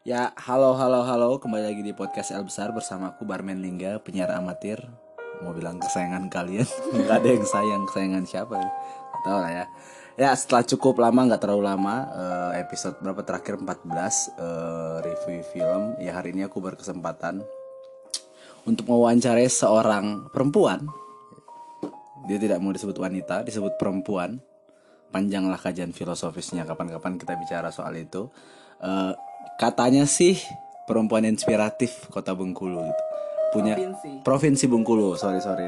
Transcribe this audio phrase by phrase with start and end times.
[0.00, 1.36] Ya, halo, halo, halo.
[1.36, 4.80] Kembali lagi di podcast El Besar bersama aku Barmen Lingga, penyiar amatir.
[5.44, 6.64] Mau bilang kesayangan kalian,
[7.04, 8.64] nggak ada yang sayang kesayangan siapa?
[8.64, 8.70] ya?
[9.28, 9.64] Tahu lah ya.
[10.16, 15.82] Ya, setelah cukup lama, nggak terlalu lama, eh, episode berapa terakhir 14 eh, review film.
[16.00, 17.44] Ya hari ini aku berkesempatan
[18.64, 20.80] untuk mewawancarai seorang perempuan.
[22.24, 24.40] Dia tidak mau disebut wanita, disebut perempuan.
[25.12, 26.64] Panjanglah kajian filosofisnya.
[26.64, 28.32] Kapan-kapan kita bicara soal itu.
[28.80, 29.12] Eh,
[29.60, 30.40] katanya sih
[30.88, 33.02] perempuan inspiratif kota Bengkulu gitu.
[33.50, 34.10] Punya Provinsi.
[34.22, 35.66] provinsi Bengkulu, sorry sorry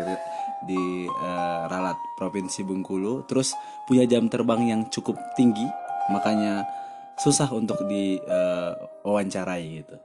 [0.67, 3.27] di eh, Ralat provinsi Bengkulu.
[3.27, 3.55] Terus
[3.87, 5.67] punya jam terbang yang cukup tinggi,
[6.15, 6.63] makanya
[7.19, 8.73] susah untuk di eh,
[9.03, 9.97] wawancarai gitu.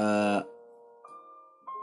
[0.00, 0.40] Eh,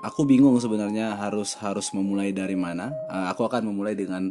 [0.05, 2.93] aku bingung sebenarnya harus harus memulai dari mana.
[3.09, 4.29] Eh, aku akan memulai dengan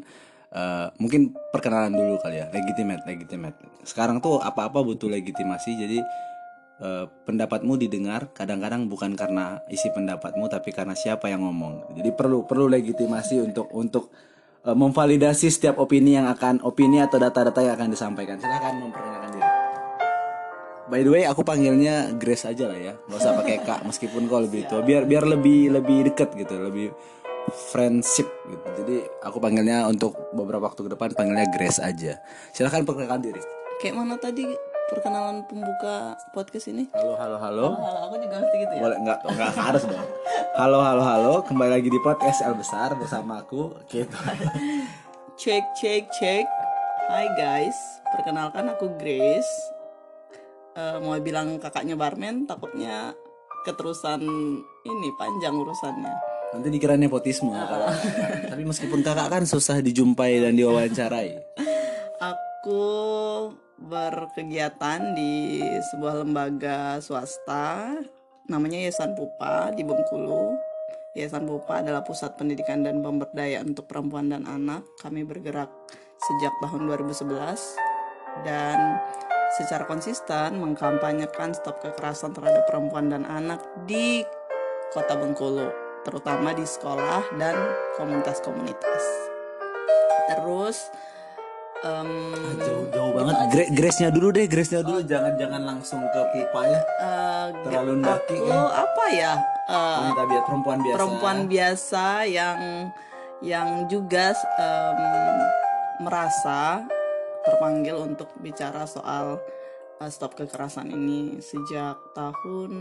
[0.57, 3.57] eh, mungkin perkenalan dulu kali ya, legitimate, legitimate.
[3.85, 5.99] Sekarang tuh apa-apa butuh legitimasi, jadi
[6.81, 8.33] eh, pendapatmu didengar.
[8.33, 12.01] Kadang-kadang bukan karena isi pendapatmu, tapi karena siapa yang ngomong.
[12.01, 14.09] Jadi perlu perlu legitimasi untuk untuk
[14.65, 18.41] eh, memvalidasi setiap opini yang akan opini atau data-data yang akan disampaikan.
[18.41, 19.45] Silahkan memperkenalkan diri.
[20.87, 24.39] By the way, aku panggilnya Grace aja lah ya, nggak usah pakai kak meskipun kau
[24.39, 26.95] lebih tua, biar biar lebih lebih deket gitu, lebih
[27.53, 28.67] friendship gitu.
[28.83, 32.19] Jadi aku panggilnya untuk beberapa waktu ke depan panggilnya Grace aja.
[32.51, 33.43] Silahkan perkenalkan diri.
[33.79, 34.47] Kayak mana tadi
[34.91, 36.89] perkenalan pembuka podcast ini?
[36.95, 37.67] Halo halo halo.
[37.79, 38.83] Halo, aku juga mesti gitu ya.
[38.83, 40.07] Boleh nggak nggak harus dong.
[40.57, 44.17] Halo halo halo, kembali lagi di podcast El Besar bersama aku gitu.
[45.37, 46.47] Cek cek cek.
[47.13, 47.77] Hai guys,
[48.09, 49.53] perkenalkan aku Grace.
[50.73, 53.13] Eh, mau bilang kakaknya barmen, takutnya
[53.69, 54.25] keterusan
[54.89, 56.36] ini panjang urusannya.
[56.57, 57.93] Nanti dikira nepotisme kalau
[58.51, 61.37] tapi meskipun kakak kan susah dijumpai dan diwawancarai.
[62.17, 62.83] Aku
[63.77, 65.61] berkegiatan di
[65.93, 67.93] sebuah lembaga swasta
[68.49, 70.57] namanya Yayasan Pupa di Bengkulu.
[71.13, 74.81] Yayasan Pupa adalah pusat pendidikan dan pemberdayaan untuk perempuan dan anak.
[75.05, 75.69] Kami bergerak
[76.17, 77.37] sejak tahun 2011
[78.49, 78.97] dan
[79.61, 84.25] secara konsisten mengkampanyekan stop kekerasan terhadap perempuan dan anak di
[84.93, 85.69] Kota Bengkulu,
[86.07, 87.59] terutama di sekolah dan
[87.97, 89.03] komunitas-komunitas.
[90.29, 90.79] Terus
[91.83, 92.11] em,
[92.57, 93.35] Jauh, jauh banget.
[93.49, 95.03] Gra- Grace-nya dulu deh, Grace-nya dulu.
[95.03, 96.81] Jangan jangan langsung ke pipa ya.
[97.03, 98.71] eh, Terlalu ndaki kan.
[98.73, 99.33] apa ya
[99.67, 100.95] Wanita biasa, perempuan biasa.
[100.95, 102.59] perempuan biasa yang
[103.41, 104.99] yang juga em,
[105.99, 106.87] merasa
[107.43, 109.39] terpanggil untuk bicara soal
[109.97, 112.75] uh, stop kekerasan ini sejak tahun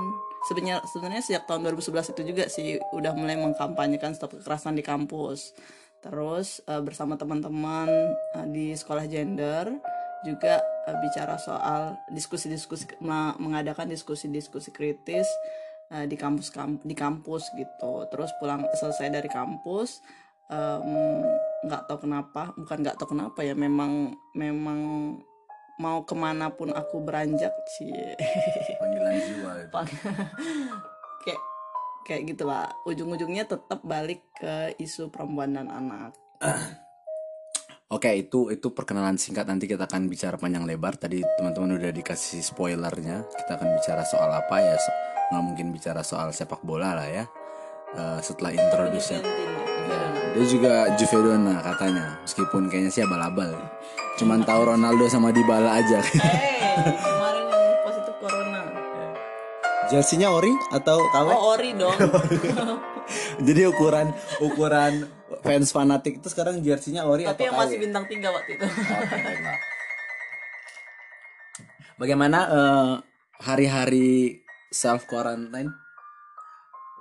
[0.46, 5.58] sebenarnya sebenarnya sejak tahun 2011 itu juga sih udah mulai mengkampanyekan stop kekerasan di kampus.
[6.06, 7.90] Terus uh, bersama teman-teman
[8.38, 9.74] uh, di sekolah gender
[10.22, 12.86] juga uh, bicara soal diskusi-diskusi
[13.42, 15.26] mengadakan diskusi-diskusi kritis
[15.90, 18.06] uh, di kampus kamp- di kampus gitu.
[18.14, 20.02] Terus pulang selesai dari kampus
[21.66, 24.80] nggak tahu kenapa bukan nggak tahu kenapa ya memang memang
[25.76, 27.92] mau ke mana pun aku beranjak sih
[28.80, 29.74] Panggilan jiwa itu.
[31.26, 31.42] kayak
[32.06, 36.16] kayak gitu lah ujung-ujungnya tetap balik ke isu perempuan dan anak
[37.86, 40.98] Oke, itu itu perkenalan singkat nanti kita akan bicara panjang lebar.
[40.98, 43.30] Tadi teman-teman udah dikasih spoilernya.
[43.30, 44.74] Kita akan bicara soal apa ya?
[44.74, 44.98] So-
[45.30, 47.24] nggak mungkin bicara soal sepak bola lah ya.
[47.94, 49.22] Eh, setelah introduce
[50.36, 53.56] dia juga Juvedona katanya, meskipun kayaknya sih abal-abal.
[54.16, 56.00] Cuman tahu Ronaldo sama Dybala aja.
[56.00, 58.62] eh kemarin yang positif corona
[59.86, 61.28] Jersey-nya ori atau KW?
[61.30, 61.94] oh ori dong
[63.48, 64.10] Jadi ukuran
[64.40, 65.06] ukuran
[65.40, 67.62] fans fanatik itu sekarang jersey-nya ori tapi atau yang KW?
[67.62, 69.58] masih bintang tiga waktu itu baiklah.
[71.96, 72.94] Bagaimana eh,
[73.40, 75.72] hari-hari self quarantine?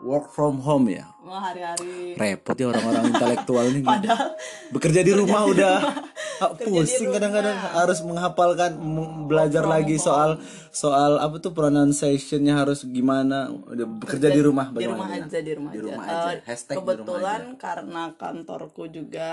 [0.05, 1.07] Work from home ya.
[1.25, 3.81] Wah, hari-hari Repot ya orang-orang intelektual nih.
[3.89, 4.29] padahal
[4.69, 6.14] Bekerja di rumah udah ah, Kerja di
[6.59, 8.75] pusing kadang-kadang harus menghafalkan
[9.25, 10.39] belajar lagi soal
[10.71, 15.27] soal apa tuh pronunciationnya harus gimana udah bekerja di rumah di rumah bagaimana?
[15.27, 16.37] aja di rumah Di aja, rumah Eh, aja.
[16.45, 19.29] Hashtag di rumah kebetulan karena kantorku juga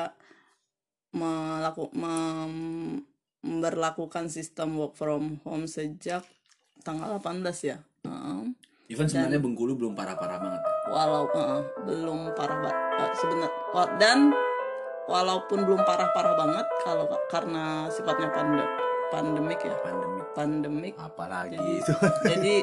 [1.11, 3.03] melaku mem-
[3.41, 6.21] memberlakukan sistem work from home sejak
[6.79, 8.53] tanggal 18 ya Heeh.
[8.87, 10.61] Even sebenarnya Bengkulu belum parah-parah banget.
[10.85, 13.49] walau heeh, belum parah banget sebenarnya
[13.97, 14.17] dan
[15.09, 18.65] walaupun belum parah-parah banget kalau karena sifatnya pande
[19.11, 19.75] pandemik ya.
[19.81, 20.93] Pandemi pandemik.
[20.97, 21.93] Apalagi Jadi- itu.
[22.31, 22.55] jadi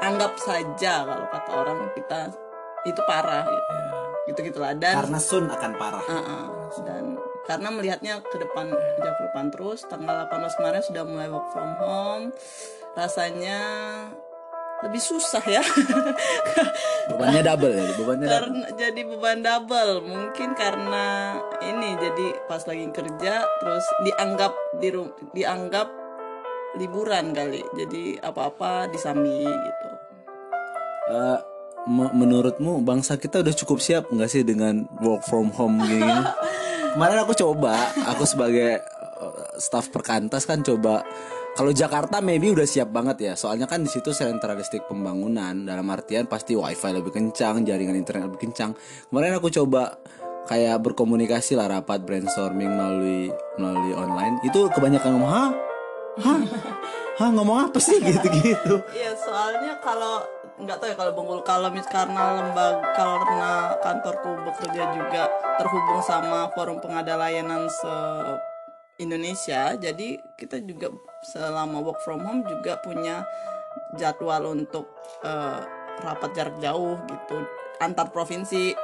[0.00, 2.18] anggap saja kalau kata orang kita
[2.88, 3.74] itu parah gitu.
[4.30, 6.04] Gitu gitulah dan Karena Sun akan parah.
[6.06, 6.44] Uh-uh.
[6.86, 7.18] dan
[7.50, 11.70] karena melihatnya ke depan jauh ke depan terus tanggal 18 kemarin sudah mulai work from
[11.82, 12.24] home.
[12.94, 13.58] Rasanya
[14.80, 15.60] lebih susah ya.
[17.12, 18.36] Bebannya double ya bebannya double.
[18.36, 19.92] karena jadi beban double.
[20.04, 21.06] Mungkin karena
[21.60, 24.88] ini jadi pas lagi kerja terus dianggap di
[25.36, 25.88] dianggap
[26.80, 27.60] liburan kali.
[27.76, 29.88] Jadi apa-apa disambi gitu.
[31.90, 36.04] Me- menurutmu bangsa kita udah cukup siap nggak sih dengan work from home gini?
[36.94, 41.02] Kemarin aku coba aku sebagai eh, staff perkantas kan coba
[41.60, 43.32] kalau Jakarta maybe udah siap banget ya.
[43.36, 45.52] Soalnya kan di situ sentralistik pembangunan.
[45.68, 48.72] Dalam artian pasti wifi lebih kencang jaringan internet lebih kencang.
[49.12, 50.00] Kemarin aku coba
[50.48, 53.28] kayak berkomunikasi lah rapat brainstorming melalui
[53.60, 54.40] melalui online.
[54.40, 55.50] Itu kebanyakan ngomong hah?
[56.24, 56.40] Hah?
[57.20, 57.28] Hah?
[57.28, 58.00] Ngomong apa sih?
[58.08, 60.24] Gitu gitu Iya soalnya kalau
[60.64, 65.28] nggak tahu ya kalau Bengkulu kalau mis karena lembaga karena kantorku bekerja juga
[65.60, 67.92] terhubung sama forum pengada layanan se
[69.00, 69.74] Indonesia.
[69.74, 70.92] Jadi kita juga
[71.24, 73.24] selama work from home juga punya
[73.96, 74.86] jadwal untuk
[75.24, 75.60] eh,
[76.04, 77.36] rapat jarak jauh gitu
[77.80, 78.76] antar provinsi.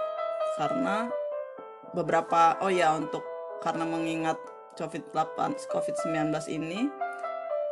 [0.57, 1.07] Karena
[1.93, 3.23] beberapa oh ya untuk
[3.61, 4.41] karena mengingat
[4.77, 6.89] COVID-8 COVID-19 ini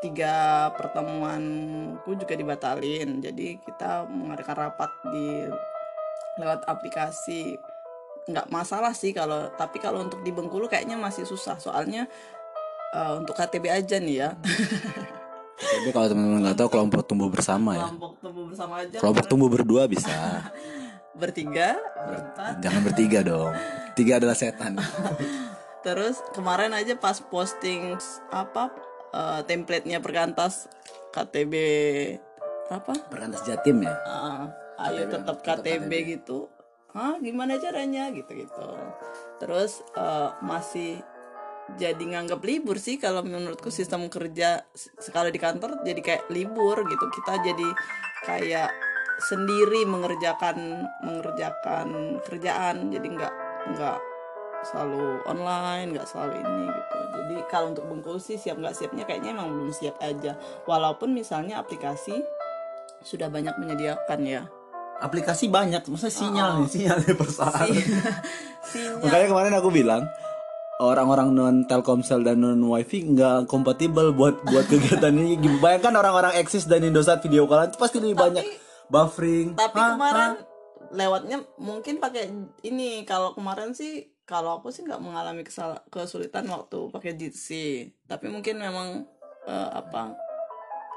[0.05, 3.25] tiga pertemuanku juga dibatalin.
[3.25, 5.49] Jadi kita mengadakan rapat di
[6.41, 7.57] lewat aplikasi
[8.25, 12.09] nggak masalah sih kalau tapi kalau untuk di Bengkulu kayaknya masih susah soalnya
[12.97, 14.31] eh, untuk KTB aja nih ya
[15.55, 17.87] Jadi kalau teman-teman nggak tahu kelompok tumbuh bersama ya.
[17.87, 20.11] kelompok tumbuh bersama aja Kelompok tumbuh berdua bisa.
[21.21, 23.55] bertiga berempat Jangan bertiga dong.
[23.95, 24.75] Tiga adalah setan.
[25.87, 27.95] terus kemarin aja pas posting
[28.35, 28.73] apa
[29.15, 30.67] eh, template-nya perkantas
[31.15, 31.55] KTB
[32.73, 33.95] apa Perkantas Jatim ya.
[34.09, 34.49] Ah,
[34.91, 36.51] ayo tetap KTB gitu
[36.95, 38.09] Hah gimana caranya?
[38.15, 38.67] Gitu gitu
[39.43, 41.03] terus eh, masih
[41.75, 47.07] jadi nganggap libur sih kalau menurutku sistem kerja sekali di kantor jadi kayak libur gitu.
[47.09, 47.69] Kita jadi
[48.25, 48.71] kayak
[49.25, 52.93] sendiri mengerjakan mengerjakan kerjaan.
[52.93, 53.35] Jadi nggak
[53.75, 53.99] nggak
[54.65, 56.99] selalu online nggak selalu ini gitu.
[57.17, 60.37] Jadi kalau untuk Bengkulu sih siap nggak siapnya kayaknya emang belum siap aja.
[60.69, 62.21] Walaupun misalnya aplikasi
[63.01, 64.45] sudah banyak menyediakan ya
[65.03, 67.67] Aplikasi banyak, maksudnya sinyal nih, sinyal nih persoalan.
[68.65, 70.03] sinyal Makanya kemarin aku bilang
[70.79, 75.39] orang-orang non Telkomsel dan non WiFi nggak kompatibel buat buat kegiatan ini.
[75.61, 78.45] Bayangkan orang-orang eksis dan Indosat video callan itu pasti lebih banyak
[78.89, 79.57] buffering.
[79.57, 79.97] tapi Hah?
[79.97, 80.31] kemarin
[80.95, 82.31] lewatnya mungkin pakai
[82.63, 88.31] ini kalau kemarin sih kalau aku sih nggak mengalami kesal- kesulitan waktu pakai Jitsi tapi
[88.31, 89.05] mungkin memang
[89.45, 90.15] eh, apa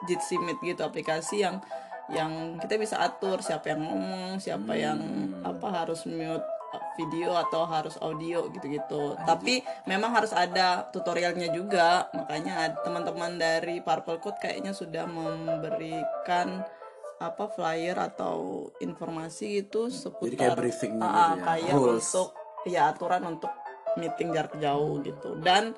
[0.05, 1.57] Jitsi Meet gitu aplikasi yang
[2.07, 4.99] yang kita bisa atur siapa yang ngomong siapa yang
[5.43, 6.45] apa harus mute
[6.97, 9.15] video atau harus audio gitu-gitu.
[9.23, 12.11] Tapi memang harus ada tutorialnya juga.
[12.11, 16.63] Makanya teman-teman dari Purple Code kayaknya sudah memberikan
[17.17, 22.05] apa flyer atau informasi itu seputar kayak briefing Ah, gitu ya, kayak rules.
[22.13, 22.29] untuk
[22.69, 23.49] ya aturan untuk
[23.97, 25.33] meeting jarak jauh gitu.
[25.41, 25.73] Dan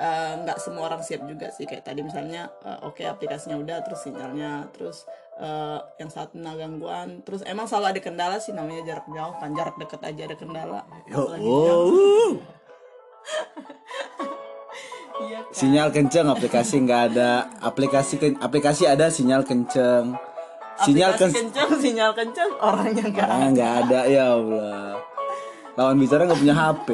[0.00, 1.64] eh, nggak semua orang siap juga sih.
[1.68, 5.04] Kayak tadi misalnya eh, oke aplikasinya udah terus sinyalnya terus
[5.40, 7.20] eh, yang satu nah gangguan.
[7.24, 9.50] Terus emang selalu ada kendala sih namanya jarak jauh kan.
[9.56, 10.80] Jarak deket aja ada kendala.
[11.08, 11.32] Yo, oh,
[15.26, 15.54] iya kan?
[15.56, 17.48] sinyal kenceng aplikasi nggak ada.
[17.64, 20.14] Aplikasi ken- aplikasi ada sinyal kenceng.
[20.76, 25.15] Sinyal Aplikasi kenceng sinyal kencang orangnya nggak nggak ada ya Allah
[25.76, 26.88] lawan bicara nggak punya HP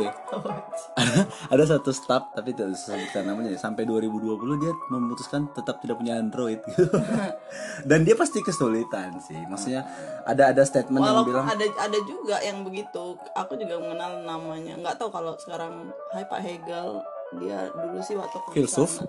[1.54, 3.58] ada satu staff tapi tidak usah sebutkan namanya ya.
[3.58, 6.90] sampai 2020 dia memutuskan tetap tidak punya Android gitu.
[7.88, 9.86] dan dia pasti kesulitan sih maksudnya
[10.26, 14.74] ada ada statement yang Walaupun bilang ada ada juga yang begitu, aku juga mengenal namanya.
[14.78, 17.02] Nggak tahu kalau sekarang Hai Pak Hegel,
[17.40, 19.02] dia dulu sih waktu Filsuf?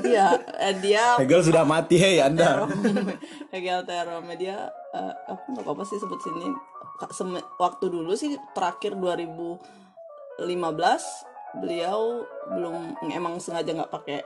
[0.00, 2.64] dia eh, dia Hegel sudah mati hei anda
[3.52, 6.48] Hegel Terome dia eh, aku nggak apa sih sebut sini
[7.60, 10.42] waktu dulu sih terakhir 2015
[11.56, 14.20] beliau belum emang sengaja nggak pakai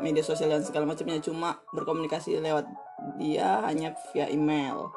[0.00, 1.20] media sosial dan segala macamnya.
[1.22, 2.66] Cuma berkomunikasi lewat
[3.20, 4.90] dia hanya via email.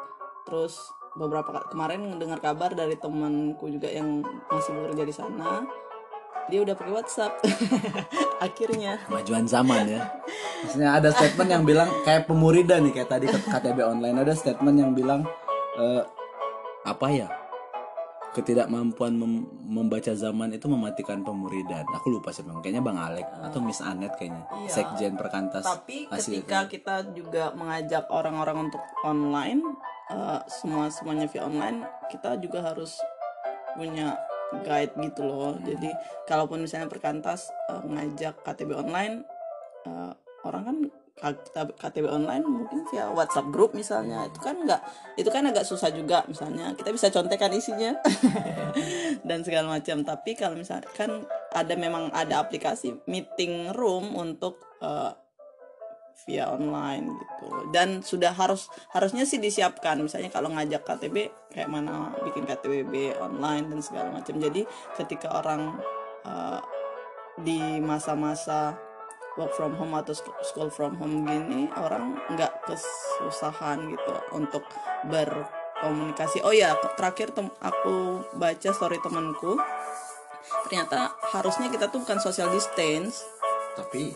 [0.47, 0.77] Terus
[1.15, 5.63] beberapa kemarin mendengar kabar dari temanku juga yang masih bekerja di sana
[6.49, 7.33] dia udah pakai WhatsApp.
[8.45, 9.01] Akhirnya.
[9.09, 10.01] Kemajuan zaman ya.
[10.61, 14.91] Maksudnya ada statement yang bilang kayak pemuridan nih kayak tadi KTB online ada statement yang
[14.93, 15.25] bilang
[15.77, 16.01] eh,
[16.85, 17.27] apa ya?
[18.35, 21.87] Ketidakmampuan mem- membaca zaman itu mematikan pemuridan.
[21.95, 24.43] Aku lupa siapa kayaknya bang Alek atau Miss Anet kayaknya.
[24.59, 24.69] Iya.
[24.69, 29.63] sekjen perkantas tapi ketika kita juga mengajak orang-orang untuk online
[30.11, 32.99] eh, semua semuanya via online kita juga harus
[33.79, 34.19] punya
[34.67, 35.55] guide gitu loh.
[35.63, 35.89] Jadi
[36.27, 39.23] kalaupun misalnya perkantas eh, ngajak KTB online
[39.87, 40.11] eh,
[40.43, 40.77] orang kan
[41.15, 44.27] K- KTP online mungkin via WhatsApp grup misalnya.
[44.27, 44.81] Itu kan nggak
[45.15, 46.75] itu kan agak susah juga misalnya.
[46.75, 47.95] Kita bisa contekan isinya.
[49.27, 50.03] Dan segala macam.
[50.03, 51.23] Tapi kalau misalkan
[51.55, 55.15] ada memang ada aplikasi meeting room untuk eh,
[56.27, 57.47] via online gitu.
[57.71, 59.95] Dan sudah harus harusnya sih disiapkan.
[60.03, 64.35] Misalnya kalau ngajak KTB kayak mana bikin KTBB online dan segala macam.
[64.35, 64.67] Jadi
[64.99, 65.79] ketika orang
[66.27, 66.59] eh,
[67.39, 68.75] di masa-masa
[69.35, 74.63] work from home atau school from home gini orang nggak kesusahan gitu untuk
[75.05, 76.39] berkomunikasi.
[76.41, 79.59] Oh ya terakhir tem- aku baca story temanku
[80.65, 83.25] ternyata harusnya kita tuh bukan social distance
[83.75, 84.13] tapi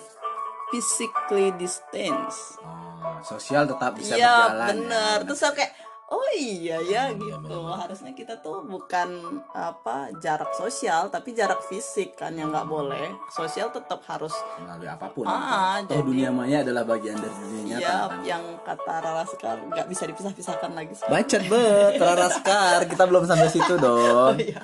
[0.70, 2.56] physically distance.
[2.62, 5.18] Oh, sosial tetap bisa Iya berjalan bener.
[5.20, 5.26] Ya.
[5.26, 5.74] terus aku kayak
[6.10, 7.78] oh iya ya Hmm, iya, gitu bener.
[7.78, 9.10] harusnya kita tuh bukan
[9.52, 15.06] apa jarak sosial tapi jarak fisik kan yang nggak boleh sosial tetap harus melalui apa
[15.08, 18.20] pun Ah, Toh jadi- dunia maya adalah bagian dari dunia nyata ya kan?
[18.24, 22.80] yang kata Rara Sekar nggak bisa dipisah-pisahkan lagi Bacot bet, Raraskar.
[22.86, 24.34] Kita belum sampai situ dong.
[24.36, 24.60] Iya.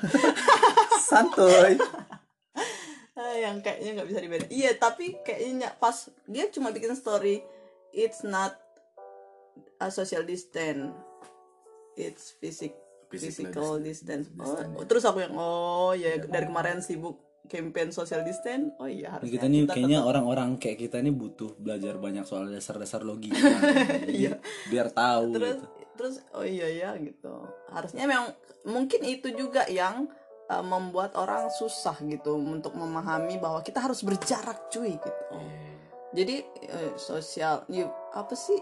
[1.08, 1.78] Santuy.
[3.16, 7.40] Ah, yang kayaknya nggak bisa dibedain iya tapi kayaknya pas dia cuma bikin story
[7.90, 8.52] it's not
[9.78, 10.92] a social distance
[11.96, 12.76] it's physic
[13.06, 14.86] Physical physical distance, Oh, distance, ya.
[14.90, 19.46] terus aku yang oh ya dari kemarin sibuk campaign social distance oh iya harusnya Kita
[19.46, 23.38] nih kayaknya orang-orang kayak kita ini butuh belajar banyak soal dasar-dasar logika.
[24.10, 24.42] Iya.
[24.68, 25.66] biar tahu terus gitu.
[25.96, 28.34] terus oh iya ya gitu harusnya memang
[28.66, 30.10] mungkin itu juga yang
[30.50, 35.22] uh, membuat orang susah gitu untuk memahami bahwa kita harus berjarak cuy gitu
[36.16, 38.56] jadi eh, sosial ya, apa sih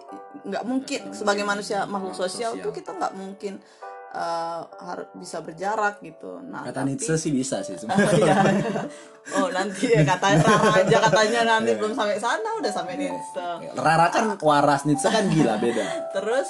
[0.43, 2.65] nggak mungkin sebagai manusia makhluk sosial Sosial.
[2.65, 3.62] tuh kita nggak mungkin
[4.12, 8.17] eh, harus bisa berjarak gitu nah Kata tapi- Nietzsche sih bisa sih Oh, sebenarnya.
[8.17, 8.36] iya.
[9.36, 14.07] oh nanti ya katanya Rara aja katanya nanti belum sampai sana udah sampai Nietzsche Rara
[14.10, 15.86] kan waras, Nietzsche kan gila beda.
[16.15, 16.50] terus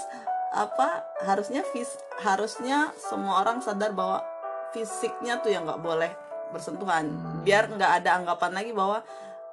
[0.50, 4.22] apa harusnya fis harusnya semua orang sadar bahwa
[4.70, 6.12] fisiknya tuh yang nggak boleh
[6.50, 7.42] bersentuhan Hmm.
[7.42, 9.02] biar nggak ada anggapan lagi bahwa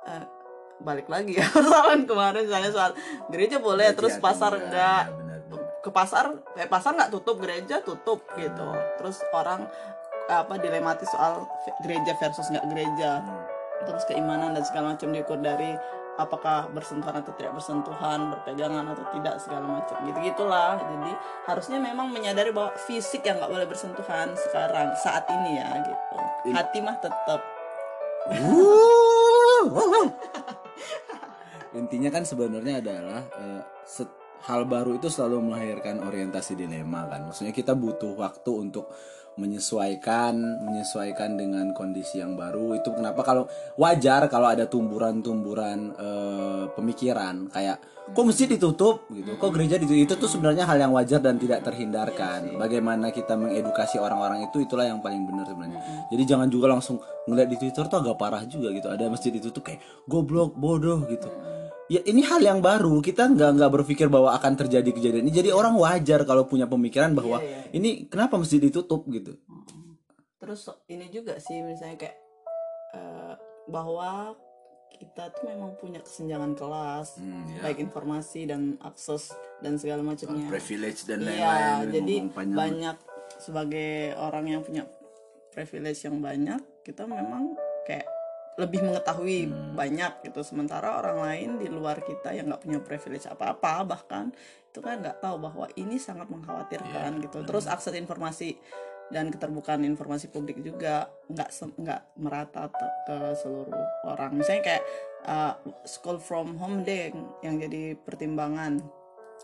[0.02, 0.24] eh,
[0.80, 2.92] balik lagi ya persoalan kemarin misalnya soal
[3.28, 5.60] gereja boleh terus Iya, pasar iya, enggak benar-benar.
[5.80, 6.24] ke pasar
[6.56, 8.68] eh pasar nggak tutup gereja tutup gitu.
[9.00, 9.64] Terus orang
[10.30, 11.48] apa dilematis soal
[11.82, 13.20] gereja versus nggak gereja.
[13.20, 13.44] Hmm.
[13.80, 15.72] terus keimanan dan segala macam diukur dari
[16.20, 19.96] apakah bersentuhan atau tidak bersentuhan berpegangan atau tidak segala macam.
[20.04, 21.12] Gitu gitulah jadi
[21.48, 26.16] harusnya memang menyadari bahwa fisik yang nggak boleh bersentuhan sekarang saat ini ya gitu.
[26.52, 27.40] Hati mah tetap
[31.76, 37.28] Intinya kan sebenarnya adalah eh, set- hal baru itu selalu melahirkan orientasi dilema kan.
[37.28, 38.88] Maksudnya kita butuh waktu untuk
[39.38, 40.36] menyesuaikan
[40.66, 42.76] menyesuaikan dengan kondisi yang baru.
[42.76, 43.44] Itu kenapa kalau
[43.78, 47.78] wajar kalau ada tumburan-tumburan eh, pemikiran kayak
[48.10, 49.38] kok mesti ditutup gitu.
[49.38, 52.58] Kok gereja ditutup itu tuh sebenarnya hal yang wajar dan tidak terhindarkan.
[52.58, 55.80] Bagaimana kita mengedukasi orang-orang itu itulah yang paling benar sebenarnya.
[56.10, 56.98] Jadi jangan juga langsung
[57.30, 58.90] ngeliat di Twitter tuh agak parah juga gitu.
[58.90, 61.30] Ada masjid ditutup kayak goblok, bodoh gitu.
[61.90, 63.02] Ya ini hal yang baru.
[63.02, 65.34] Kita nggak nggak berpikir bahwa akan terjadi kejadian ini.
[65.34, 67.74] Jadi orang wajar kalau punya pemikiran bahwa Iya, iya.
[67.74, 69.34] ini kenapa masjid ditutup gitu.
[70.40, 72.16] terus ini juga sih misalnya kayak
[72.92, 73.34] eh,
[73.66, 74.32] bahwa
[74.90, 77.60] kita tuh memang punya kesenjangan kelas Hmm, ya.
[77.62, 82.56] baik informasi dan akses dan segala macamnya Privilege dan Iya, jadi ngomong panjang.
[82.56, 82.96] banyak
[83.36, 84.84] sebagai orang yang punya
[85.50, 87.52] privilege yang banyak, kita memang
[87.84, 88.08] kayak
[88.58, 89.74] lebih mengetahui Hmm.
[89.78, 90.40] banyak gitu.
[90.42, 94.34] Sementara orang lain di luar kita yang nggak punya privilege apa-apa bahkan
[94.70, 97.42] itu kan nggak tahu bahwa ini sangat mengkhawatirkan Iya, gitu.
[97.42, 98.54] Terus akses informasi
[99.10, 101.50] dan keterbukaan informasi publik juga nggak
[101.82, 102.70] nggak merata
[103.06, 104.30] ke seluruh orang.
[104.38, 104.84] Misalnya kayak
[105.26, 107.10] uh, school from home deh
[107.42, 108.78] yang jadi pertimbangan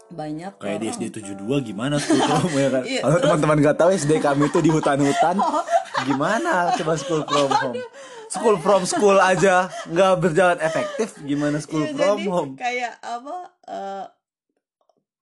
[0.07, 2.83] banyak Kayak di orang- SD 72 gimana school from ya kan?
[2.83, 5.37] Iya, Kalau teman-teman nggak tahu SD kami itu di hutan-hutan.
[6.09, 7.75] Gimana coba school from home?
[8.27, 11.17] School from school aja nggak berjalan efektif.
[11.21, 12.53] Gimana school Iya, from jadi home?
[12.55, 14.05] kayak apa eh,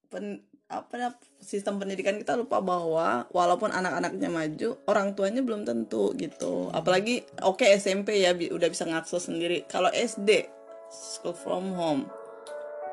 [0.06, 0.24] pen,
[0.66, 6.68] apa ya, sistem pendidikan kita lupa bahwa walaupun anak-anaknya maju orang tuanya belum tentu gitu
[6.70, 10.48] apalagi oke SMP ya bi- udah bisa ngakses sendiri kalau SD
[10.88, 12.08] school from home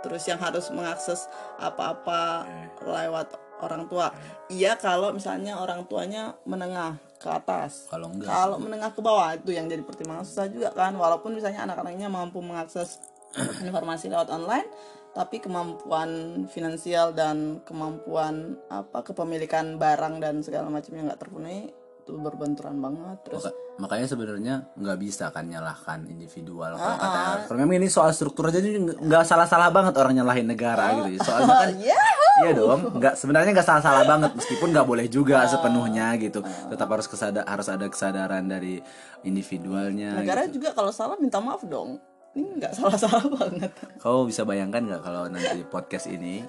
[0.01, 2.46] terus yang harus mengakses apa-apa
[2.81, 4.10] lewat orang tua.
[4.50, 7.86] Iya kalau misalnya orang tuanya menengah ke atas.
[7.88, 10.98] Kalau enggak, kalau menengah ke bawah itu yang jadi pertimbangan susah juga kan.
[10.98, 12.98] Walaupun misalnya anak-anaknya mampu mengakses
[13.67, 14.67] informasi lewat online
[15.12, 21.67] tapi kemampuan finansial dan kemampuan apa kepemilikan barang dan segala macamnya nggak terpenuhi
[22.01, 27.20] tuh berbenturan banget terus Maka- makanya sebenarnya nggak bisa kan nyalahkan individual kalau Ah, kata
[27.46, 31.20] kalau memang ini soal struktur aja nggak- salah-salah banget orang nyalahin negara gitu ya.
[31.20, 32.01] soalnya kan ya
[32.39, 36.39] iya dong nggak sebenarnya nggak salah-salah banget meskipun nggak boleh juga sepenuhnya gitu.
[36.41, 38.79] Tetap harus kesada harus ada kesadaran dari
[39.25, 40.58] individualnya negara gitu.
[40.58, 41.98] juga kalau salah minta maaf dong
[42.31, 43.71] ini nggak salah-salah banget.
[44.00, 46.39] Kau bisa bayangkan nggak kalau nanti podcast ini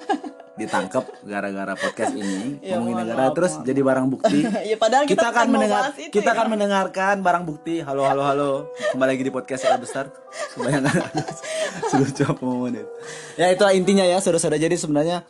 [0.55, 2.55] ditangkap gara-gara podcast ini?
[2.63, 4.39] Ya, ngomongin negara maaf, terus jadi barang bukti.
[4.71, 6.35] Ya padahal kita, kita akan mendengar itu kita ya.
[6.39, 7.75] akan mendengarkan barang bukti.
[7.83, 8.51] Halo halo halo.
[8.95, 10.07] Kembali lagi di podcast yang besar.
[10.55, 11.03] Bayangkan
[11.91, 12.87] sudah coba menit.
[13.35, 14.63] Ya itulah intinya ya saudara-saudara.
[14.63, 15.27] Jadi sebenarnya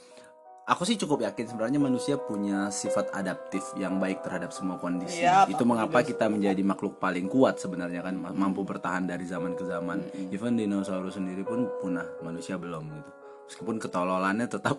[0.62, 5.20] aku sih cukup yakin sebenarnya manusia punya sifat adaptif yang baik terhadap semua kondisi.
[5.20, 9.52] Iya, itu mengapa kita menjadi makhluk paling kuat sebenarnya kan ma- mampu bertahan dari zaman
[9.52, 9.98] ke zaman.
[10.30, 13.10] Even dinosaurus sendiri pun punah manusia belum gitu.
[13.42, 14.78] Meskipun ketololannya tetap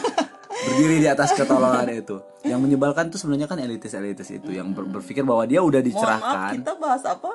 [0.66, 2.18] berdiri di atas ketololan itu.
[2.42, 5.96] Yang menyebalkan tuh sebenarnya kan elitis-elitis itu yang ber- berpikir bahwa dia udah mohon maaf
[6.18, 6.50] dicerahkan.
[6.58, 7.30] kita bahas apa?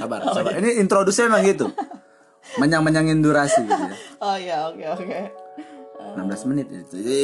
[0.00, 0.52] Sabar sabar.
[0.58, 1.66] ini introduksinya memang gitu.
[2.58, 3.96] Menyang-menyangin durasi gitu ya.
[4.18, 5.20] Oh ya oke oke
[6.16, 6.66] 16 menit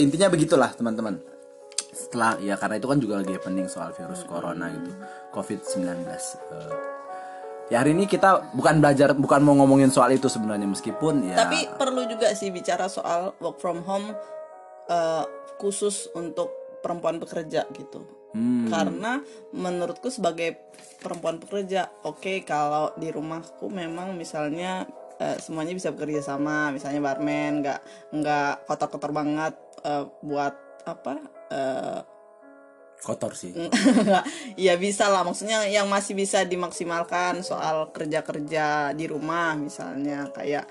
[0.04, 1.20] intinya begitulah teman-teman
[1.92, 4.92] setelah ya karena itu kan juga lagi happening soal virus corona gitu
[5.34, 11.26] covid-19 Eh, ya hari ini kita bukan belajar bukan mau ngomongin soal itu sebenarnya meskipun
[11.28, 14.14] ya Tapi perlu juga sih bicara soal work from home
[14.88, 15.24] eh,
[15.58, 18.06] khusus untuk perempuan pekerja gitu.
[18.32, 18.68] Hmm.
[18.68, 19.18] Karena
[19.56, 24.84] menurutku sebagai perempuan pekerja, oke kalau di rumahku memang misalnya
[25.18, 27.80] eh, semuanya bisa bekerja sama, misalnya barman nggak
[28.14, 30.54] nggak kotor-kotor banget eh, buat
[30.88, 31.14] apa?
[31.52, 32.00] eh,
[32.98, 33.54] kotor sih.
[34.66, 35.22] ya bisa lah.
[35.22, 40.26] Maksudnya yang masih bisa dimaksimalkan soal kerja-kerja di rumah misalnya.
[40.34, 40.66] Kayak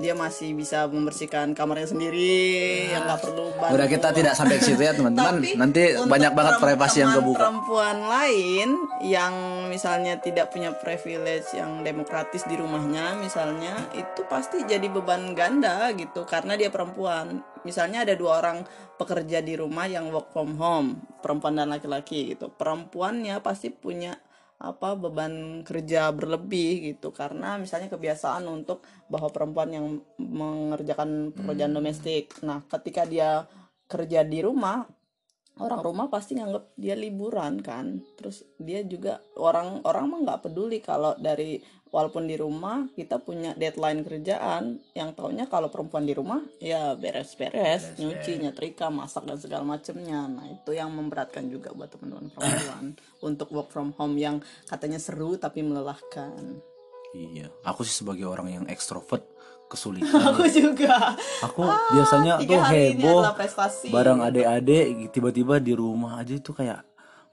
[0.00, 4.64] dia masih bisa membersihkan kamarnya sendiri yang nggak perlu bantu udah kita tidak sampai ke
[4.64, 5.44] situ ya teman-teman.
[5.60, 7.38] Nanti banyak banget privasi yang kebuka.
[7.44, 8.68] perempuan lain
[9.04, 9.34] yang
[9.68, 16.24] misalnya tidak punya privilege yang demokratis di rumahnya misalnya itu pasti jadi beban ganda gitu
[16.24, 17.44] karena dia perempuan.
[17.64, 18.64] Misalnya ada dua orang
[18.96, 22.48] pekerja di rumah yang work from home perempuan dan laki-laki gitu.
[22.48, 24.16] Perempuannya pasti punya
[24.58, 27.10] apa beban kerja berlebih gitu.
[27.10, 29.86] Karena misalnya kebiasaan untuk bahwa perempuan yang
[30.18, 32.32] mengerjakan pekerjaan domestik.
[32.46, 33.44] Nah ketika dia
[33.84, 34.84] kerja di rumah
[35.62, 38.02] orang rumah pasti nganggap dia liburan kan?
[38.18, 41.62] Terus dia juga orang orang mah nggak peduli kalau dari
[41.94, 47.94] walaupun di rumah kita punya deadline kerjaan yang taunya kalau perempuan di rumah ya beres-beres
[48.02, 50.26] nyuci nyetrika masak dan segala macemnya.
[50.26, 52.84] Nah itu yang memberatkan juga buat teman-teman perempuan
[53.28, 56.58] untuk work from home yang katanya seru tapi melelahkan.
[57.14, 59.33] Iya aku sih sebagai orang yang ekstrovert
[59.66, 60.12] kesulitan.
[60.30, 61.16] Aku juga.
[61.42, 63.20] Aku biasanya Ah, tiga tuh heboh
[63.88, 66.82] bareng adik-adik tiba-tiba di rumah aja itu kayak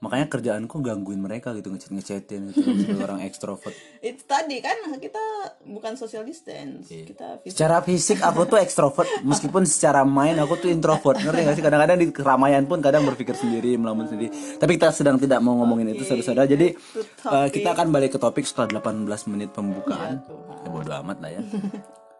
[0.02, 3.70] makanya kerjaanku gangguin mereka gitu ngechat ngechatin gitu sebagai orang ekstrovert.
[4.02, 5.22] Itu tadi kan kita
[5.62, 7.06] bukan social distance Iya.
[7.06, 7.54] kita fisik.
[7.54, 11.62] Secara fisik aku tuh ekstrovert meskipun secara main aku tuh introvert ngerti gak sih?
[11.62, 14.34] Kadang-kadang di keramaian pun kadang berpikir sendiri melamun sendiri.
[14.58, 16.50] Tapi kita sedang tidak mau ngomongin itu saudara-saudara.
[16.50, 16.74] Jadi
[17.06, 20.18] eh, kita akan balik ke topik setelah 18 menit pembukaan.
[20.62, 21.42] Ya bodo amat lah ya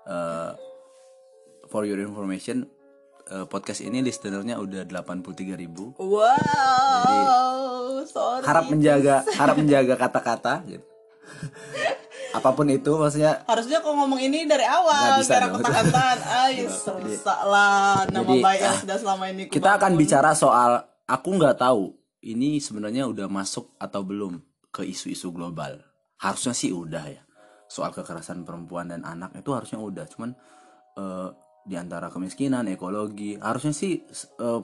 [0.03, 0.51] Eh,
[1.65, 2.69] for your information
[3.25, 8.43] eh, podcast ini listenernya udah 83.000 ribu Wow, sorry.
[8.43, 10.85] harap menjaga harap menjaga kata-kata gitu
[12.33, 15.53] apa pun itu maksudnya Harusnya kok ngomong ini dari Nggak awal bisa biar dong.
[15.53, 19.81] aku tahan Ay, serusak lah nama Jadi, baik yang ah, sudah selama ini kita akan
[19.87, 20.01] bangun.
[20.01, 20.71] bicara soal
[21.05, 21.93] aku nggak tahu
[22.25, 25.77] ini sebenarnya udah masuk atau belum ke isu-isu global
[26.17, 27.21] harusnya sih udah ya
[27.73, 30.05] soal kekerasan perempuan dan anak itu harusnya udah.
[30.05, 30.37] Cuman
[31.01, 31.29] eh,
[31.65, 34.61] di antara kemiskinan ekologi harusnya sih eh,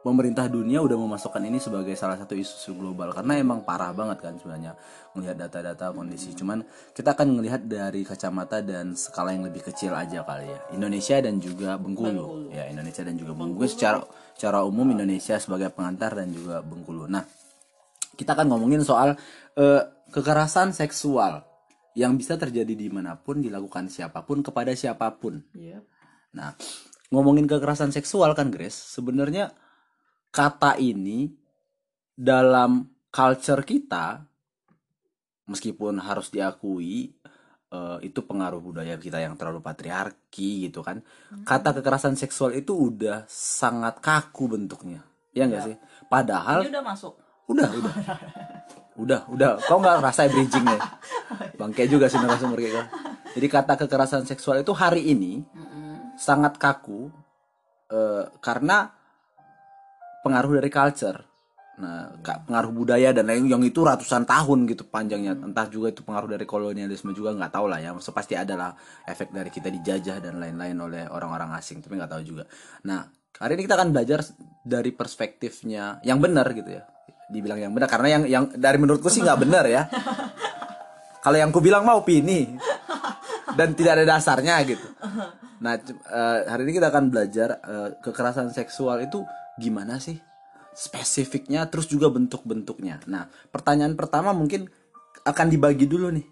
[0.00, 3.10] pemerintah dunia udah memasukkan ini sebagai salah satu isu global.
[3.10, 4.78] Karena emang parah banget kan sebenarnya
[5.18, 6.30] melihat data-data kondisi.
[6.38, 6.62] Cuman
[6.94, 10.58] kita akan melihat dari kacamata dan skala yang lebih kecil aja kali ya.
[10.70, 13.66] Indonesia dan juga Bengkulu, ya Indonesia dan juga Bengkulu.
[13.66, 13.98] Secara
[14.38, 17.10] secara umum Indonesia sebagai pengantar dan juga Bengkulu.
[17.10, 17.26] Nah
[18.14, 19.18] kita akan ngomongin soal
[19.58, 19.82] eh,
[20.14, 21.49] kekerasan seksual
[21.92, 25.82] yang bisa terjadi di mana pun dilakukan siapa pun kepada siapa pun Iya.
[26.30, 26.54] Nah,
[27.10, 29.50] ngomongin kekerasan seksual kan, Grace, sebenarnya
[30.30, 31.26] kata ini
[32.14, 34.22] dalam culture kita
[35.44, 37.10] meskipun harus diakui
[37.70, 41.02] eh, itu pengaruh budaya kita yang terlalu patriarki gitu kan.
[41.42, 45.02] Kata kekerasan seksual itu udah sangat kaku bentuknya.
[45.34, 45.76] Ya enggak sih?
[46.06, 47.14] Padahal Ini udah masuk.
[47.50, 47.94] udah udah
[48.98, 50.80] udah udah kau nggak rasa bridging ya
[51.60, 52.82] bangke juga sih narasumber kita
[53.38, 55.44] jadi kata kekerasan seksual itu hari ini
[56.18, 57.10] sangat kaku
[57.90, 58.90] eh, karena
[60.26, 61.30] pengaruh dari culture
[61.80, 65.32] Nah, pengaruh budaya dan lain yang itu ratusan tahun gitu panjangnya.
[65.32, 67.96] Entah juga itu pengaruh dari kolonialisme juga nggak tahu lah ya.
[67.96, 68.70] Maksudnya pasti ada lah
[69.08, 72.44] efek dari kita dijajah dan lain-lain oleh orang-orang asing, tapi nggak tahu juga.
[72.84, 73.08] Nah,
[73.40, 74.20] hari ini kita akan belajar
[74.60, 76.84] dari perspektifnya yang benar gitu ya.
[77.30, 79.86] Dibilang yang benar karena yang yang dari menurutku sih nggak benar ya.
[81.24, 82.58] Kalau yang ku bilang mau opini
[83.54, 84.88] dan tidak ada dasarnya gitu.
[85.60, 89.20] Nah, eh, hari ini kita akan belajar eh, kekerasan seksual itu
[89.60, 90.16] gimana sih?
[90.72, 93.04] Spesifiknya terus juga bentuk-bentuknya.
[93.04, 94.72] Nah, pertanyaan pertama mungkin
[95.28, 96.26] akan dibagi dulu nih.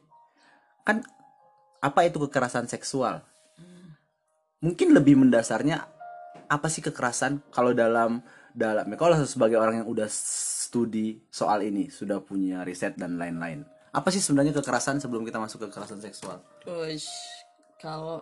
[0.88, 1.04] Kan
[1.84, 3.20] apa itu kekerasan seksual?
[4.58, 5.84] Mungkin lebih mendasarnya
[6.48, 8.24] apa sih kekerasan kalau dalam
[8.56, 10.08] dalam kalau sebagai orang yang udah
[10.68, 13.64] studi soal ini, sudah punya riset dan lain-lain.
[13.88, 16.44] Apa sih sebenarnya kekerasan sebelum kita masuk ke kekerasan seksual?
[16.68, 17.09] Uish,
[17.81, 18.20] kalau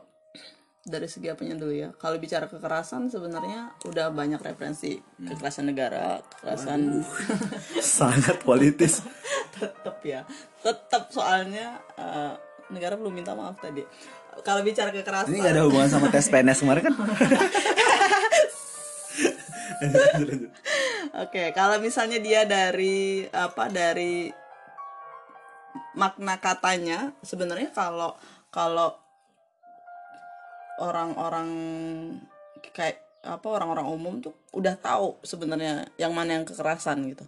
[0.87, 7.03] dari segi apanya dulu ya kalau bicara kekerasan sebenarnya udah banyak referensi kekerasan negara kekerasan
[7.99, 9.03] Sangat politis.
[9.51, 10.23] tetap ya
[10.63, 12.39] tetap soalnya eh,
[12.71, 13.83] negara belum minta maaf tadi
[14.47, 16.95] kalau bicara kekerasan Ini gak ada hubungan sama tes PNS kemarin kan?
[21.15, 24.33] Oke, kalau misalnya dia dari apa dari
[25.97, 28.17] makna katanya sebenarnya kalau
[28.53, 28.97] kalau
[30.81, 31.51] orang-orang
[32.73, 37.25] kayak apa orang-orang umum tuh udah tahu sebenarnya yang mana yang kekerasan gitu.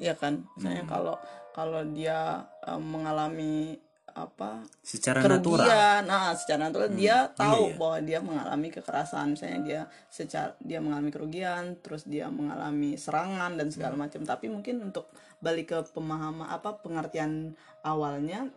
[0.00, 0.48] Iya kan?
[0.56, 1.16] Misalnya kalau
[1.52, 3.80] kalau dia eh, mengalami
[4.14, 5.66] apa Secara natural.
[5.66, 7.76] kerugian nah secara natural dia tahu iya.
[7.76, 9.34] bahwa dia mengalami kekerasan.
[9.34, 14.22] Misalnya dia secara dia mengalami kerugian terus dia mengalami serangan dan segala macam.
[14.22, 15.10] Tapi mungkin untuk
[15.42, 18.48] balik ke pemahaman apa pengertian awalnya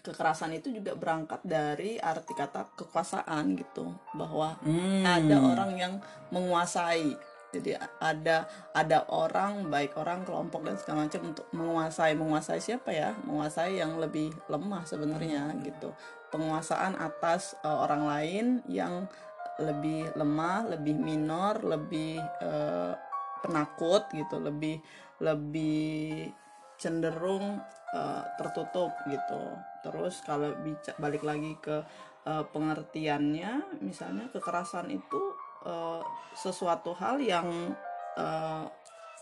[0.00, 3.90] kekerasan itu juga berangkat dari arti kata kekuasaan gitu.
[4.14, 5.02] Bahwa Hmm.
[5.02, 5.94] ada orang yang
[6.30, 7.10] menguasai
[7.56, 8.44] jadi ada
[8.76, 13.16] ada orang baik orang kelompok dan segala macam untuk menguasai menguasai siapa ya?
[13.24, 15.96] Menguasai yang lebih lemah sebenarnya gitu.
[16.28, 19.08] Penguasaan atas eh, orang lain yang
[19.56, 22.92] lebih lemah lebih minor lebih eh,
[23.40, 24.36] penakut gitu.
[24.36, 24.76] Lebih
[25.24, 26.28] lebih
[26.76, 27.60] cenderung
[27.96, 29.42] eh, tertutup gitu.
[29.80, 30.52] Terus kalau
[31.00, 31.80] balik lagi ke
[32.28, 36.02] eh, pengertiannya misalnya kekerasan itu eh,
[36.38, 37.74] sesuatu hal yang
[38.14, 38.64] eh,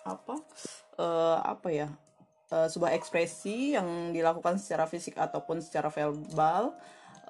[0.05, 0.35] apa
[1.01, 1.89] eh, apa ya
[2.53, 6.77] eh, sebuah ekspresi yang dilakukan secara fisik ataupun secara verbal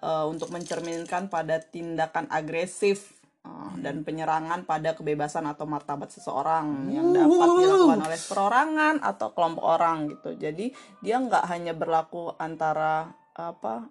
[0.03, 3.15] eh, untuk mencerminkan pada tindakan agresif
[3.47, 9.65] eh, dan penyerangan pada kebebasan atau martabat seseorang yang dapat dilakukan oleh perorangan atau kelompok
[9.65, 10.35] orang gitu.
[10.35, 13.87] Jadi dia nggak hanya berlaku antara apa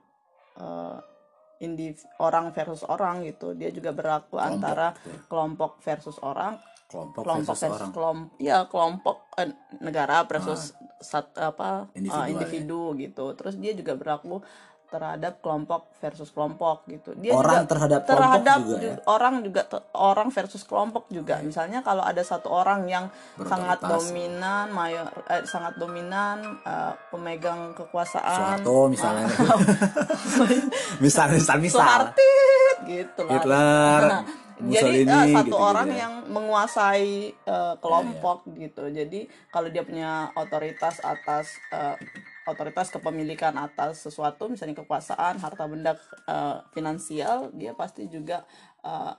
[1.59, 3.53] indiv- orang versus orang gitu.
[3.53, 4.93] Dia juga berlaku antara
[5.29, 7.91] kelompok versus orang Kelompok, kelompok versus versus orang.
[7.93, 9.49] kelompok ya kelompok eh,
[9.81, 13.25] negara versus sat, apa eh, Individu, individu, gitu.
[13.33, 14.45] Terus dia juga berlaku
[14.93, 18.81] terhadap kelompok versus kelompok gitu dia Orang juga terhadap kelompok terhadap juga ya?
[18.93, 23.09] ju- orang juga orang versus kelompok juga misalnya kalau ada satu orang yang
[23.41, 29.25] sangat dominan mayor eh, sangat dominan eh, pemegang kekuasaan Soeharto misalnya.
[31.03, 31.81] misal, misal, misal.
[31.81, 32.29] Soeharto
[32.85, 33.33] gitu lah.
[33.33, 34.23] Hitler, Nah,
[34.63, 35.97] jadi Mussolini, eh, satu gitu-gitu orang ya.
[35.97, 38.83] yang menguasai eh, kelompok gitu.
[38.87, 41.97] Jadi kalau dia punya otoritas atas eh,
[42.43, 45.95] otoritas kepemilikan atas sesuatu, misalnya kekuasaan, harta benda,
[46.27, 48.43] eh, finansial, dia pasti juga
[48.83, 49.13] eh,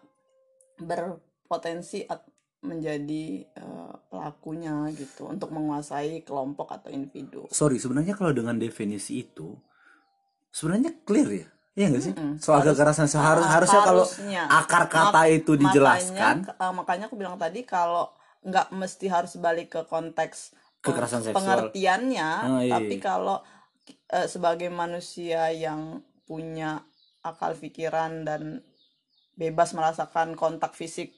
[0.81, 2.05] berpotensi
[2.65, 7.45] menjadi eh, pelakunya gitu untuk menguasai kelompok atau individu.
[7.53, 9.53] Sorry, sebenarnya kalau dengan definisi itu
[10.49, 11.49] sebenarnya clear ya.
[11.75, 12.15] Iya nggak sih?
[12.15, 12.39] Mm-mm.
[12.39, 14.07] Soal Harus- kekerasan seharusnya harusnya kalau
[14.47, 18.15] akar kata Mak- itu dijelaskan makanya, eh, makanya aku bilang tadi kalau
[18.47, 21.41] nggak mesti harus balik ke konteks Kekerasan seksual.
[21.41, 23.03] pengertiannya Ah, iya, tapi iya.
[23.03, 23.41] kalau
[24.13, 26.85] eh, sebagai manusia yang punya
[27.21, 28.61] akal pikiran dan
[29.35, 31.17] bebas merasakan kontak fisik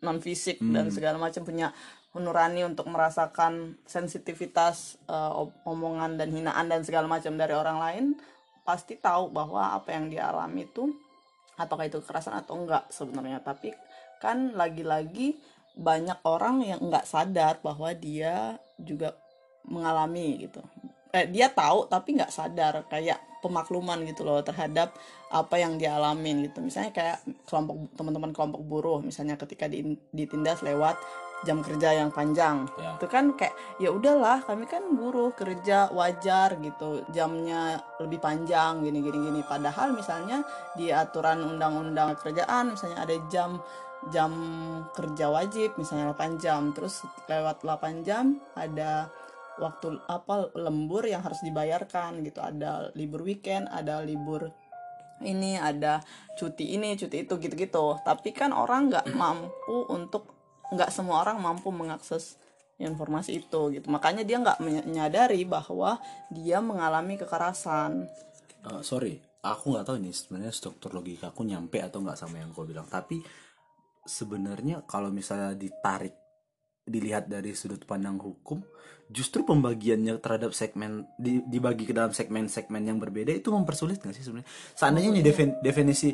[0.00, 0.94] non fisik dan Hmm.
[0.94, 1.74] segala macam punya
[2.10, 8.04] nurani untuk merasakan sensitivitas om- omongan dan hinaan dan segala macam dari orang lain
[8.64, 10.90] pasti tahu bahwa apa yang dia alami itu
[11.54, 13.70] apakah itu kekerasan atau enggak sebenarnya tapi
[14.18, 15.36] kan lagi-lagi
[15.80, 19.16] banyak orang yang enggak sadar bahwa dia juga
[19.64, 20.60] mengalami gitu.
[21.10, 24.92] Eh, dia tahu tapi nggak sadar kayak pemakluman gitu loh terhadap
[25.32, 26.60] apa yang dia alamin gitu.
[26.60, 31.00] Misalnya kayak kelompok teman-teman kelompok buruh misalnya ketika di- ditindas lewat
[31.40, 32.68] jam kerja yang panjang.
[32.76, 33.00] Ya.
[33.00, 39.00] itu kan kayak ya udahlah kami kan buruh kerja wajar gitu jamnya lebih panjang gini
[39.00, 39.40] gini gini.
[39.40, 40.44] Padahal misalnya
[40.76, 43.56] di aturan undang-undang kerjaan misalnya ada jam
[44.08, 44.32] jam
[44.96, 46.72] kerja wajib misalnya 8 jam.
[46.72, 49.12] Terus lewat 8 jam ada
[49.60, 52.40] waktu apa lembur yang harus dibayarkan gitu.
[52.40, 54.48] Ada libur weekend ada libur
[55.20, 56.00] ini ada
[56.32, 58.00] cuti ini cuti itu gitu-gitu.
[58.00, 60.32] Tapi kan orang nggak mampu untuk
[60.72, 62.40] nggak semua orang mampu mengakses
[62.80, 63.86] informasi itu gitu.
[63.92, 66.00] Makanya dia nggak menyadari bahwa
[66.32, 68.08] dia mengalami kekerasan.
[68.64, 72.52] Eh, sorry aku nggak tahu ini sebenarnya struktur logika aku nyampe atau nggak sama yang
[72.52, 72.88] kau bilang.
[72.88, 73.20] Tapi
[74.10, 76.18] sebenarnya kalau misalnya ditarik
[76.82, 78.58] dilihat dari sudut pandang hukum
[79.06, 84.26] justru pembagiannya terhadap segmen di- dibagi ke dalam segmen-segmen yang berbeda itu mempersulit nggak sih
[84.26, 84.50] sebenarnya?
[84.74, 86.10] Seandainya nih defin- definisi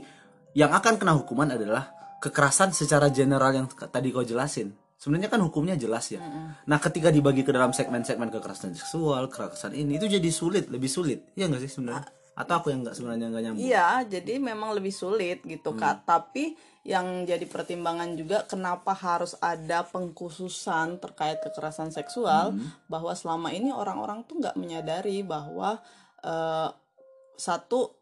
[0.52, 1.88] yang akan kena hukuman adalah
[2.20, 4.72] kekerasan secara general yang tadi kau jelasin.
[4.96, 6.24] Sebenarnya kan hukumnya jelas ya.
[6.64, 11.36] Nah ketika dibagi ke dalam segmen-segmen kekerasan seksual kekerasan ini itu jadi sulit lebih sulit.
[11.36, 12.08] Ya nggak sih sebenarnya?
[12.36, 13.64] Atau aku yang nggak sebenarnya nggak nyambung?
[13.64, 16.04] Iya, jadi memang lebih sulit gitu kak.
[16.08, 16.56] Tapi
[16.86, 22.54] yang jadi pertimbangan juga kenapa harus ada pengkhususan terkait kekerasan seksual,
[22.86, 25.82] bahwa selama ini orang-orang tuh nggak menyadari bahwa
[26.22, 26.70] eh,
[27.34, 27.92] satu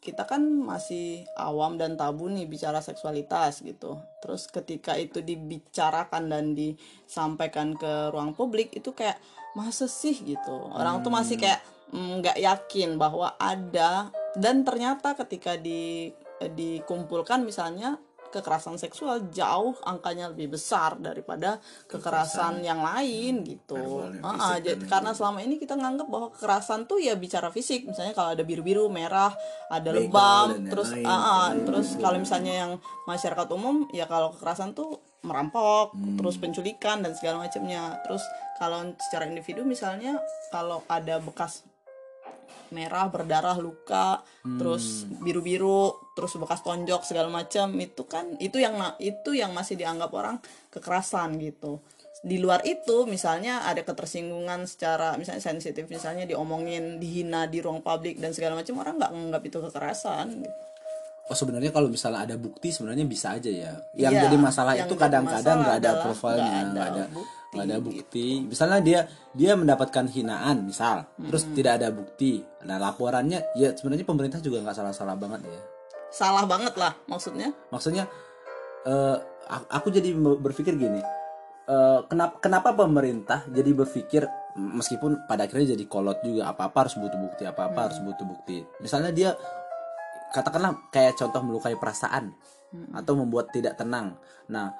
[0.00, 4.00] kita kan masih awam dan tabu nih bicara seksualitas gitu.
[4.24, 9.20] Terus ketika itu dibicarakan dan disampaikan ke ruang publik itu kayak
[9.52, 10.56] masa sih gitu.
[10.72, 11.60] Orang tuh masih kayak
[11.92, 16.08] mm, nggak yakin bahwa ada dan ternyata ketika di
[16.40, 23.74] dikumpulkan misalnya kekerasan seksual jauh angkanya lebih besar daripada kekerasan yang lain gitu.
[23.74, 26.98] verbal yang Ah, fisik ah, jadi- dan karena selama ini kita nganggap bahwa kekerasan tuh
[26.98, 29.34] ya bicara fisik, misalnya kalau ada biru-biru, merah,
[29.68, 32.72] ada Begal lebam, terus ah, ah, terus kalau misalnya yang
[33.04, 36.16] masyarakat umum ya kalau kekerasan tuh merampok, Hmm.
[36.16, 38.00] terus penculikan dan segala macamnya.
[38.02, 38.24] Terus
[38.56, 40.16] kalau secara individu misalnya
[40.48, 41.60] kalau ada bekas
[42.70, 44.22] merah berdarah luka
[44.58, 50.10] terus biru-biru terus bekas tonjok segala macam itu kan itu yang itu yang masih dianggap
[50.14, 50.38] orang
[50.70, 51.82] kekerasan gitu
[52.20, 58.20] di luar itu misalnya ada ketersinggungan secara misalnya sensitif misalnya diomongin dihina di ruang publik
[58.20, 60.56] dan segala macam orang nggak menganggap itu kekerasan gitu.
[61.30, 63.72] Oh sebenarnya kalau misalnya ada bukti sebenarnya bisa aja ya.
[63.94, 67.02] Yang Iya, jadi masalah yang itu kadang-kadang nggak ada adalah profilnya, nggak ada nggak ada,
[67.50, 68.26] bukti, ada bukti.
[68.46, 69.00] Misalnya dia
[69.34, 72.40] dia mendapatkan hinaan, misal, terus tidak ada bukti.
[72.62, 75.62] Nah laporannya, ya sebenarnya pemerintah juga nggak salah-salah banget ya.
[76.10, 78.06] salah banget lah maksudnya Maksudnya,
[79.46, 80.98] a- aku jadi berpikir gini,
[81.66, 84.26] eh, kenapa kenapa pemerintah jadi berpikir
[84.58, 88.26] meskipun pada akhirnya jadi kolot juga apa apa harus butuh bukti apa apa harus butuh
[88.26, 88.66] bukti.
[88.82, 89.30] Misalnya dia
[90.30, 92.34] katakanlah kayak contoh melukai perasaan
[92.94, 94.14] atau membuat tidak tenang.
[94.46, 94.70] Nah,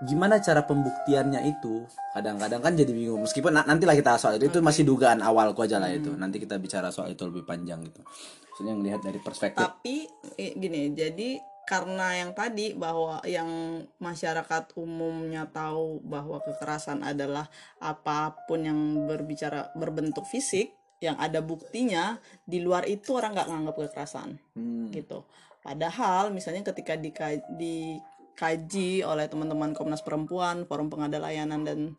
[0.00, 1.82] gimana cara pembuktiannya itu?
[2.12, 3.22] Kadang-kadang kan jadi bingung.
[3.22, 6.12] Meskipun na- nantilah kita soal itu itu masih dugaan awalku aja lah itu.
[6.12, 8.02] Nanti kita bicara soal itu lebih panjang gitu.
[8.02, 13.46] Maksudnya ngelihat dari perspektif tapi gini jadi karena yang tadi bahwa yang
[13.98, 22.18] masyarakat umumnya tahu bahwa kekerasan adalah apa pun yang berbicara berbentuk fisik yang ada buktinya
[22.42, 24.88] di luar itu orang nggak nganggap kekerasan Hmm.
[24.90, 25.22] gitu
[25.60, 27.44] padahal misalnya ketika dika-
[28.38, 31.98] dikaji oleh teman-teman Komnas Perempuan Forum Pengada Layanan dan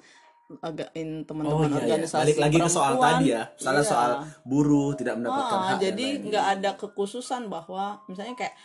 [0.64, 1.80] agak in Oh teman-teman iya, iya.
[1.84, 3.44] organisasi Balik lagi ke soal tadi ya.
[3.60, 3.92] Salah iya.
[3.92, 4.12] soal
[4.48, 5.84] buruh tidak mendapatkan Ah, hak.
[5.84, 8.56] jadi nggak ada kekhususan bahwa misalnya kayak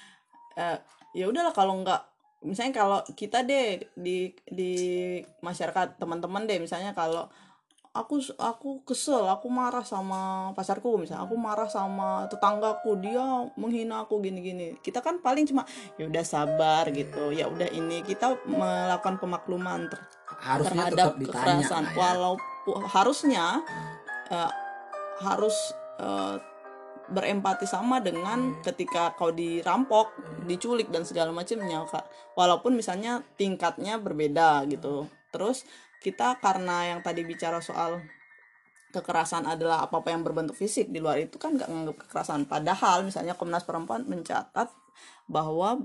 [0.54, 0.78] eh,
[1.18, 1.98] ya udahlah kalau nggak
[2.46, 4.72] misalnya kalau kita deh di di
[5.42, 7.26] masyarakat teman-teman deh misalnya kalau
[7.94, 13.22] aku aku kesel aku marah sama pacarku misalnya aku marah sama tetanggaku dia
[13.54, 15.62] menghina aku gini-gini kita kan paling cuma
[15.94, 20.02] ya udah sabar gitu ya udah ini kita melakukan pemakluman ter-
[20.42, 21.30] harusnya terhadap ditanya.
[21.30, 21.94] kekerasan ya.
[21.94, 23.46] walaupun harusnya
[24.34, 24.52] eh,
[25.22, 25.54] harus
[26.02, 26.36] eh,
[27.04, 30.10] berempati sama dengan ketika kau dirampok
[30.48, 32.34] diculik dan segala macamnya Kak.
[32.34, 35.68] walaupun misalnya tingkatnya berbeda gitu terus
[36.04, 38.04] kita karena yang tadi bicara soal
[38.92, 42.44] kekerasan adalah apa apa yang berbentuk fisik di luar itu kan nggak menganggap kekerasan.
[42.44, 44.68] Padahal misalnya Komnas Perempuan mencatat
[45.26, 45.82] bahwa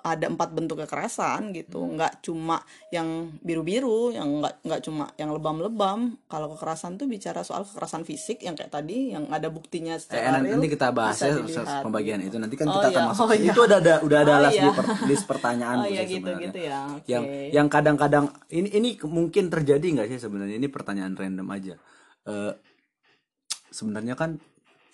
[0.00, 3.06] ada empat bentuk kekerasan gitu nggak cuma yang
[3.40, 8.52] biru-biru yang nggak nggak cuma yang lebam-lebam kalau kekerasan tuh bicara soal kekerasan fisik yang
[8.52, 11.36] kayak tadi yang ada buktinya Eh, secara nanti, real nanti kita bahas ya
[11.80, 12.36] pembagian itu.
[12.36, 13.22] Nanti kan Oh kita akan iya, masuk.
[13.22, 13.52] oh iya.
[13.52, 14.70] Itu udah ada udah ada Oh list, iya.
[14.72, 16.44] per- list pertanyaan oh iya gitu sebenarnya.
[16.48, 21.12] gitu ya oke Yang yang kadang-kadang ini ini mungkin terjadi nggak sih sebenarnya ini pertanyaan
[21.14, 21.74] random aja.
[22.24, 22.52] Eh,
[23.70, 24.40] sebenarnya kan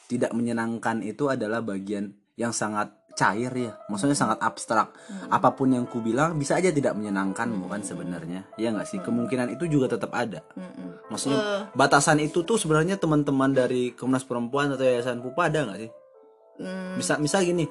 [0.07, 4.22] tidak menyenangkan itu adalah bagian yang sangat cair ya, maksudnya Hmm.
[4.29, 4.92] sangat abstrak.
[5.26, 9.00] Apa pun yang ku bilang bisa aja tidak menyenangkan bukan sebenarnya, ya nggak sih?
[9.00, 10.44] Kemungkinan itu juga tetap ada.
[10.52, 11.09] Mm-mm.
[11.09, 11.62] Maksudnya Eh.
[11.72, 15.90] batasan itu tuh sebenarnya teman-teman dari Komnas Perempuan atau Yayasan Pupa ada nggak sih?
[16.57, 17.64] Hmm, Misal misal gini.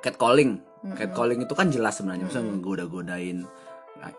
[0.00, 0.62] Catcalling.
[0.92, 2.24] Catcalling itu kan jelas sebenarnya.
[2.24, 3.42] Misalnya goda-godain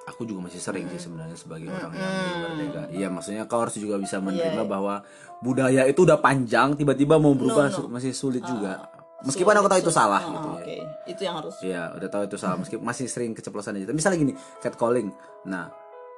[0.03, 2.09] aku juga masih sering sih sebenarnya sebagai orang yang
[2.41, 5.05] Merdeka iya maksudnya kau harus juga bisa menerima bahwa
[5.37, 8.81] budaya itu udah panjang tiba-tiba mau berubah su- masih sulit juga
[9.25, 12.23] meskipun aku tahu itu salah Ah, gitu ya oke itu yang harus Iya, udah tahu
[12.25, 12.57] itu salah.
[12.57, 13.85] Meskipun masih sering keceplosan aja.
[13.85, 15.13] Tapi Misalnya gini, catcalling.
[15.45, 15.69] Nah,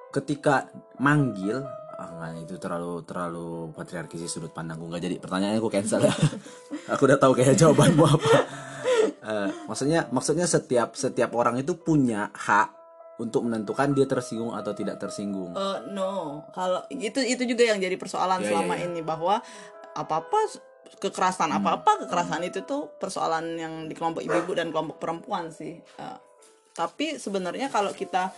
[0.09, 1.59] ketika manggil,
[1.99, 5.15] ah itu terlalu terlalu patriarki sih sudut pandangku nggak jadi.
[5.19, 6.13] Pertanyaannya aku cancel ya.
[6.95, 8.31] aku udah tahu kayak jawabanmu apa.
[9.27, 12.71] Eh, maksudnya maksudnya setiap setiap orang itu punya hak
[13.19, 15.51] untuk menentukan dia tersinggung atau tidak tersinggung.
[15.51, 18.87] Eh, no, kalau itu itu juga yang jadi persoalan Ya, selama ya, ya.
[18.87, 19.43] ini bahwa
[19.99, 20.39] apa apa
[20.97, 21.59] kekerasan Hmm.
[21.59, 25.77] apa apa kekerasan itu tuh persoalan yang di kelompok ibu-ibu dan kelompok perempuan sih.
[25.77, 26.17] Eh,
[26.71, 28.31] tapi sebenarnya kalau kita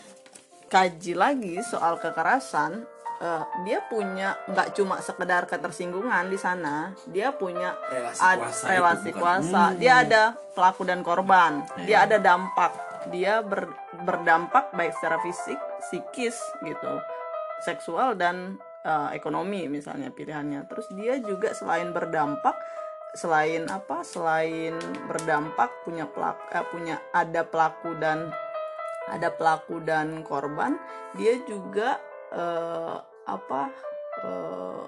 [0.66, 2.86] kaji lagi soal kekerasan,
[3.18, 9.10] eh, dia punya nggak cuma sekedar ketersinggungan di sana, dia punya Relasi ad- kuasa relasi
[9.12, 9.62] kuasa.
[9.76, 11.64] Dia ada pelaku dan korban.
[11.82, 12.72] Dia ada dampak.
[13.08, 16.94] Dia ber- berdampak baik secara fisik, psikis gitu,
[17.60, 20.68] seksual dan uh, ekonomi misalnya pilihannya.
[20.70, 22.56] Terus dia juga selain berdampak,
[23.16, 24.04] selain apa?
[24.06, 24.76] Selain
[25.08, 28.30] berdampak punya pelaku, punya ada pelaku dan
[29.10, 30.78] ada pelaku dan korban.
[31.18, 31.98] Dia juga
[32.30, 33.62] eh, apa?
[34.22, 34.86] eh,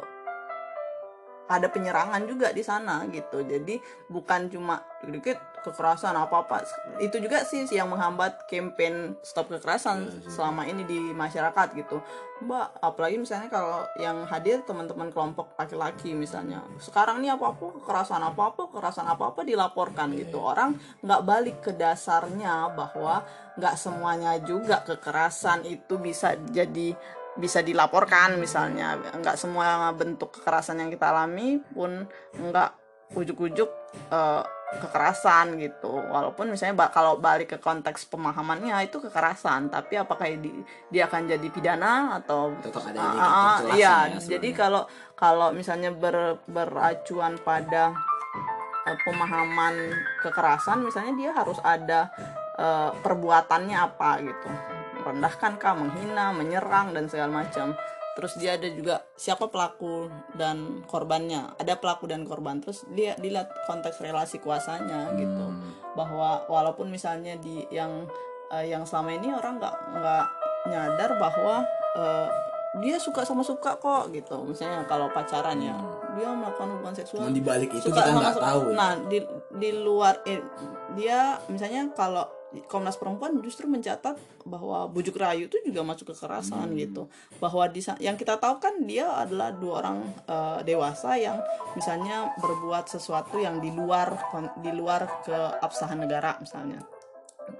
[1.51, 3.75] ada penyerangan juga di sana gitu jadi
[4.07, 6.65] bukan cuma dikit kekerasan apa apa
[6.97, 12.01] itu juga sih yang menghambat campaign stop kekerasan selama ini di masyarakat gitu.
[12.41, 16.65] Mbak apalagi misalnya kalau yang hadir teman-teman kelompok laki-laki misalnya.
[16.81, 20.41] Sekarang ini apa apa kekerasan apa apa kekerasan apa apa dilaporkan gitu.
[20.41, 20.73] orang
[21.05, 23.21] nggak balik ke dasarnya bahwa
[23.61, 26.97] nggak semuanya juga kekerasan itu bisa jadi
[27.37, 28.97] bisa dilaporkan misalnya.
[28.97, 32.81] Nggak semua bentuk kekerasan yang kita alami pun nggak
[33.15, 33.69] ujuk-ujuk
[34.11, 34.43] eh,
[34.79, 35.91] kekerasan gitu.
[35.91, 41.27] Walaupun misalnya ba- kalau balik ke konteks pemahamannya itu kekerasan tapi apakah di- dia akan
[41.27, 43.95] jadi pidana atau Tetap ada ah, jelasnya iya.
[44.15, 44.87] ya jadi kalau
[45.19, 47.91] kalau misalnya ber- beracuan pada
[48.87, 49.91] eh, pemahaman
[50.23, 52.07] kekerasan misalnya dia harus ada
[52.55, 54.47] eh, perbuatannya apa gitu.
[55.03, 57.75] Merendahkan kah menghina menyerang dan segala macam
[58.17, 61.55] terus dia ada juga siapa pelaku dan korbannya.
[61.57, 62.59] Ada pelaku dan korban.
[62.59, 65.45] Terus dia dilihat konteks relasi kuasanya gitu.
[65.47, 65.73] Hmm.
[65.91, 68.07] bahwa walaupun misalnya di yang
[68.47, 70.25] eh, yang selama ini orang nggak nggak
[70.71, 71.67] nyadar bahwa
[71.99, 72.27] eh,
[72.79, 74.47] dia suka sama suka kok gitu.
[74.47, 75.75] Misalnya kalau pacaran ya
[76.15, 77.27] dia melakukan hubungan seksual.
[77.27, 78.75] Cuman di balik itu suka kita nggak tahu ya.
[78.75, 79.19] nah di
[79.59, 80.39] di luar eh,
[80.95, 82.23] dia misalnya kalau
[82.67, 86.75] Komnas Perempuan justru mencatat bahwa bujuk rayu itu juga masuk kekerasan Hmm.
[86.75, 87.03] gitu
[87.39, 91.39] bahwa di yang kita tahu kan dia adalah dua orang eh, dewasa yang
[91.79, 94.19] misalnya berbuat sesuatu yang di luar
[94.59, 96.83] di luar keabsahan negara misalnya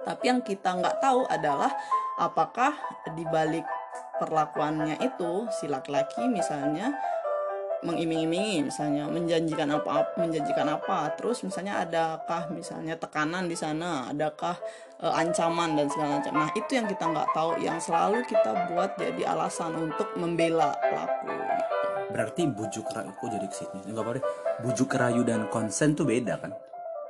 [0.04, 1.72] tapi yang kita nggak tahu adalah
[2.20, 2.76] apakah
[3.16, 3.64] di balik
[4.20, 6.92] perlakuannya itu si laki-laki misalnya
[7.82, 14.54] mengiming-imingi misalnya menjanjikan apa menjanjikan apa terus misalnya adakah misalnya tekanan di sana adakah
[14.98, 18.94] eh, ancaman dan segala macam nah itu yang kita nggak tahu yang selalu kita buat
[18.94, 21.34] jadi alasan untuk membela pelaku
[22.08, 23.88] Berarti bujuk rayu kok jadi ke sini?
[23.88, 24.24] Enggak apa deh.
[24.60, 26.52] Bujuk rayu dan konsen tuh beda kan?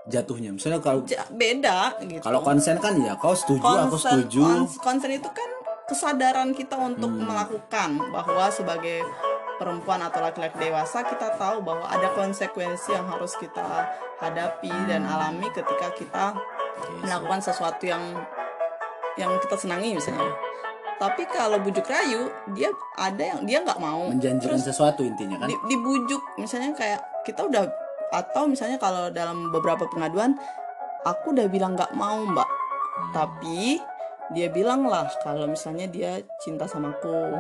[0.05, 0.55] Jatuhnya.
[0.55, 4.43] Misalnya kalau Ja- beda gitu kalau konsen kan ya kau setuju aku Concern- setuju.
[4.79, 5.51] concern itu kan
[5.85, 7.27] kesadaran kita untuk Hmm.
[7.27, 9.03] melakukan bahwa sebagai
[9.63, 13.87] perempuan atau laki-laki dewasa kita tahu bahwa ada konsekuensi yang harus kita
[14.19, 15.13] hadapi dan Hmm.
[15.13, 16.35] alami ketika kita
[17.01, 18.03] melakukan sesuatu yang
[19.15, 20.27] yang kita senangi misalnya
[20.97, 25.47] tapi kalau bujuk rayu dia ada yang dia nggak mau menjanjikan Terus sesuatu intinya kan?
[25.47, 27.71] di- dibujuk misalnya kayak kita udah
[28.11, 30.35] atau misalnya kalau dalam beberapa pengaduan
[31.03, 32.47] aku udah bilang nggak mau mbak
[32.93, 33.09] Hmm.
[33.11, 33.81] tapi
[34.31, 37.37] dia bilang lah kalau misalnya dia cinta sama aku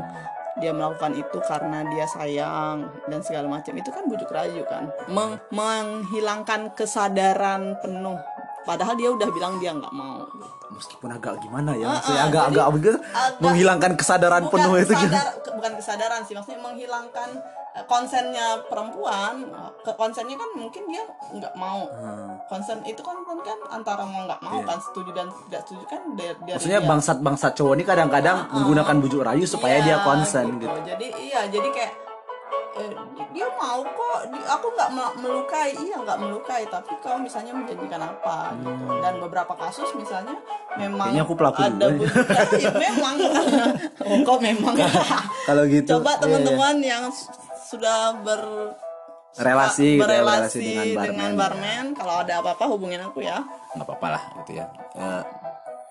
[0.60, 3.72] dia melakukan itu karena dia sayang dan segala macam.
[3.72, 4.92] Itu kan bujuk rayu kan?
[5.08, 8.20] Meng- menghilangkan kesadaran penuh
[8.62, 10.24] padahal dia udah bilang dia nggak mau
[10.72, 14.52] Meskipun agak gimana ya, Ah, maksudnya ah, agak jadi agak begitu agak- menghilangkan kesadaran bukan
[14.56, 15.12] penuh itu gimana?
[15.14, 17.28] sadar- ke- bukan kesadaran sih maksudnya menghilangkan
[17.72, 19.34] eh, konsennya perempuan
[19.78, 22.36] ke konsennya kan mungkin dia nggak mau Hmm.
[22.46, 24.66] konsen itu kan kan antara mau nggak mau Iya.
[24.66, 26.88] kan setuju dan tidak setuju kan dari dari Maksudnya dia.
[26.88, 30.68] bangsat-bangsat cowok ini kadang-kadang menggunakan bujuk rayu supaya Iya, dia konsen gitu.
[30.84, 31.92] jadi iya jadi kayak
[32.74, 32.92] eh,
[33.30, 38.00] dia mau kok di- aku nggak mel- melukai iya nggak melukai tapi kau misalnya menjanjikan
[38.00, 40.36] apa gitu dan beberapa kasus misalnya
[40.74, 40.98] memang Hmm.
[41.12, 42.06] Kayaknya aku pelaku ada juga
[42.58, 42.72] ya.
[42.72, 43.14] memang
[44.02, 44.74] oh, kok memang
[45.48, 45.88] Kalau gitu.
[45.94, 47.28] coba iya, teman-teman yang s-
[47.66, 48.40] sudah ber
[49.34, 51.08] relasi gitu ya, berelasi relasi dengan barman.
[51.08, 51.84] dengan barman.
[51.94, 53.40] Kalau ada apa-apa hubungin aku ya.
[53.72, 54.66] nggak apa-apa lah gitu ya.
[54.94, 55.22] Eh,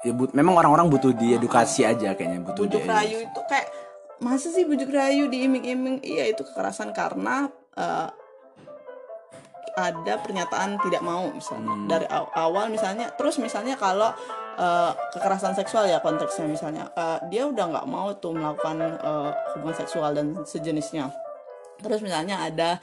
[0.04, 3.66] ya but- memang orang-orang butuh diedukasi aja kayaknya butuh bujuk rayu itu kayak
[4.22, 6.06] masa sih bujuk rayu diiming-iming?
[6.06, 8.10] Iya itu kekerasan karena eh,
[9.76, 11.74] ada pernyataan tidak mau misalnya.
[11.74, 11.88] Hmm.
[11.88, 14.14] dari aw- awal misalnya terus misalnya kalau
[14.60, 19.76] eh, kekerasan seksual ya konteksnya misalnya eh, dia udah nggak mau tuh melakukan eh, hubungan
[19.76, 21.10] seksual dan sejenisnya.
[21.82, 22.78] Terus misalnya ada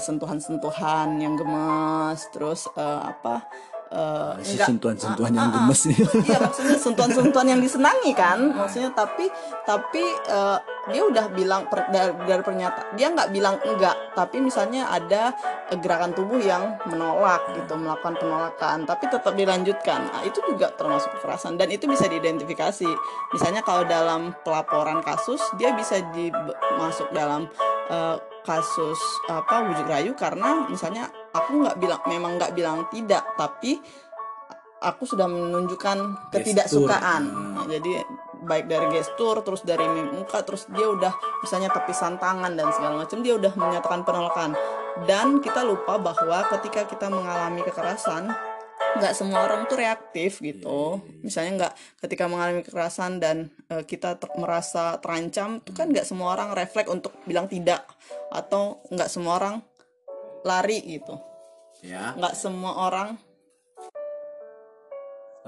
[0.00, 3.44] sentuhan-sentuhan yang gemes terus eh, apa
[3.88, 5.56] eh, si nggak- sentuhan-sentuhan ah, yang ah, ah.
[5.64, 5.98] gemes nih.
[6.24, 9.26] iya maksudnya sentuhan-sentuhan yang disenangi kan maksudnya tapi
[9.64, 10.58] tapi eh,
[10.88, 15.32] dia udah bilang per- dari, dari pernyataan dia nggak bilang enggak tapi misalnya ada
[15.68, 21.10] eh, gerakan tubuh yang menolak gitu melakukan penolakan tapi tetap dilanjutkan Nah, itu juga termasuk
[21.18, 22.88] kekerasan dan itu bisa diidentifikasi
[23.30, 26.28] misalnya kalau dalam pelaporan kasus dia bisa di
[26.76, 27.48] masuk dalam
[27.88, 28.16] eh,
[28.48, 28.96] kasus
[29.28, 33.76] apa bujuk rayu karena misalnya aku nggak bilang memang nggak bilang tidak tapi
[34.80, 37.22] aku sudah menunjukkan ketidaksukaan.
[37.28, 38.06] Nah, jadi
[38.38, 39.82] baik dari gestur terus dari
[40.14, 41.10] muka terus dia udah
[41.42, 44.50] misalnya tepisan tangan dan segala macam dia udah menyatakan penolakan
[45.10, 48.30] dan kita lupa bahwa ketika kita mengalami kekerasan
[48.96, 51.04] nggak semua orang tuh reaktif gitu.
[51.20, 51.74] Misalnya nggak
[52.06, 56.88] ketika mengalami kekerasan dan eh, kita ter- merasa terancam itu kan nggak semua orang refleks
[56.88, 57.84] untuk bilang tidak
[58.32, 59.56] atau nggak semua orang
[60.46, 61.20] lari gitu.
[61.78, 62.10] Ya.
[62.18, 63.14] nggak semua orang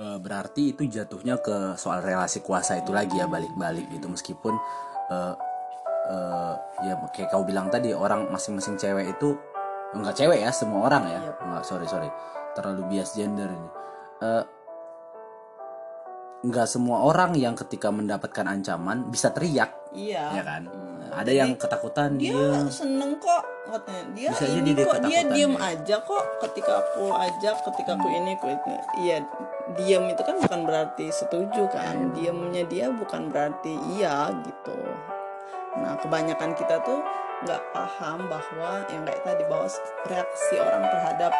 [0.01, 4.09] Eh, berarti itu jatuhnya ke soal relasi kuasa itu lagi ya balik-balik gitu.
[4.09, 4.57] Meskipun
[5.13, 5.35] eh,
[6.09, 6.55] eh,
[6.89, 9.37] ya kayak kau bilang tadi orang masing-masing cewek itu
[9.93, 11.21] enggak cewek ya semua orang ya.
[11.21, 11.37] Yep.
[11.45, 12.09] enggak sorry sorry
[12.63, 13.71] terlalu bias gender ini.
[14.21, 14.45] Eh,
[16.41, 20.33] enggak semua orang yang ketika mendapatkan ancaman bisa teriak iya.
[20.33, 20.63] ya kan?
[20.65, 21.13] Hmm.
[21.13, 25.55] ada yang ketakutan dia dia seneng kok katanya dia Bisa ini dia kok dia diem
[25.59, 25.69] ya.
[25.75, 28.73] aja kok ketika aku ajak ketika aku ini aku itu
[29.05, 29.17] iya
[29.77, 32.15] diem itu kan bukan berarti setuju kan?
[32.17, 34.79] Diemnya dia bukan berarti iya gitu.
[35.79, 36.99] Nah kebanyakan kita tuh
[37.47, 39.69] nggak paham bahwa yang kayak tadi bahwa
[40.09, 41.33] reaksi orang terhadap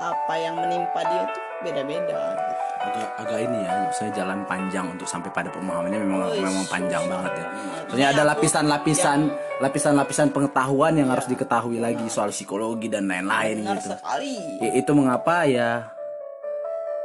[0.00, 2.52] apa yang menimpa dia tuh beda-beda gitu.
[2.80, 7.04] agak agak ini ya misalnya jalan panjang untuk sampai pada pemahamannya memang Wih, memang panjang
[7.04, 7.82] banget ya banget.
[7.84, 9.18] Soalnya ada aku- lapisan-lapisan
[9.60, 13.92] lapisan-lapisan pengetahuan yang harus diketahui lagi soal psikologi dan lain-lain gitu.
[13.92, 15.92] sekali Ya, itu mengapa ya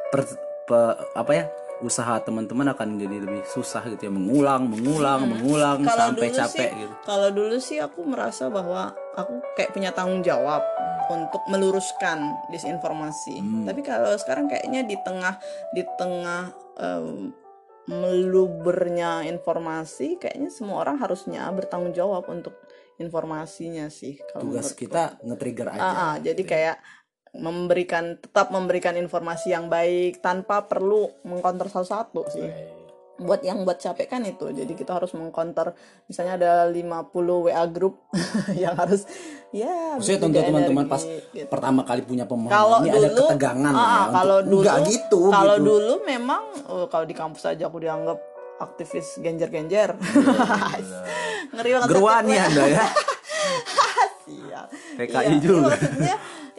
[0.08, 1.46] per- pe- apa ya
[1.84, 5.90] usaha teman-teman akan jadi lebih susah gitu ya mengulang, mengulang, mengulang Hmm.
[5.92, 6.94] Kalau sampai dulu capek sih, gitu.
[7.04, 10.64] Kalau dulu sih aku merasa bahwa aku kayak punya tanggung jawab
[11.12, 13.36] untuk meluruskan disinformasi.
[13.44, 13.66] Hmm.
[13.68, 15.36] Tapi kalau sekarang kayaknya di tengah
[15.76, 17.36] di tengah em,
[17.86, 22.58] melubernya informasi, kayaknya semua orang harusnya bertanggung jawab untuk
[22.98, 24.18] informasinya sih.
[24.32, 25.82] Kalau Tugas kita nge-trigger aja.
[25.84, 26.78] Ah, ah, jadi kayak
[27.36, 32.48] memberikan tetap memberikan informasi yang baik tanpa perlu mengkonter satu-satu sih
[33.16, 35.72] buat yang buat capek kan itu jadi kita harus mengkonter
[36.04, 37.16] misalnya ada 50
[37.48, 38.12] WA grup
[38.60, 39.08] yang harus
[39.56, 41.48] ya Maksudnya untuk teman-teman pas gitu.
[41.48, 43.88] pertama kali punya pemahaman kalau ini dulu ada ketegangan ah, ya.
[43.88, 45.64] untuk- kalau dulu enggak gitu kalau gitu.
[45.66, 48.20] dulu memang eh, kalau di kampus aja aku dianggap
[48.56, 49.96] aktivis genjer-genjer
[51.56, 52.48] ngeri banget Geruan banget.
[52.52, 52.86] Anda ya.
[54.26, 54.66] Sial.
[54.98, 55.72] PKI Iya, juga.
[55.72, 56.16] iya, maksudnya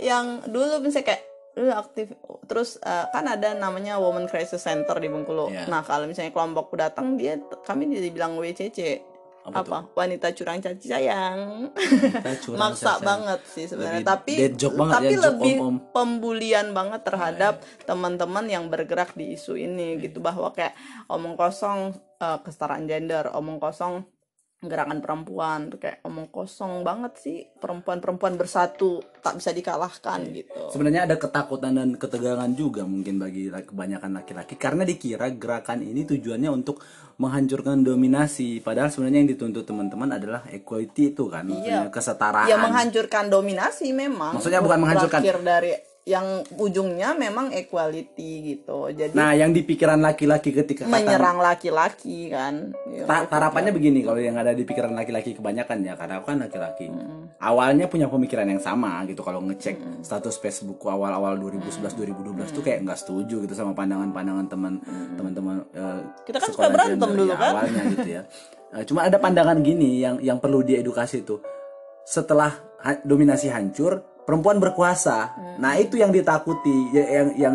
[0.07, 1.24] yang dulu misalnya kayak
[1.57, 2.07] dulu aktif
[2.44, 5.50] terus eh, kan ada namanya Women Crisis Center di Bengkulu.
[5.50, 5.66] Iya.
[5.66, 9.00] Nah, kalau misalnya kelompokku datang dia kami dibilang WCC.
[9.46, 9.78] Apa Apa?
[9.94, 11.70] Wanita curang caci sayang.
[12.42, 13.07] Curang Maksa saja.
[13.07, 15.76] banget sih sebenarnya, tapi banget tapi ya, lebih om-om.
[15.94, 20.74] pembulian banget terhadap teman-teman yang bergerak di isu ini gitu bahwa kayak
[21.07, 24.02] omong kosong eh, kesetaraan gender, omong kosong
[24.64, 30.72] gerakan perempuan tuh kayak omong kosong banget sih perempuan-perempuan bersatu tak bisa dikalahkan gitu.
[30.72, 36.48] Sebenarnya ada ketakutan dan ketegangan juga mungkin bagi kebanyakan laki-laki karena dikira gerakan ini tujuannya
[36.48, 36.80] untuk
[37.20, 42.48] menghancurkan dominasi padahal sebenarnya yang dituntut teman-teman adalah equality itu kan maksudnya kesetaraan.
[42.48, 44.40] Ya menghancurkan dominasi memang.
[44.40, 45.20] Maksudnya bukan menghancurkan.
[45.20, 46.22] Dari yang
[46.54, 48.86] ujungnya memang equality gitu.
[48.88, 52.70] Jadi Nah, yang di pikiran laki-laki ketika menyerang laki-laki kan.
[52.86, 56.38] Ya, Ta- harapannya begini kalau yang ada di pikiran laki-laki kebanyakan ya karena aku kan
[56.38, 56.86] laki-laki.
[57.36, 62.86] Awalnya punya pemikiran yang sama gitu kalau ngecek status Facebookku awal-awal 2011 2012 tuh kayak
[62.86, 64.78] nggak setuju gitu sama pandangan-pandangan teman
[65.12, 67.52] teman-teman eh, Kita kan sekolah suka berantem dulu ya, kan?
[67.52, 68.22] awalnya gitu ya.
[68.72, 71.42] Eh, cuma ada pandangan gini yang yang perlu diedukasi tuh.
[72.07, 75.33] Setelah ha- dominasi hancur perempuan berkuasa.
[75.57, 77.55] Nah itu yang ditakuti ya- yang yang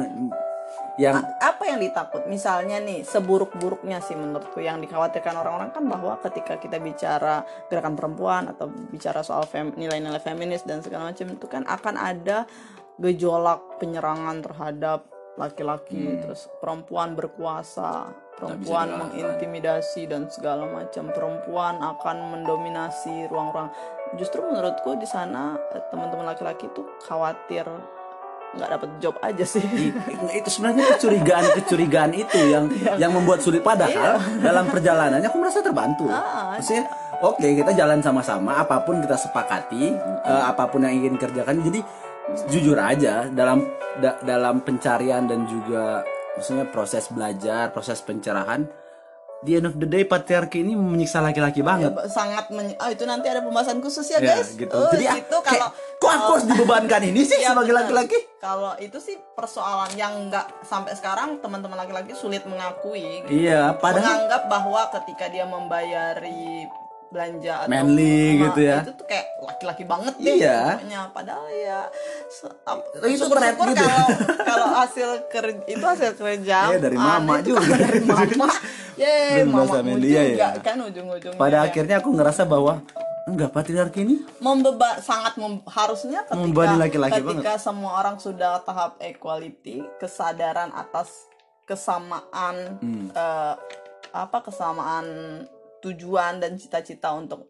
[0.96, 2.28] yang A- apa yang ditakut?
[2.28, 8.48] Misalnya nih seburuk-buruknya sih menurutku yang dikhawatirkan orang-orang kan bahwa ketika kita bicara gerakan perempuan
[8.48, 12.48] atau bicara soal fem- nilai-nilai feminis dan segala macam itu kan akan ada
[12.98, 15.00] gejolak penyerangan terhadap
[15.36, 16.20] laki-laki.
[16.22, 21.10] Terus perempuan berkuasa perempuan mengintimidasi dan segala macam.
[21.10, 23.70] Perempuan akan mendominasi ruang-ruang
[24.14, 27.64] justru menurutku di sana eh, teman-teman laki-laki tuh khawatir
[28.52, 29.64] nggak dapat job aja sih.
[29.64, 29.96] I-
[30.36, 32.68] itu sebenarnya kecurigaan kecurigaan itu yang
[33.02, 33.64] yang membuat sulit.
[33.64, 36.12] Padahal dalam perjalanannya aku merasa terbantu.
[36.12, 36.84] Ah, maksudnya
[37.24, 41.64] oke kita jalan sama-sama apa pun kita sepakati eh, apa pun yang ingin kerjakan.
[41.64, 41.80] Jadi
[42.52, 43.64] jujur aja dalam
[44.00, 46.04] da- dalam pencarian dan juga
[46.36, 48.68] maksudnya proses belajar proses pencerahan
[49.42, 53.04] di end of the day patriarki ini menyiksa laki-laki banget Ya, sangat men- ah, itu
[53.04, 54.70] nanti ada pembahasan khusus ya Ya, guys gitu.
[54.70, 55.68] Oh, Jadi ah, itu kalau
[55.98, 58.18] kok aku harus dibebankan ini sih Iya, sebagai laki-laki?
[58.38, 63.34] kalau itu sih persoalan yang nggak sampai sekarang teman-teman laki-laki sulit mengakui gitu.
[63.40, 66.70] Iya, padahal menganggap bahwa ketika dia membayari
[67.12, 68.78] belanja atau Manly Ma- gitu ya.
[68.82, 70.60] itu tuh kayak laki-laki banget deh Iya.
[70.74, 71.80] pokoknya padahal ya
[72.26, 73.76] se- ap- Itu syukur-syukur threat gitu.
[73.78, 74.08] kalau
[74.42, 77.68] kalau hasil kerja itu hasil kerja Iya, dari mama itu juga.
[77.68, 78.48] kan dari mama
[79.02, 80.62] ye Belum bahasa mamamu Manly, iya, juga iya.
[80.62, 81.66] kan ujung-ujungnya pada ya.
[81.66, 82.74] akhirnya aku ngerasa bahwa
[83.24, 88.98] enggak patriarki ini membeba sangat mem- harusnya ketika Membebani laki-laki ketika semua orang sudah tahap
[89.00, 91.28] equality kesadaran atas
[91.66, 93.08] kesamaan Hmm.
[93.10, 93.54] eh,
[94.12, 95.06] apa kesamaan
[95.82, 97.50] tujuan dan cita-cita untuk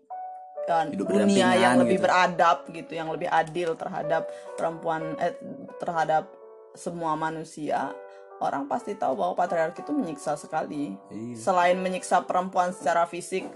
[0.87, 2.05] Hidup dunia yang lebih gitu.
[2.05, 5.35] beradab gitu yang lebih adil terhadap perempuan eh,
[5.77, 6.29] terhadap
[6.71, 7.91] semua manusia
[8.39, 11.35] orang pasti tahu bahwa patriarki itu menyiksa sekali Iya.
[11.35, 13.49] selain menyiksa perempuan secara fisik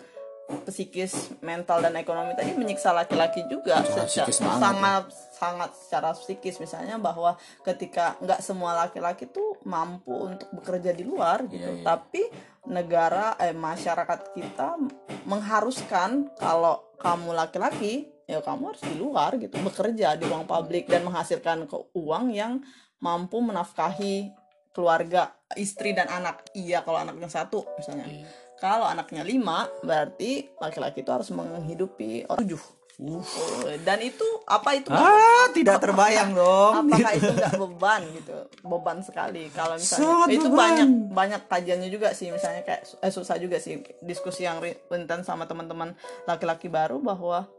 [0.65, 5.03] psikis, mental dan ekonomi tadi menyiksa laki-laki juga Secara secara- banget sangat
[5.35, 6.61] sangat secara psikis.
[6.61, 11.65] Misalnya bahwa ketika nggak semua laki-laki tuh mampu untuk bekerja di luar gitu.
[11.65, 11.85] Iya, iya.
[11.85, 12.21] tapi
[12.65, 14.77] negara eh masyarakat kita
[15.25, 19.57] mengharuskan kalau kamu laki-laki ya kamu harus di luar gitu.
[19.61, 22.61] Bekerja di ruang publik dan menghasilkan ke uang yang
[23.01, 24.33] mampu menafkahi
[24.73, 26.41] keluarga istri dan anak.
[26.53, 28.05] Iya kalau anaknya satu misalnya.
[28.09, 28.44] Iya.
[28.59, 32.63] Kalau anaknya lima berarti laki-laki itu harus menghidupi orang tujuh.
[32.95, 36.87] Oh, dan itu apa itu ah tidak terbayang dong.
[36.87, 38.37] apakah itu nggak beban gitu?
[38.63, 39.51] Beban sekali.
[39.51, 40.55] Kalau misalnya Sangat itu beban.
[40.55, 42.31] banyak banyak kajiannya juga sih.
[42.31, 44.63] Misalnya kayak eh, susah juga sih diskusi yang
[44.95, 45.91] intens sama teman-teman
[46.23, 47.51] laki-laki baru bahwa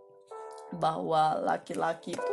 [0.72, 2.32] bahwa laki-laki itu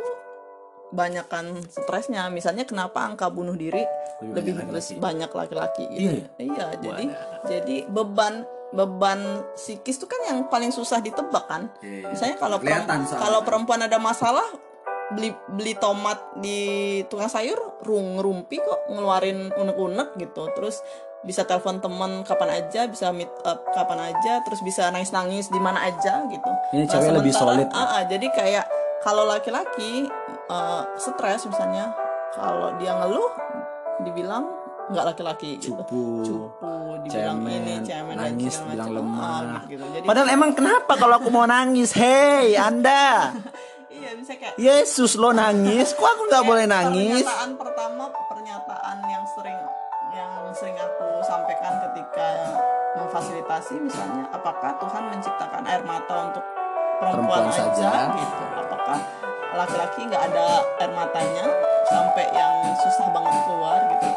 [0.90, 2.28] banyakkan stresnya.
[2.28, 3.82] Misalnya kenapa angka bunuh diri
[4.20, 6.22] Lebih lebih, banyak laki-laki gitu.
[6.36, 6.66] Iya iya?
[6.74, 7.04] Jadi
[7.44, 9.20] jadi beban beban
[9.54, 11.70] psikis itu kan yang paling susah ditebak kan.
[11.78, 12.08] Iya, iya.
[12.10, 13.22] misalnya kalau Kelihatan perem- soalnya.
[13.22, 14.46] kalau perempuan ada masalah
[15.12, 16.58] beli beli tomat di
[17.06, 17.54] tukang sayur
[17.84, 20.50] rung rumpi kok ngeluarin unek-unek gitu.
[20.52, 20.82] Terus
[21.22, 22.86] bisa telepon teman kapan aja?
[22.86, 24.42] Bisa meet up kapan aja?
[24.42, 26.50] Terus bisa nangis-nangis di mana aja gitu.
[26.72, 27.68] Ini cewek lebih solid.
[27.70, 28.64] ah, ah, jadi kayak
[29.04, 30.08] kalau laki-laki
[30.48, 31.92] eh, stres misalnya
[32.32, 33.30] kalau dia ngeluh
[34.02, 34.48] dibilang
[34.84, 36.24] nggak laki-laki gitu Cupu.
[36.24, 39.24] cupu dibilang cemen, ini cemen dan nangis, segala bilang lemah.
[39.24, 39.84] Ah, gitu.
[39.96, 41.96] Jadi Padahal emang kenapa kalau aku mau nangis?
[41.96, 43.32] Hei, Anda.
[43.96, 47.24] iya bisa kayak Yesus lo nangis, kok aku nggak boleh nangis?
[47.24, 49.58] Pernyataan pertama, pernyataan yang sering
[50.14, 52.28] yang sering aku sampaikan ketika
[53.00, 56.44] memfasilitasi misalnya, apakah Tuhan menciptakan air mata untuk
[56.96, 57.90] perempuan, Perempuan aja saja.
[58.12, 58.42] gitu?
[58.56, 58.98] Apakah
[59.54, 60.46] laki-laki nggak ada
[60.78, 61.46] air matanya
[61.84, 64.08] sampai yang susah banget keluar gitu?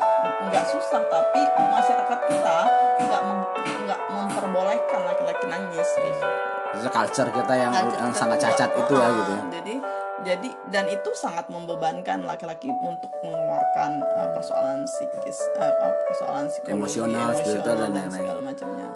[0.47, 2.57] Nggak susah, tapi masyarakat kita
[2.99, 3.49] nggak mem-
[3.83, 6.27] nggak memperbolehkan laki-laki nangis gitu
[6.73, 9.31] Itu culture kita yang, Cacat yang kita sangat cacat itu ya Ah, gitu.
[9.31, 9.41] ya.
[9.51, 9.73] Jadi
[10.19, 15.71] jadi dan itu sangat membebankan laki-laki untuk mengeluarkan uh, persoalan psikis, uh,
[16.03, 18.11] persoalan psikologi, Emosional, spiritual, dan lain-lain.
[18.11, 18.87] segala macamnya.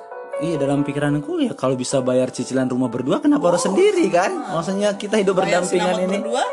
[0.41, 4.33] Iya dalam pikiranku ya kalau bisa bayar cicilan rumah berdua kenapa harus sendiri kan?
[4.33, 6.43] Maksudnya kita hidup Bayar berdampingan ini berdua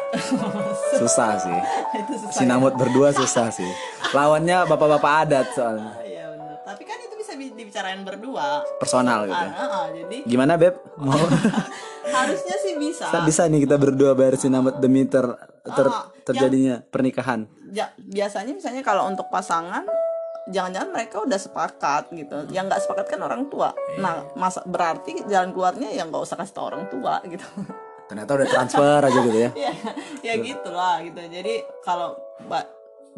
[1.01, 1.57] susah sih.
[1.99, 2.37] itu susah.
[2.37, 3.65] Sinamot berdua susah sih.
[4.13, 5.97] Lawannya bapak-bapak adat soalnya.
[5.97, 6.05] ya.
[6.05, 6.55] Iya benar.
[6.63, 8.61] Tapi kan itu bisa bi- dibicarain berdua.
[8.77, 9.41] Personal gitu.
[9.41, 10.75] Ah, ah, ah, jadi Gimana beb?
[10.95, 11.17] Mau
[12.15, 13.09] harusnya sih bisa.
[13.09, 15.25] Bisa- bisa nih kita berdua bayar sinamot demi ter,
[15.67, 17.49] ter- Ah, terjadinya pernikahan.
[17.69, 19.89] Ja- biasanya misalnya kalau untuk pasangan
[20.49, 22.37] jangan-jangan mereka udah sepakat gitu.
[22.51, 23.71] Yang nggak sepakat kan orang tua.
[23.73, 24.01] Iya.
[24.01, 27.45] nah masa berarti jalan keluarnya ya nggak usah kasih tau orang tua gitu.
[28.09, 29.51] Ternyata udah transfer aja gitu ya.
[29.69, 29.73] ya
[30.25, 31.21] ya gitu lah gitu.
[31.21, 32.17] Jadi kalau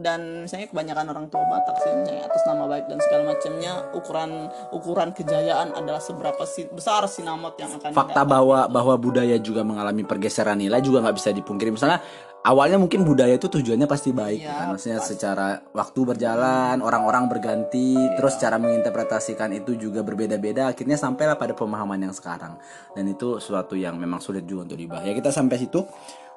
[0.00, 4.30] dan misalnya kebanyakan orang tua Batak sih misalnya atas nama baik dan segala macamnya ukuran
[4.72, 8.32] ukuran kejayaan adalah seberapa si, besar sinamot yang akan fakta didapat.
[8.32, 11.70] bahwa bahwa budaya juga mengalami pergeseran nilai juga nggak bisa dipungkiri.
[11.76, 12.00] Misalnya
[12.40, 14.66] awalnya mungkin budaya itu tujuannya pasti baik Iya, kan?
[14.74, 20.72] Maksudnya secara waktu berjalan orang-orang berganti terus cara menginterpretasikan itu juga berbeda-beda.
[20.72, 22.56] Akhirnya sampailah pada pemahaman yang sekarang.
[22.96, 25.04] Dan itu suatu yang memang sulit juga untuk dibahas.
[25.04, 25.84] Ya kita sampai situ.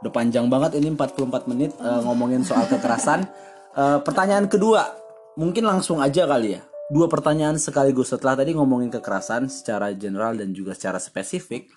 [0.03, 3.25] Udah panjang banget ini 44 menit eh, ngomongin soal kekerasan.
[3.73, 4.85] Eh, pertanyaan kedua
[5.33, 6.61] mungkin langsung aja kali ya.
[6.93, 11.73] Dua pertanyaan sekaligus setelah tadi ngomongin kekerasan secara general dan juga secara spesifik.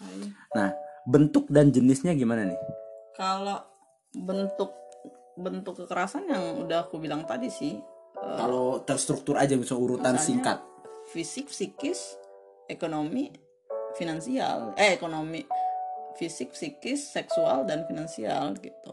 [0.52, 0.76] Nah
[1.08, 2.60] bentuk dan jenisnya gimana nih?
[3.16, 3.75] Kalau
[4.16, 4.72] bentuk
[5.36, 10.64] bentuk kekerasan yang udah aku bilang tadi sih eh, kalau terstruktur aja misalnya urutan singkat.
[11.12, 12.18] fisik psikis
[12.66, 13.30] ekonomi
[13.96, 14.76] finansial.
[14.76, 15.42] Eh ekonomi
[16.16, 18.92] fisik psikis seksual dan finansial gitu.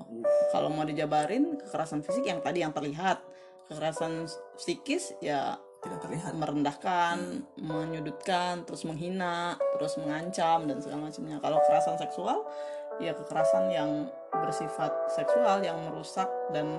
[0.52, 3.24] Kalau mau dijabarin kekerasan fisik yang tadi yang terlihat.
[3.68, 4.28] Kekerasan
[4.60, 6.32] psikis ya tidak terlihat.
[6.36, 11.38] merendahkan menyudutkan terus menghina terus mengancam dan segala macamnya.
[11.44, 12.38] Kalau kekerasan seksual
[13.02, 13.92] ya kekerasan yang
[14.42, 16.74] bersifat seksual yang merusak dan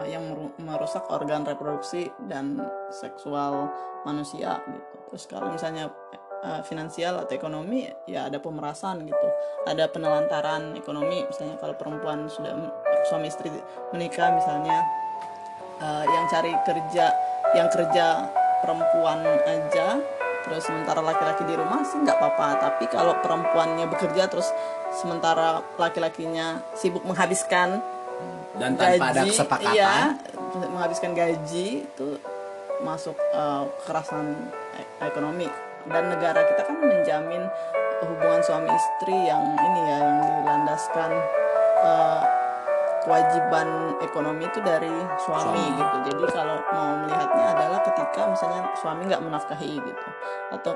[0.00, 2.56] uh, yang meru- merusak organ reproduksi dan
[2.88, 3.68] seksual
[4.08, 4.94] manusia gitu.
[5.12, 5.92] Terus kalau misalnya
[6.44, 9.28] uh, finansial atau ekonomi ya ada pemerasan gitu.
[9.68, 12.52] Ada penelantaran ekonomi misalnya kalau perempuan sudah
[13.08, 13.52] suami istri
[13.92, 14.80] menikah misalnya
[15.80, 17.12] uh, yang cari kerja
[17.52, 18.28] yang kerja
[18.64, 20.00] perempuan aja
[20.44, 22.48] terus sementara laki-laki di rumah sih nggak apa-apa.
[22.60, 24.48] Tapi kalau perempuannya bekerja terus
[24.94, 27.82] sementara laki-lakinya sibuk menghabiskan
[28.54, 29.74] dan tanpa ada gaji, kesepakatan.
[29.74, 29.94] iya,
[30.70, 32.08] menghabiskan gaji itu
[32.86, 35.50] masuk uh, kekerasan e- ekonomi.
[35.84, 37.42] Dan negara kita kan menjamin
[38.06, 41.10] hubungan suami istri yang ini ya yang dilandaskan
[41.82, 42.22] uh,
[43.04, 43.68] kewajiban
[44.00, 45.96] ekonomi itu dari suami, gitu.
[46.08, 50.06] Jadi kalau mau melihatnya adalah ketika misalnya suami nggak menafkahi gitu
[50.56, 50.72] atau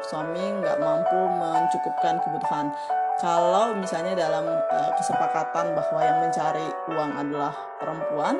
[0.00, 2.72] suami nggak mampu mencukupkan kebutuhan
[3.18, 8.38] kalau misalnya dalam uh, kesepakatan bahwa yang mencari uang adalah perempuan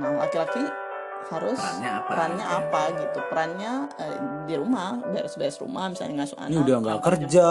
[0.00, 0.64] nah laki-laki
[1.28, 2.56] harus Perannya apa perannya gitu ya?
[2.56, 3.18] apa gitu?
[3.28, 4.16] Perannya eh,
[4.48, 7.48] di rumah beres-beres rumah misalnya ngasuh anak ini udah nggak kerja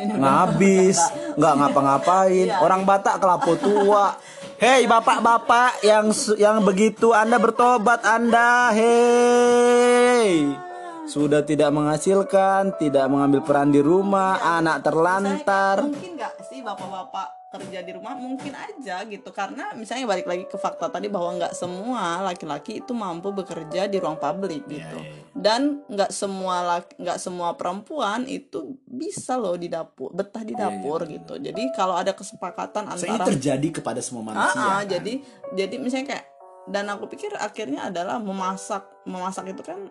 [0.00, 0.98] ngabis
[1.36, 2.48] nggak ngapa-ngapain.
[2.48, 2.64] Iya.
[2.64, 4.16] orang Batak kelapo tua.
[4.60, 8.72] Hei bapak-bapak yang yang begitu anda bertobat anda.
[8.72, 10.69] Hei
[11.08, 15.84] sudah tidak menghasilkan tidak mengambil peran di rumah anak terlantar.
[15.86, 19.34] mungkin nggak sih bapak-bapak kerja di rumah mungkin aja gitu.
[19.34, 23.98] Karena misalnya balik lagi ke fakta tadi bahwa nggak semua laki-laki itu mampu bekerja di
[23.98, 24.98] ruang publik Iya, gitu.
[25.34, 31.02] dan nggak semua laki nggak semua perempuan itu bisa loh di dapur betah di dapur
[31.10, 31.42] gitu.
[31.42, 34.86] Jadi kalau ada kesepakatan Iya, antara terjadi kepada semua manusia ah, kan?
[34.86, 35.12] jadi
[35.58, 36.26] jadi misalnya kayak
[36.70, 39.90] dan aku pikir akhirnya adalah memasak memasak itu kan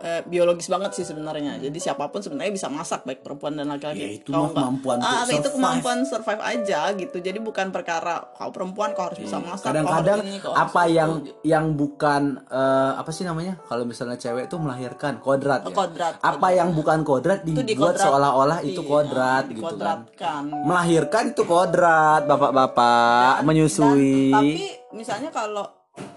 [0.00, 1.56] eh, biologis banget sih sebenarnya.
[1.56, 4.00] Jadi siapa pun sebenarnya bisa masak baik perempuan dan laki-laki.
[4.00, 7.16] Ya, itu kemampuan ah, untuk itu kemampuan survive aja gitu.
[7.16, 9.68] Jadi bukan perkara kau perempuan kau harus bisa masak Iya.
[9.70, 11.32] kadang-kadang kau harus apa itu, yang gitu.
[11.44, 13.54] yang bukan eh, apa sih namanya?
[13.62, 15.70] Kalau misalnya cewek tuh melahirkan kodrat ya?
[15.70, 19.74] kodrat, apa yang bukan kodrat Itu dibuat dikodrat- seolah-olah itu iya, kodrat gitu
[20.16, 20.44] kan.
[20.44, 25.66] melahirkan itu kodrat bapak-bapak menyusui dan- tapi misalnya kalau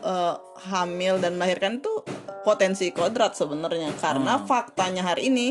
[0.01, 0.35] eh,
[0.65, 1.93] hamil dan melahirkan itu
[2.43, 3.89] potensi kodrat sebenarnya.
[3.95, 4.45] Karena Hmm.
[4.45, 5.47] faktanya hari ini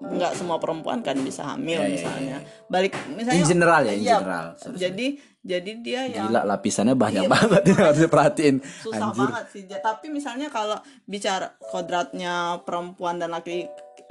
[0.00, 2.36] nggak semua perempuan kan bisa hamil Ya, ya, misalnya.
[2.66, 4.46] balik misalnya In general ya, in iya, general.
[4.56, 5.06] Sorry, jadi
[5.40, 8.56] jadi dia yang gila lapisannya banyak Iya, banget ini harus diperhatiin.
[8.80, 9.20] Susah anjir.
[9.22, 9.62] banget sih.
[9.66, 13.68] Tapi misalnya kalau bicara kodratnya perempuan dan laki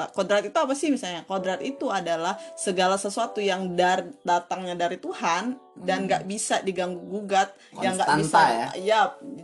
[0.07, 5.59] kodrat itu apa sih misalnya kodrat itu adalah segala sesuatu yang dar datangnya dari Tuhan
[5.75, 8.17] dan nggak bisa diganggu gugat yang nggak Hmm.
[8.17, 8.39] Konstanta
[8.71, 9.01] bisa ya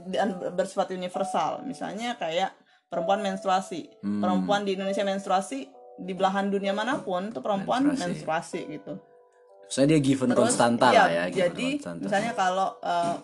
[0.07, 4.19] dan bersifat universal misalnya kayak perempuan menstruasi Hmm.
[4.19, 5.59] perempuan di Indonesia menstruasi
[5.97, 8.03] di belahan dunia mana pun tuh perempuan Menstruasi.
[8.05, 8.93] menstruasi, gitu
[9.65, 12.03] Soalnya dia given Terus, konstanta iya, lah ya Jadi konstanta.
[12.03, 13.15] misalnya kalau eh,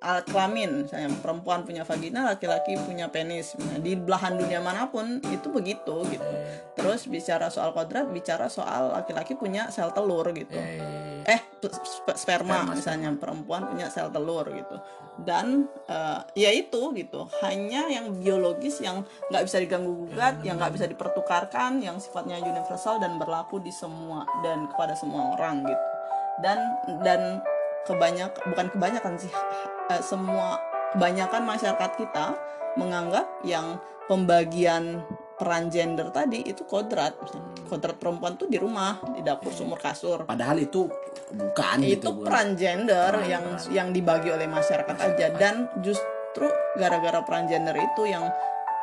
[0.00, 3.52] alat kelamin, misalnya perempuan punya vagina, laki-laki punya penis.
[3.60, 6.32] Nah, di belahan dunia mana pun itu begitu gitu.
[6.72, 10.56] Terus bicara soal kodrat, bicara soal laki-laki punya sel telur gitu.
[10.56, 14.80] Eh, Eh, p- sp- sperma misalnya perempuan punya sel telur gitu.
[15.20, 20.80] Dan eh, ya itu gitu, hanya yang biologis yang nggak bisa diganggu gugat, yang nggak
[20.80, 25.84] bisa dipertukarkan, yang sifatnya universal dan berlaku di semua dan kepada semua orang gitu.
[26.40, 26.58] Dan
[27.04, 27.44] dan
[27.84, 29.32] kebanyak bukan kebanyakan sih
[29.90, 30.56] eh, semua
[30.94, 32.26] kebanyakan masyarakat kita
[32.78, 35.02] menganggap yang pembagian
[35.40, 37.16] peran gender tadi itu kodrat.
[37.66, 40.28] Kodrat perempuan tuh di rumah di dapur sumur kasur.
[40.28, 40.86] Padahal itu
[41.32, 43.70] bukan itu gitu peran gender Peran, yang peran.
[43.72, 44.96] yang dibagi oleh masyarakat.
[45.00, 45.26] aja.
[45.34, 48.28] Dan justru gara-gara peran gender itu yang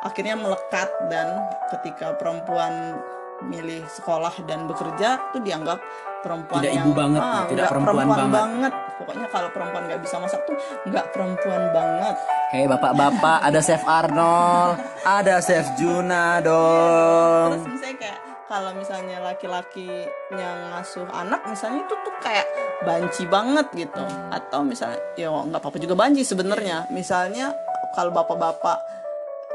[0.02, 2.98] akhirnya melekat dan ketika perempuan
[3.46, 5.78] milih sekolah dan bekerja tuh dianggap
[6.22, 8.72] perempuan Tidak yang ibu banget, ah, tidak nggak perempuan banget.
[8.98, 10.56] pokoknya kalau perempuan nggak bisa masak tuh
[10.90, 12.16] nggak perempuan banget.
[12.50, 14.74] Hei bapak-bapak, ada Chef Arnold,
[15.06, 17.62] ada Chef Juna dong.
[17.62, 19.88] terus misalnya kayak kalau misalnya laki-laki
[20.32, 22.46] yang ngasuh anak misalnya itu tuh kayak
[22.82, 24.02] banci banget gitu.
[24.32, 26.88] Atau misalnya ya nggak apa-apa juga banci sebenarnya.
[26.88, 27.52] Misalnya
[27.92, 28.98] kalau bapak-bapak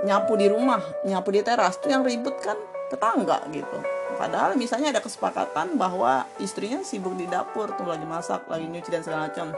[0.04, 2.60] nyapu di rumah nyapu di teras tuh yang ribut kan
[2.92, 3.80] tetangga gitu
[4.16, 9.02] padahal misalnya ada kesepakatan bahwa istrinya sibuk di dapur tuh lagi masak lagi nyuci dan
[9.04, 9.54] segala macam.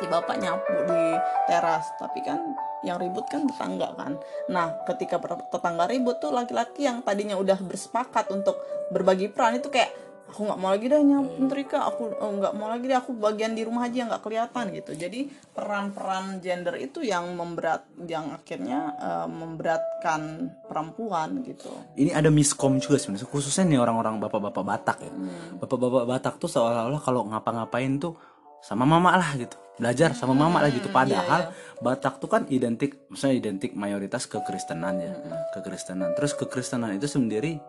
[0.00, 1.04] Si bapak nyapu di
[1.46, 2.40] teras tapi kan
[2.82, 4.18] yang ribut kan tetangga kan.
[4.50, 5.20] Nah ketika
[5.52, 8.58] tetangga ribut tuh laki-laki yang tadinya udah bersepakat untuk
[8.90, 9.94] berbagi peran itu kayak
[10.32, 12.96] aku nggak mau lagi deh nyapu nyetrika aku oh, nggak mau lagi deh.
[12.96, 14.96] Aku bagian di rumah aja nggak kelihatan gitu.
[14.96, 21.68] Jadi peran-peran gender itu yang memberat yang akhirnya eh, memberatkan perempuan gitu.
[22.00, 25.12] Ini ada miskom juga sebenarnya, khususnya nih orang-orang bapak-bapak Batak ya.
[25.12, 25.60] Hmm.
[25.60, 28.16] Bapak-bapak Batak tuh seolah-olah kalau ngapa-ngapain tuh
[28.64, 30.88] sama mama lah gitu, belajar sama mama lah gitu.
[30.88, 36.16] Hmm, Padahal iya, Batak tuh kan identik, maksudnya identik mayoritas kekristenan ya, Hmm, kekristenan.
[36.16, 37.60] Terus kekristenan itu sendiri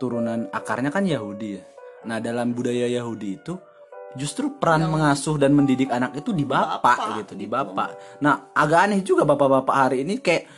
[0.00, 1.64] turunan akarnya kan Yahudi ya.
[2.06, 3.54] Nah dalam budaya Yahudi itu
[4.16, 8.18] justru peran mengasuh dan mendidik anak itu di bapak, Bapak, gitu, di bapak.
[8.24, 10.48] Nah agak aneh juga bapak-bapak hari ini kayak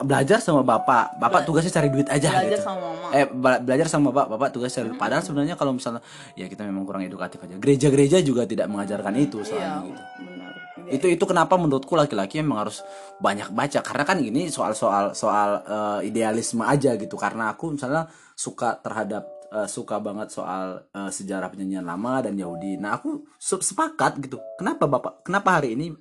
[0.00, 2.64] belajar sama bapak, bapak tugasnya cari duit aja belajar gitu.
[2.64, 4.96] sama mama Eh bela- belajar sama bapak, bapak tugas cari duit.
[4.96, 6.00] Padahal sebenarnya kalau misalnya
[6.32, 7.58] ya kita memang kurang edukatif aja.
[7.60, 10.02] Gereja-gereja juga tidak mengajarkan itu iya soalnya gitu.
[10.24, 10.52] benar
[10.90, 12.80] Itu itu kenapa menurutku laki-laki memang harus
[13.20, 17.18] banyak baca karena kan ini soal-soal soal eh, idealisme aja gitu.
[17.20, 22.74] Karena aku misalnya suka terhadap eh, suka banget soal eh, sejarah penyanyian lama dan Yahudi.
[22.74, 24.38] Nah, aku se- sepakat gitu.
[24.56, 25.22] Kenapa Bapak?
[25.22, 25.92] Kenapa hari ini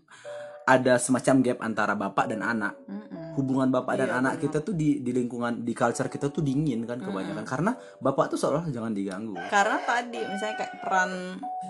[0.64, 2.78] ada semacam gap antara bapak dan anak?
[2.86, 3.34] Mm-mm.
[3.34, 6.84] Hubungan bapak dan Iya, anak kita tuh di di lingkungan di culture kita tuh dingin
[6.84, 9.34] kan kebanyakan karena bapak tuh seolah jangan diganggu.
[9.48, 11.12] karena tadi misalnya kayak peran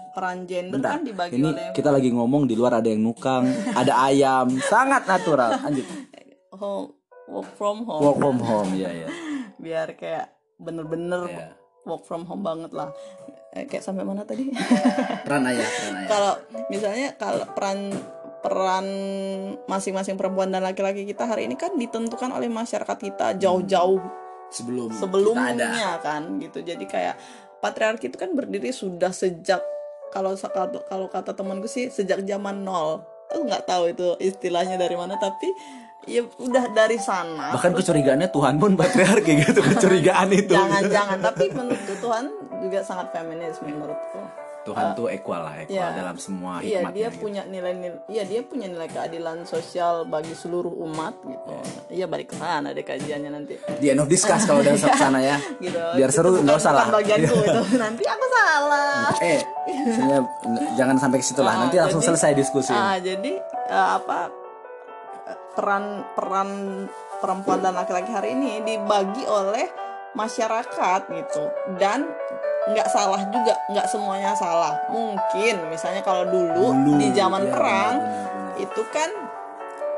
[0.10, 3.46] peran gender Bentar, kan dibagi ini oleh kita lagi ngomong di luar ada yang nukang,
[3.80, 5.62] ada ayam, sangat natural.
[5.62, 5.86] Lanjut.
[6.52, 6.90] home
[7.30, 9.08] work from home Work from home, ya ya.
[9.56, 10.28] biar kayak
[10.58, 11.48] bener-bener Iya.
[11.84, 12.90] Work from home banget lah.
[13.50, 14.46] Eh, kayak sampai mana tadi?
[15.26, 16.08] Peran ayah, peran ayah.
[16.08, 16.34] kalau
[16.70, 17.90] misalnya kalau peran
[18.40, 18.88] peran
[19.66, 24.00] masing-masing perempuan dan laki-laki kita hari ini kan ditentukan oleh masyarakat kita jauh-jauh
[24.50, 25.02] Sebelum kita ada.
[25.04, 26.64] sebelumnya kan gitu.
[26.64, 27.20] Jadi kayak
[27.60, 29.60] patriarki itu kan berdiri sudah sejak
[30.10, 33.04] kalau kalau kalau kata temanku sih sejak zaman nol.
[33.30, 35.46] Aku nggak tahu itu istilahnya dari mana tapi
[36.02, 40.54] ya udah dari sana Bahkan kecurigaannya Tuhan pun patriarki gitu, kecurigaan itu.
[40.54, 42.26] jangan-jangan tapi menurutku Tuhan
[42.60, 44.22] juga sangat feminis menurutku
[44.62, 45.88] Tuhan tuh equal lah, equal Iya.
[45.96, 46.94] dalam semua Iya hikmatnya.
[46.94, 47.18] dia gitu.
[47.18, 51.56] punya nilai-nilai, iya dia punya nilai keadilan sosial bagi seluruh umat gitu.
[51.90, 53.56] Iya balik ke sana deh kajiannya nanti.
[53.56, 55.40] Di end of discuss kalau udah sana ya.
[55.64, 55.74] Gitu.
[55.74, 56.86] Biar seru nggak usah lah.
[56.86, 57.62] bukan bagianku itu.
[57.78, 59.10] Nanti aku salah.
[59.18, 59.40] Eh,
[60.76, 61.56] jangan sampai ke situ lah.
[61.58, 62.70] Nanti Ah, langsung jadi- selesai diskusi.
[62.72, 63.34] Ah, jadi
[63.66, 64.28] eh, apa
[65.54, 66.50] peran peran
[67.20, 69.68] perempuan dan laki-laki hari ini dibagi oleh
[70.14, 71.44] masyarakat gitu.
[71.78, 72.08] Dan
[72.70, 74.76] nggak salah juga nggak semuanya salah.
[74.92, 78.62] Mungkin misalnya kalau dulu, Dulu, di zaman iya, perang benar-benar.
[78.62, 79.10] itu kan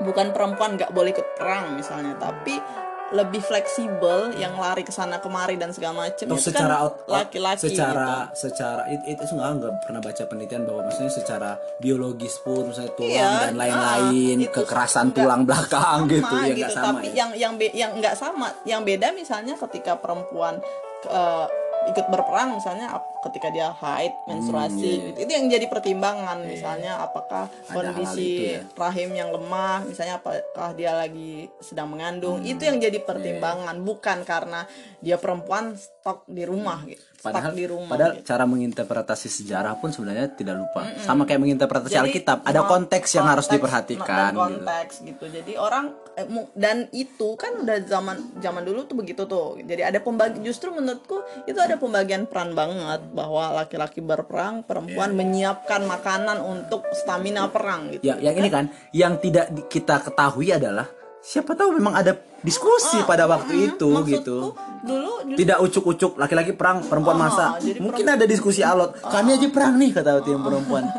[0.01, 2.15] bukan perempuan nggak boleh ikut perang misalnya.
[2.17, 2.55] Tapi
[3.11, 6.97] lebih fleksibel yang lari ke sana kemari dan segala macam Atau itu secara kan out-
[7.01, 11.51] out- laki-laki secara secara it- itu itu nggak nggak pernah baca penelitian bahwa maksudnya secara
[11.77, 16.53] biologis pun misalnya tulang Iya, dan lain-lain ah, kekerasan nggak tulang belakang sama gitu ya
[16.55, 17.13] nggak sama tapi ya.
[17.15, 18.47] yang yang be- yang nggak sama.
[18.63, 20.59] Yang beda misalnya ketika perempuan
[21.05, 21.45] eh,
[21.89, 22.93] ikut berperang misalnya
[23.25, 25.05] ketika dia haid menstruasi iya, iya.
[25.09, 25.17] gitu.
[25.25, 28.61] itu yang jadi pertimbangan misalnya apakah hal-hal kondisi itu ya.
[28.77, 33.75] rahim yang lemah misalnya apakah dia lagi sedang mengandung Hmm, itu yang iya, jadi pertimbangan
[33.81, 34.65] bukan karena
[35.01, 38.25] dia perempuan stok di rumah gitu stok Padahal, di rumah padahal gitu.
[38.25, 40.81] cara menginterpretasi sejarah pun sebenarnya tidak lupa.
[40.97, 44.09] Sama kayak menginterpretasi Jadi, Alkitab, ada ma- konteks yang harus konteks- diperhatikan.
[44.27, 44.41] gitu.
[44.41, 45.23] konteks gitu.
[45.29, 46.25] Jadi orang eh,
[46.55, 49.61] dan itu kan udah zaman zaman dulu tuh begitu tuh.
[49.61, 55.85] Jadi ada pembagi justru menurutku itu ada pembagian peran banget bahwa laki-laki berperang, perempuan menyiapkan
[55.85, 58.01] makanan untuk stamina perang gitu.
[58.01, 60.89] Ya, yang ini kan, yang tidak kita ketahui adalah
[61.21, 64.37] siapa tahu memang ada diskusi pada waktu itu Ah, Maksudku, gitu.
[64.81, 67.49] Dulu justru Tidak ucuk-ucuk laki-laki perang, perempuan Oh, masak.
[67.61, 68.97] jadi Mungkin ada diskusi alot.
[68.97, 70.85] Kami aja perang nih kata tim perempuan.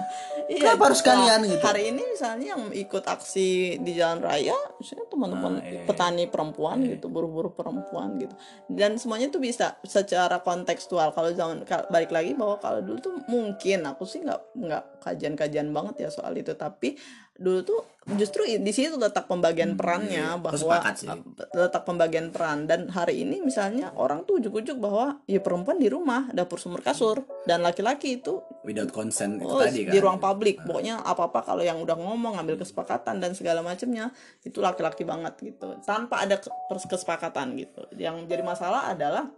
[0.53, 1.65] Iya, Kenapa harus nah, kalian gitu?
[1.65, 5.81] Hari ini misalnya yang ikut aksi di jalan raya, misalnya teman-teman Ah, iya.
[5.89, 8.35] petani perempuan gitu, buruh-buruh perempuan gitu.
[8.69, 11.17] Dan semuanya tuh bisa secara kontekstual.
[11.17, 16.05] Kalau zaman balik lagi bahwa kalau dulu tuh mungkin aku sih nggak nggak kajian-kajian banget
[16.05, 17.01] ya soal itu, tapi
[17.35, 17.81] dulu tuh
[18.13, 20.61] justru di situ letak pembagian perannya bahwa Hmm, iya.
[20.61, 21.09] sepakat sih.
[21.53, 22.67] letak pembagian peran.
[22.67, 27.23] Dan hari ini misalnya orang tuh ujuk-ujuk bahwa ya perempuan di rumah dapur sumber kasur.
[27.43, 29.93] Dan laki-laki itu without consent itu Oh, tadi kan.
[29.93, 30.61] di ruang publik.
[30.61, 34.11] Pokoknya apa apa kalau yang udah ngomong ngambil kesepakatan dan segala macamnya
[34.43, 35.79] itu laki-laki banget gitu.
[35.81, 36.37] Tanpa ada
[36.81, 37.87] kesepakatan gitu.
[37.95, 39.31] Yang jadi masalah adalah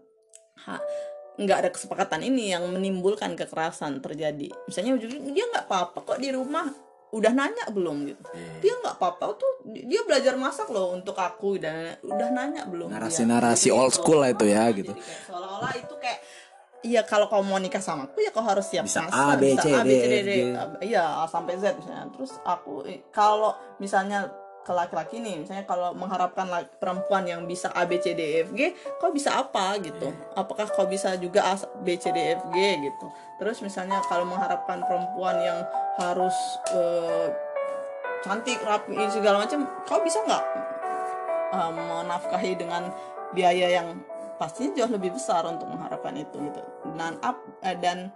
[0.62, 0.80] ha,
[1.36, 4.50] nggak ada kesepakatan ini yang menimbulkan kekerasan terjadi.
[4.64, 6.64] Misalnya dia nggak apa-apa kok di rumah
[7.14, 8.58] udah nanya belum gitu Iya.
[8.58, 13.70] dia nggak apa-apa tuh dia belajar masak loh untuk aku dan udah nanya belum narasi-narasi
[13.70, 14.90] old school lah itu ya gitu
[15.30, 16.20] seolah-olah itu kayak
[16.84, 19.44] Iya kalau kau mau nikah sama aku ya kau harus siap Bisa A, masak, B,
[19.56, 20.30] bisa C, A, D, B, C, D, D.
[20.84, 22.12] Iya sampai Z misalnya.
[22.12, 24.28] Terus aku kalau misalnya
[24.64, 28.48] ke laki-laki nih, misalnya kalau mengharapkan laki- perempuan yang bisa A, B, C, D, E,
[28.48, 30.08] F, G, kau bisa apa gitu?
[30.08, 30.40] Iya.
[30.40, 31.54] Apakah kau bisa juga A,
[31.84, 33.06] B, C, D, E, F, G gitu?
[33.36, 35.60] Terus misalnya kalau mengharapkan perempuan yang
[36.00, 36.34] harus
[36.72, 37.28] eh,
[38.24, 40.44] cantik, rapi, segala macam, kau bisa nggak
[41.54, 42.90] uh, menafkahi dengan
[43.36, 44.00] biaya yang
[44.34, 46.60] pastinya jauh lebih besar untuk mengharapkan itu gitu
[46.98, 48.10] dan up eh, dan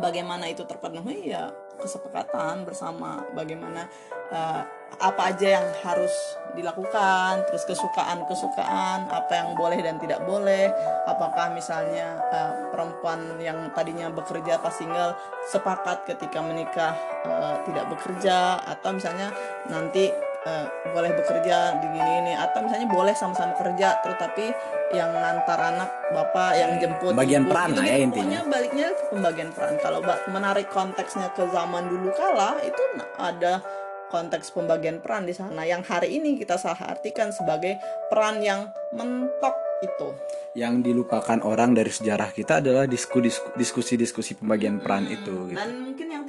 [0.00, 3.84] bagaimana itu terpenuhi ya kesepakatan bersama bagaimana
[4.32, 4.62] eh,
[4.98, 6.12] apa aja yang harus
[6.54, 10.68] dilakukan terus kesukaan kesukaan apa yang boleh dan tidak boleh
[11.06, 15.14] apakah misalnya eh, perempuan yang tadinya bekerja pas single
[15.46, 19.30] sepakat ketika menikah eh, tidak bekerja atau misalnya
[19.70, 20.10] nanti
[20.46, 24.50] eh, boleh bekerja di gini ini atau misalnya boleh sama-sama kerja tetapi
[24.90, 28.38] yang ngantar anak bapak yang jemput Pembagian ibu, peran lah ya intinya.
[28.42, 30.02] Baliknya ke pembagian peran kalau
[30.34, 32.82] menarik konteksnya ke zaman dulu kala itu
[33.14, 33.62] ada
[34.10, 37.78] konteks pembagian peran di sana yang hari ini kita salah artikan sebagai
[38.10, 40.12] peran yang mentok itu
[40.58, 43.22] yang dilupakan orang dari sejarah kita adalah disku-
[43.54, 45.56] diskusi-diskusi pembagian peran itu gitu.
[45.56, 46.24] dan mungkin yang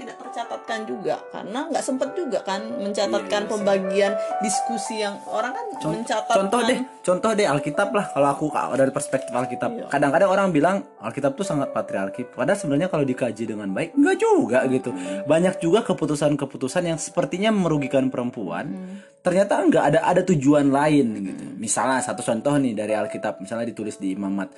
[0.81, 3.51] juga karena nggak sempet juga kan mencatatkan Iya, iya.
[3.51, 8.45] pembagian diskusi yang orang kan Con- mencatatkan contoh deh contoh deh Alkitab lah kalau aku
[8.73, 9.85] dari perspektif Alkitab Iya.
[9.87, 14.59] kadang-kadang orang bilang Alkitab tuh sangat patriarki padahal sebenarnya kalau dikaji dengan baik enggak juga
[14.65, 15.23] gitu Hmm.
[15.25, 18.95] banyak juga keputusan-keputusan yang sepertinya merugikan perempuan Hmm.
[19.21, 23.95] ternyata enggak ada ada tujuan lain gitu misalnya satu contoh nih dari Alkitab misalnya ditulis
[23.95, 24.49] di Imamat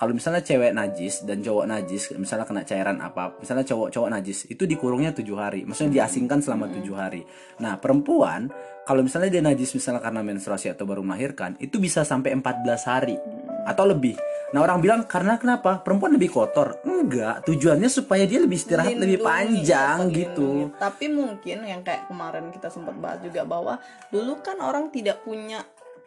[0.00, 4.48] kalau misalnya cewek najis dan cowok najis misalnya kena cairan apa misalnya cowok cowok najis
[4.48, 5.68] itu dikurungnya tujuh hari.
[5.68, 7.20] Maksudnya diasingkan selama tujuh hari.
[7.60, 8.48] Nah perempuan
[8.88, 13.20] kalau misalnya dia najis misalnya karena menstruasi atau baru melahirkan itu bisa sampai 14 hari
[13.68, 14.16] atau lebih.
[14.56, 15.84] Nah orang bilang karena kenapa?
[15.84, 16.80] Perempuan lebih kotor.
[16.88, 20.48] Enggak tujuannya supaya dia lebih istirahat lebih Lindungi, panjang ya, gitu.
[20.64, 20.80] lindungi.
[20.80, 23.76] Tapi mungkin yang kayak kemarin kita sempat bahas juga bahwa
[24.08, 25.60] dulu kan orang tidak punya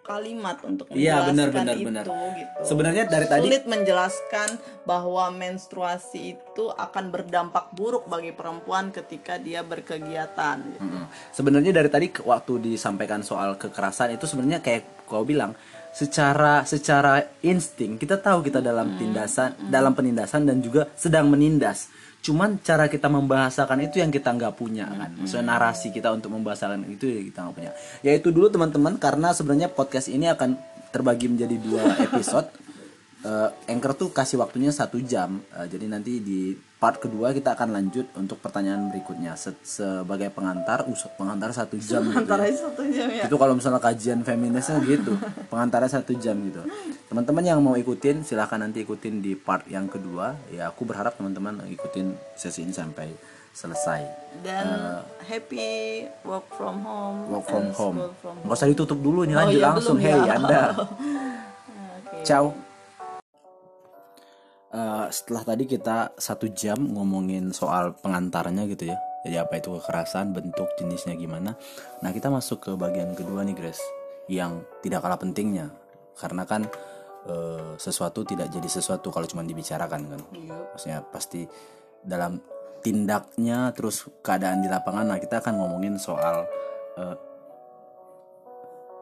[0.04, 2.06] kalimat untuk Iya, menjelaskan benar, benar, itu benar.
[2.36, 2.60] gitu.
[2.66, 4.50] Sebenarnya dari tadi- sulit menjelaskan
[4.84, 10.60] bahwa menstruasi itu akan berdampak buruk bagi perempuan ketika dia berkegiatan.
[10.60, 10.84] gitu.
[10.84, 11.08] Mm-mm.
[11.32, 15.56] Sebenarnya dari tadi waktu disampaikan soal kekerasan itu sebenarnya kayak kau bilang
[15.90, 21.88] secara secara insting kita tahu kita dalam tindasan dalam penindasan dan juga sedang menindas.
[22.24, 25.12] Cuman cara kita membahasakan itu yang kita nggak punya kan.
[25.12, 27.72] Maksudnya narasi kita untuk membahasakan itu yang kita nggak punya.
[28.00, 30.56] Yaitu dulu teman-teman karena sebenarnya podcast ini akan
[30.96, 32.48] terbagi menjadi dua episode.
[33.24, 37.72] Eh, Anchor tuh kasih waktunya satu jam, Eh, jadi nanti di part kedua kita akan
[37.72, 42.04] lanjut untuk pertanyaan berikutnya Se- sebagai pengantar, usut pengantar satu jam.
[42.04, 42.52] gitu ya.
[42.52, 43.24] Satu jam ya.
[43.24, 45.16] Itu kalau misalnya kajian feminisnya gitu,
[45.48, 46.68] pengantarnya satu jam gitu.
[47.08, 50.36] Teman-teman yang mau ikutin silahkan nanti ikutin di part yang kedua.
[50.50, 53.08] Ya aku berharap teman-teman ikutin sesi ini sampai
[53.52, 54.04] selesai.
[54.44, 54.68] Dan
[55.24, 57.32] happy work from home.
[57.32, 57.98] Work from home.
[58.44, 59.96] Nggak usah ditutup dulu nih Oh, lanjut iya, langsung.
[59.96, 60.36] belum Hey ya.
[60.36, 60.62] anda.
[62.04, 62.18] Oke.
[62.26, 62.52] Ciao.
[64.74, 68.98] Eh, setelah tadi kita satu jam ngomongin soal pengantarnya gitu ya.
[69.22, 71.54] Jadi apa itu kekerasan, bentuk, jenisnya gimana.
[72.02, 73.86] Nah kita masuk ke bagian kedua nih Grace.
[74.26, 75.70] Yang tidak kalah pentingnya.
[76.18, 76.66] Karena kan
[77.30, 80.22] eh, sesuatu tidak jadi sesuatu kalau cuma dibicarakan kan.
[80.34, 80.58] Iya.
[80.74, 81.46] Maksudnya pasti
[82.02, 82.42] dalam
[82.82, 85.06] tindaknya terus keadaan di lapangan.
[85.06, 86.50] Nah kita akan ngomongin soal
[86.98, 87.16] eh,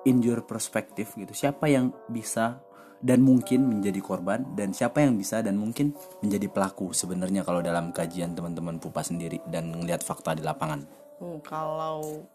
[0.03, 2.59] in your perspective gitu siapa yang bisa
[3.01, 7.89] dan mungkin menjadi korban dan siapa yang bisa dan mungkin menjadi pelaku sebenarnya kalau dalam
[7.89, 12.25] kajian teman-teman pupa sendiri dan melihat fakta di lapangan Hmm, kalau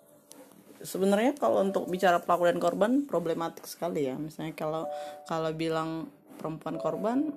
[0.78, 4.14] sebenarnya kalau untuk bicara pelaku dan korban problematik sekali ya.
[4.14, 4.86] Misalnya kalau
[5.26, 6.06] kalau bilang
[6.38, 7.34] perempuan korban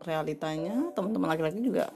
[0.00, 1.92] realitanya teman-teman laki-laki juga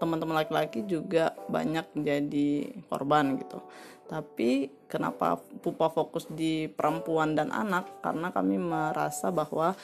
[0.00, 2.48] teman-teman laki-laki juga banyak jadi
[2.88, 3.60] korban gitu.
[4.06, 8.02] Tapi kenapa Pupa fokus di perempuan dan anak?
[8.02, 9.74] Karena kami merasa bahwa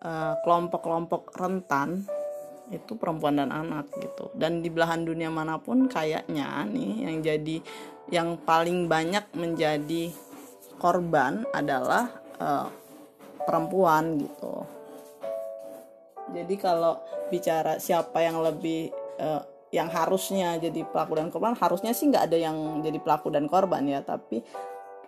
[0.00, 2.08] eh, kelompok-kelompok rentan
[2.72, 4.32] itu perempuan dan anak gitu.
[4.34, 7.56] Dan di belahan dunia mana pun kayaknya nih yang jadi
[8.10, 10.10] yang paling banyak menjadi
[10.80, 12.10] korban adalah
[12.40, 12.68] eh,
[13.46, 14.66] perempuan gitu.
[16.34, 16.98] Jadi kalau
[17.30, 19.42] bicara siapa yang lebih eh,
[19.74, 23.82] yang harusnya jadi pelaku dan korban, harusnya sih nggak ada yang jadi pelaku dan korban
[23.86, 24.42] ya, tapi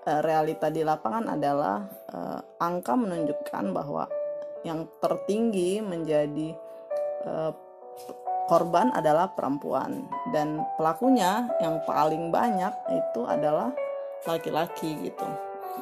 [0.03, 4.11] eh, realita di lapangan adalah eh, angka menunjukkan bahwa
[4.67, 6.55] yang tertinggi menjadi
[7.27, 7.53] eh,
[8.49, 13.71] korban adalah perempuan dan pelakunya yang paling banyak itu adalah
[14.25, 15.29] laki-laki gitu.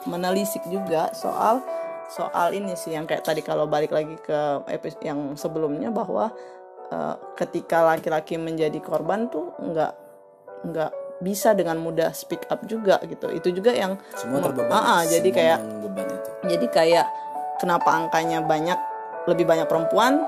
[0.04, 1.62] Menelisik juga soal
[2.10, 6.30] soal ini sih yang kayak tadi kalau balik lagi ke episode yang sebelumnya bahwa
[6.88, 9.92] eh, ketika laki-laki menjadi korban tuh nggak
[10.66, 13.32] nggak bisa dengan mudah speak up juga gitu.
[13.32, 14.68] Itu juga yang semua terbeban.
[14.68, 15.58] Ah, ah, jadi kayak
[15.96, 16.30] itu.
[16.46, 17.06] jadi kayak
[17.56, 18.76] kenapa angkanya banyak
[19.24, 20.20] lebih banyak perempuan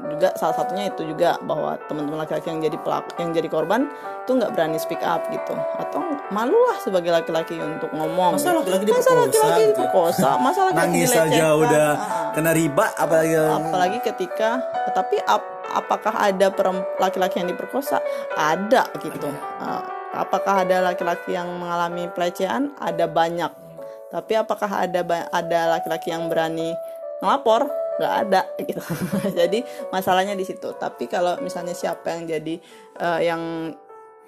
[0.00, 3.84] juga salah satunya itu juga bahwa teman-teman laki-laki yang jadi pelaku yang jadi korban
[4.24, 5.52] itu nggak berani speak up gitu.
[5.76, 6.00] Atau
[6.32, 9.70] malu lah sebagai laki-laki untuk ngomong masa laki-laki masa diperkosa laki-laki gitu?
[9.74, 14.62] diperkosa masa laki-laki nangis aja udah Ah, kena riba apalagi apalagi ketika
[14.94, 16.50] tapi ap- apakah ada
[16.98, 18.02] laki-laki yang diperkosa?
[18.34, 19.30] Ada gitu.
[19.62, 19.82] Uh,
[20.14, 22.74] apakah ada laki-laki yang mengalami pelecehan?
[22.82, 23.52] Ada banyak.
[24.10, 25.00] Tapi apakah ada
[25.30, 26.74] ada laki-laki yang berani
[27.22, 27.70] ngelapor?
[28.02, 28.82] Nggak ada gitu.
[29.38, 29.62] Jadi
[29.94, 30.74] masalahnya di situ.
[30.74, 32.54] Tapi kalau misalnya siapa yang jadi
[32.98, 33.42] uh, yang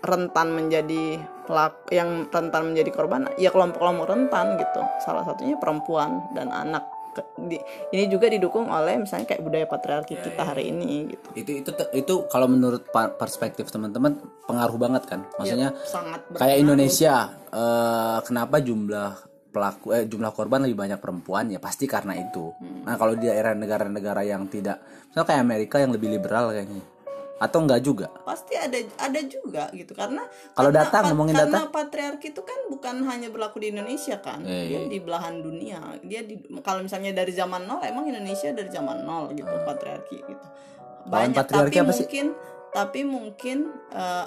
[0.02, 1.14] rentan menjadi
[1.46, 4.82] pelaku yang rentan menjadi korban ya kelompok-kelompok rentan gitu.
[5.02, 6.82] Salah satunya perempuan dan anak
[7.36, 7.60] di-
[7.92, 11.28] ini juga didukung oleh misalnya kayak budaya patriarki kita hari ini gitu.
[11.36, 15.20] Itu itu itu kalau menurut perspektif teman-teman pengaruh banget kan?
[15.36, 17.14] Maksudnya sangat kayak Indonesia
[17.52, 19.10] eh, kenapa jumlah
[19.52, 21.52] pelaku eh jumlah korban lebih banyak perempuan?
[21.52, 22.56] Ya pasti karena itu.
[22.88, 24.80] Nah kalau di daerah negara-negara yang tidak
[25.12, 26.80] misalnya kayak Amerika yang lebih liberal kayaknya
[27.42, 28.06] atau enggak juga?
[28.22, 29.98] Pasti ada ada juga gitu.
[29.98, 30.22] Karena
[30.54, 34.46] Kalau karena data, pat- ngomongin karena patriarki itu kan bukan hanya berlaku di Indonesia kan?
[34.46, 35.98] Iya, dia di belahan dunia.
[36.06, 40.46] Dia di kalau misalnya dari zaman nol emang Indonesia dari zaman nol gitu patriarki gitu.
[41.10, 42.06] Banyak patriarki tapi apa sih?
[42.06, 42.26] mungkin
[42.70, 43.58] tapi mungkin
[43.90, 44.26] eh,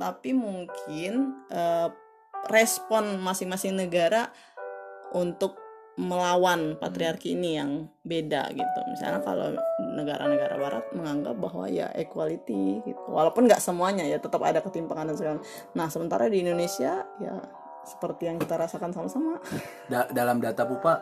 [0.00, 1.12] tapi mungkin
[1.52, 1.88] eh,
[2.48, 4.32] respon masing-masing negara
[5.12, 5.65] untuk
[5.96, 8.80] melawan patriarki ini yang beda gitu.
[8.92, 9.56] Misalnya kalau
[9.96, 13.08] negara-negara barat menganggap bahwa ya equality gitu.
[13.08, 15.38] Walaupun nggak semuanya ya tetap ada ketimpangan dan segala.
[15.72, 17.36] Nah, sementara di Indonesia ya
[17.88, 19.40] seperti yang kita rasakan sama-sama.
[19.92, 21.00] Da- dalam data pupa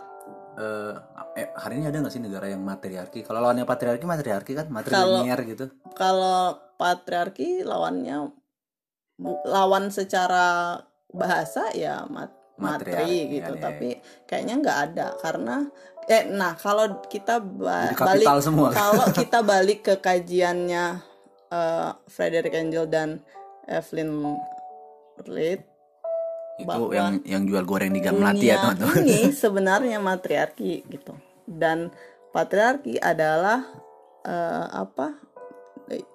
[0.55, 0.95] eh,
[1.43, 5.41] eh, hari ini ada nggak sih negara yang matriarki kalau lawannya patriarki matriarki kan matrilinear
[5.43, 5.67] gitu
[5.99, 8.31] Kalau patriarki lawannya
[9.47, 10.79] lawan secara
[11.11, 13.63] bahasa ya mat matri Matriarki, gitu kan, ya.
[13.67, 13.89] tapi
[14.31, 15.57] kayaknya nggak ada karena
[16.07, 18.69] eh nah kalau kita ba- balik semua.
[18.79, 21.03] kalau kita balik ke kajiannya
[21.51, 23.19] eh, Frederick Angel dan
[23.67, 24.39] Evelyn
[25.27, 25.63] Reed
[26.55, 31.19] itu Bahwa yang yang jual goreng di gang melati ya teman-teman ini sebenarnya matriarki gitu
[31.51, 31.91] dan
[32.31, 33.67] patriarki adalah
[34.23, 35.19] eh, apa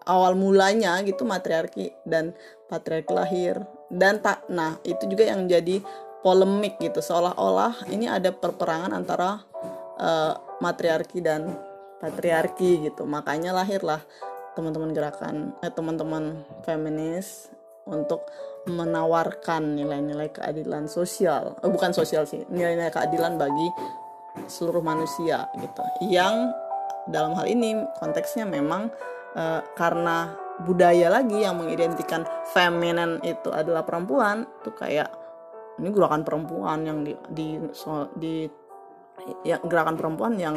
[0.08, 2.32] awal mulanya gitu matriarki dan
[2.72, 3.60] patriarki lahir
[3.92, 5.84] dan tak nah itu juga yang jadi
[6.20, 9.40] polemik gitu seolah-olah ini ada perperangan antara
[10.00, 11.56] eh, matriarki dan
[12.00, 13.04] patriarki gitu.
[13.04, 14.00] Makanya lahirlah
[14.56, 17.52] teman-teman gerakan eh, teman-teman feminis
[17.88, 18.28] untuk
[18.68, 21.60] menawarkan nilai-nilai keadilan sosial.
[21.64, 23.68] Eh, bukan sosial sih nilai-nilai keadilan bagi
[24.48, 25.84] seluruh manusia gitu.
[26.08, 26.56] Yang
[27.10, 28.92] dalam hal ini konteksnya memang
[29.36, 30.36] eh, karena
[30.68, 35.08] budaya lagi yang mengidentikan feminin itu adalah perempuan tuh kayak
[35.80, 38.46] ini gerakan perempuan yang di di, so- di
[39.44, 40.56] ya gerakan perempuan yang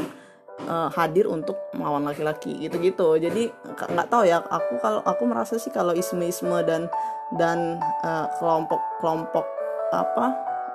[0.67, 3.19] eh, hadir untuk melawan laki-laki gitu-gitu.
[3.19, 6.91] Jadi nggak tahu ya aku kalau aku merasa sih kalau isme-isme dan
[7.39, 9.47] dan eh, kelompok-kelompok
[9.93, 10.27] apa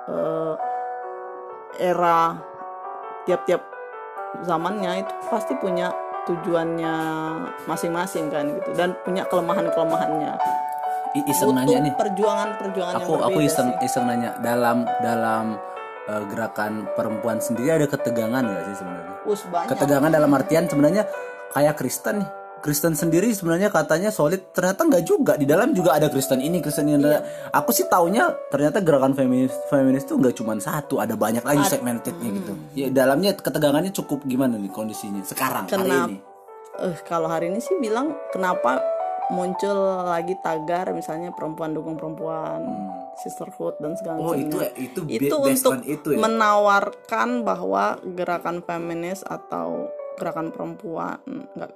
[0.08, 0.54] eh,
[1.78, 2.34] era
[3.28, 3.62] tiap-tiap
[4.44, 5.92] zamannya itu pasti punya
[6.28, 6.94] tujuannya
[7.64, 8.70] masing-masing kan gitu.
[8.76, 10.32] Dan punya kelemahan-kelemahannya
[11.26, 11.92] iseng butuh nanya nih.
[11.96, 13.86] perjuangan-perjuangan aku yang aku iseng sih.
[13.90, 14.30] iseng nanya.
[14.38, 15.44] Dalam dalam
[16.06, 19.14] eh, gerakan perempuan sendiri ada ketegangan nggak sih sebenarnya?
[19.66, 21.02] Ketegangan dalam artian sebenarnya
[21.52, 22.30] kayak Kristen nih.
[22.58, 25.38] Kristen sendiri sebenarnya katanya solid ternyata nggak juga.
[25.38, 27.06] Di dalam juga ada Kristen ini Kristen ini.
[27.06, 27.22] Iya.
[27.54, 32.28] aku sih taunya ternyata gerakan feminis feminis itu nggak cuma satu ada banyak lagi segmentednya
[32.34, 32.52] gitu.
[32.74, 36.10] Ya dalamnya ketegangannya cukup gimana nih kondisinya sekarang hari Kenapa?
[36.10, 36.16] ini?
[36.78, 38.82] Eh kalau hari ini sih bilang kenapa
[39.28, 39.76] muncul
[40.08, 42.64] lagi tagar misalnya perempuan dukung perempuan
[43.14, 44.72] sisterhood dan segala Oh, macamnya.
[44.74, 46.18] itu itu, itu untuk itu ya.
[46.18, 51.20] menawarkan bahwa gerakan feminis atau gerakan perempuan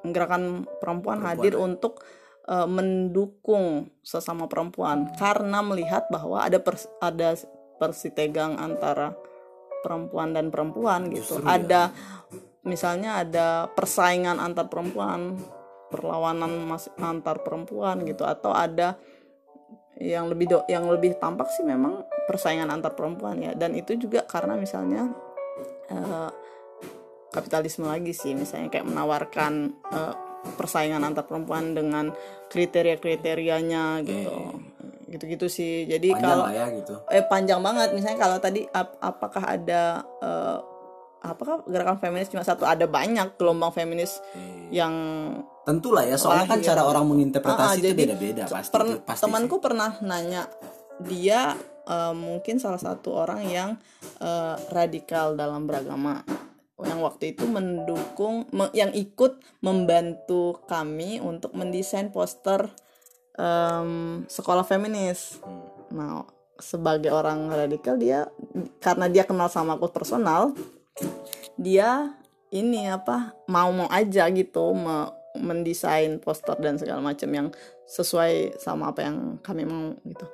[0.02, 2.00] gerakan perempuan, hadir untuk
[2.48, 7.36] eh, mendukung sesama perempuan karena melihat bahwa ada pers- ada
[7.76, 9.12] persitegang antara
[9.82, 11.58] perempuan dan perempuan gitu Justru ya.
[11.58, 11.82] ada
[12.62, 15.34] misalnya ada persaingan antar perempuan
[15.92, 18.24] perlawanan mas antar perempuan gitu.
[18.24, 18.96] Atau ada
[20.00, 23.52] yang lebih do yang lebih tampak sih memang persaingan antar perempuan ya.
[23.52, 25.12] Dan itu juga karena misalnya
[25.92, 26.30] eh,
[27.30, 28.32] kapitalisme lagi sih.
[28.32, 29.52] Misalnya kayak menawarkan
[29.92, 30.14] eh,
[30.56, 32.10] persaingan antar perempuan dengan
[32.50, 34.36] kriteria-kriterianya gitu.
[35.12, 35.84] Gitu-gitu sih.
[35.84, 36.94] Jadi Panjang kalau ya gitu.
[37.12, 37.92] eh panjang banget.
[37.92, 40.58] Misalnya kalau tadi ap- apakah ada eh,
[41.22, 42.66] apakah gerakan feminis cuma satu?
[42.66, 44.18] Ada banyak gelombang feminis
[44.74, 44.90] yang
[45.62, 46.68] Tentu lah ya, soalnya kan Lahir.
[46.68, 48.74] cara orang menginterpretasi Ah, itu jadi beda-beda pasti.
[48.74, 50.50] itu pasti temanku pernah nanya
[51.00, 51.54] dia
[51.84, 53.70] eh, mungkin salah satu orang yang
[54.18, 56.22] eh, radikal dalam beragama
[56.80, 62.66] yang waktu itu mendukung me- yang ikut membantu kami untuk mendesain poster
[63.32, 63.90] em,
[64.26, 65.62] sekolah feminis Hmm.
[65.88, 66.26] nah
[66.58, 68.26] sebagai orang radikal dia
[68.78, 70.58] karena dia kenal sama aku personal
[71.54, 77.48] dia ini apa mau mau aja gitu me- mendesain poster dan segala macam yang
[77.84, 80.26] sesuai sama apa yang kami mau gitu.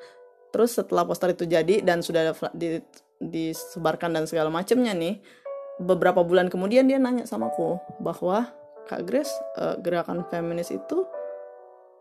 [0.50, 2.82] Terus setelah poster itu jadi dan sudah di-
[3.18, 5.18] disebarkan dan segala macamnya nih
[5.78, 8.50] beberapa bulan kemudian dia nanya sama aku bahwa
[8.86, 11.06] kak Grace eh, gerakan feminis itu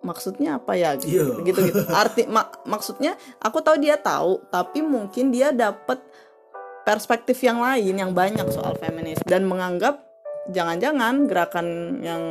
[0.02, 0.94] maksudnya apa ya?
[0.98, 1.46] Gitu Iya.
[1.46, 1.82] gitu gitu.
[1.92, 6.02] Arti mak- maksudnya aku tahu dia tahu tapi mungkin dia dapat
[6.82, 10.00] perspektif yang lain yang banyak soal feminis dan menganggap
[10.48, 11.68] jangan-jangan gerakan
[12.00, 12.24] yang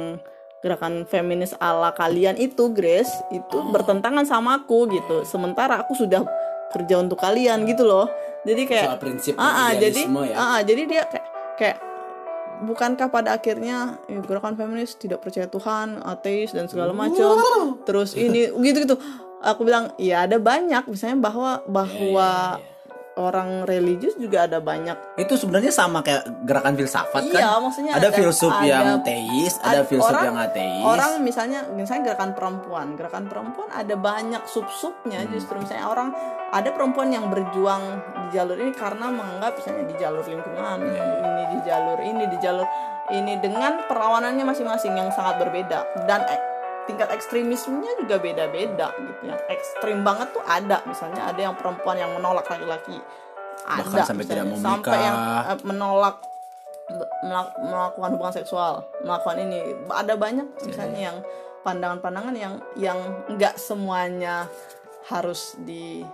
[0.65, 5.23] gerakan feminis ala kalian itu Grace itu bertentangan sama aku gitu.
[5.29, 6.25] Sementara aku sudah
[6.73, 8.09] kerja untuk kalian gitu loh.
[8.47, 10.35] Jadi kayak soal prinsip ah, ah, jadi ya.
[10.39, 11.27] ah, ah, jadi dia kayak
[11.59, 11.79] kayak
[12.63, 17.37] bukankah pada akhirnya eh, gerakan feminis tidak percaya Tuhan ateis dan segala macam.
[17.83, 18.97] Terus ini gitu gitu.
[19.43, 22.76] Aku bilang ya ada banyak misalnya bahwa bahwa Iya,
[23.17, 27.33] orang religius juga ada banyak Itu sebenarnya sama kayak gerakan filsafat kan?
[27.33, 30.85] iya maksudnya ada, filsuf ada- yang teis, ada ad- filsuf orang- yang ateis.
[30.85, 35.33] orang misalnya misalnya gerakan perempuan gerakan perempuan ada banyak sub subnya Hmm.
[35.33, 36.13] justru misalnya orang
[36.47, 37.83] ada perempuan yang berjuang
[38.23, 42.39] di jalur ini karena menganggap misalnya di jalur lingkungan Iya, ini di jalur ini di
[42.39, 42.67] jalur
[43.09, 46.56] ini dengan perlawanannya masing-masing yang sangat berbeda dan ek-
[46.87, 49.37] tingkat ekstremismenya juga beda-beda gitu ya.
[49.51, 50.81] Ekstrim banget tuh ada.
[50.87, 52.99] Misalnya ada yang perempuan yang menolak laki-laki.
[53.67, 54.63] Ada Bahkan sampai tidak misalnya.
[54.63, 55.19] mau sampai yang
[55.51, 56.17] eh, menolak
[57.67, 58.73] melakukan hubungan seksual.
[59.03, 59.59] Melakukan ini.
[59.91, 61.19] Ada banyak misalnya yang
[61.67, 64.47] pandangan-pandangan yang yang nggak semuanya
[65.11, 66.07] harus di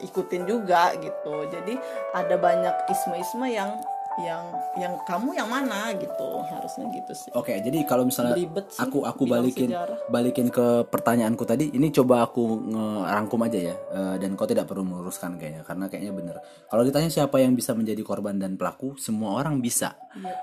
[0.00, 1.44] ikutin juga gitu.
[1.52, 1.76] Jadi
[2.16, 3.76] ada banyak isme-isme yang
[4.18, 4.42] yang
[4.74, 8.50] yang kamu yang mana gitu harusnya gitu sih Oke, jadi kalau misalnya sih,
[8.82, 10.10] aku aku balikin sejarah.
[10.10, 12.42] balikin ke pertanyaanku tadi, ini coba aku
[12.74, 16.36] ngerangkum aja ya, eh, dan kau tidak perlu meluruskan kayaknya, karena kayaknya bener.
[16.66, 19.94] Kalau ditanya siapa yang bisa menjadi korban dan pelaku, semua orang bisa.
[20.18, 20.34] Iya.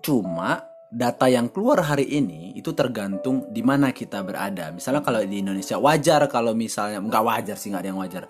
[0.00, 4.74] Cuma data yang keluar hari ini itu tergantung di mana kita berada.
[4.74, 8.24] Misalnya kalau di Indonesia wajar kalau misalnya nggak wajar sih nggak ada yang wajar.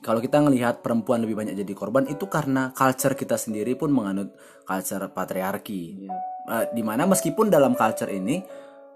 [0.00, 4.32] Kalau kita ngelihat perempuan lebih banyak jadi korban itu karena culture kita sendiri pun menganut
[4.64, 6.08] culture patriarki.
[6.08, 6.16] Iya.
[6.50, 8.40] Eh, di mana meskipun dalam culture ini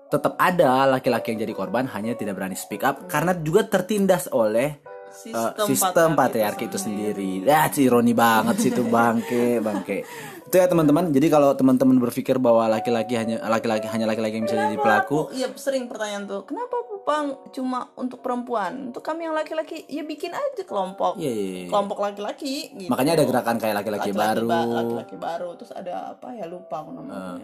[0.08, 4.80] tetap ada laki-laki yang jadi korban hanya tidak berani speak up karena juga tertindas oleh
[5.28, 7.44] eh, sistem, patriarki itu sendiri.
[7.44, 10.08] Ya, ironi banget sih itu bangke, bangke.
[10.48, 11.12] Itu ya teman-teman.
[11.12, 15.52] Jadi kalau teman-teman berpikir bahwa laki-laki hanya laki-laki hanya laki-laki yang bisa jadi pelaku, Iya
[15.52, 20.64] sering pertanyaan tuh kenapa Pupang cuma untuk perempuan untuk kami yang laki-laki ya bikin aja
[20.64, 21.68] kelompok Iya, iya, iya.
[21.68, 22.88] kelompok laki-laki gitu.
[22.88, 24.48] makanya ada gerakan kayak laki-laki Laki-laki baru.
[24.48, 27.38] ba- laki-laki baru terus ada apa ya lupa aku namanya Ah.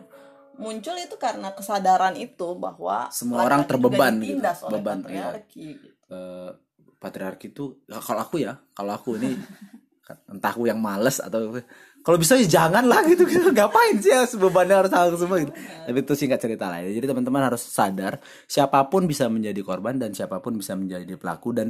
[0.57, 5.05] muncul itu karena kesadaran itu bahwa Semua orang laki-laki terbeban juga gitu, oleh beban, iya.
[5.05, 5.89] patriarki gitu.
[6.09, 6.51] Eh,
[6.99, 9.31] patriarki itu ya, kalau aku ya, kalau aku ini
[10.33, 11.53] entah aku yang males atau
[12.01, 13.53] kalau bisa ya jangan lah gitu, gitu.
[13.57, 15.53] ngapain sih ya bebannya harus aku semua gitu.
[15.57, 16.91] Tapi itu singkat cerita lah ya.
[16.97, 18.19] Jadi teman-teman harus sadar
[18.49, 21.69] siapa pun bisa menjadi korban dan siapa pun bisa menjadi pelaku dan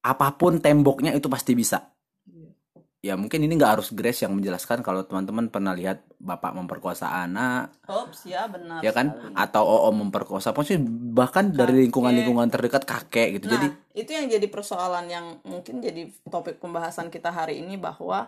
[0.00, 1.92] apa pun temboknya itu pasti bisa.
[3.04, 7.70] Ya mungkin ini nggak harus Grace yang menjelaskan kalau teman-teman pernah lihat bapak memperkosa anak
[7.86, 9.36] Ops ya benar ya kan sekali.
[9.36, 10.80] atau oo memperkosa pokoknya
[11.14, 16.10] bahkan dari lingkungan-lingkungan terdekat kakek gitu Nah, jadi itu yang jadi persoalan yang mungkin jadi
[16.26, 18.26] topik pembahasan kita hari ini bahwa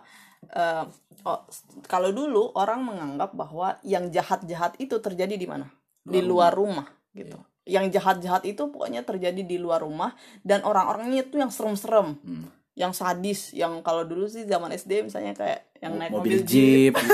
[1.25, 1.39] oh,
[1.85, 5.67] kalau dulu orang menganggap bahwa yang jahat-jahat itu terjadi di mana?
[6.05, 7.37] Di luar rumah gitu.
[7.69, 12.49] yang jahat-jahat itu pokoknya terjadi di luar rumah dan orang-orangnya itu yang serem-serem Hmm.
[12.73, 16.93] yang sadis yang kalau dulu sih zaman SD misalnya kayak yang naik mobil mobil, jeep,
[16.93, 17.13] jeep gitu.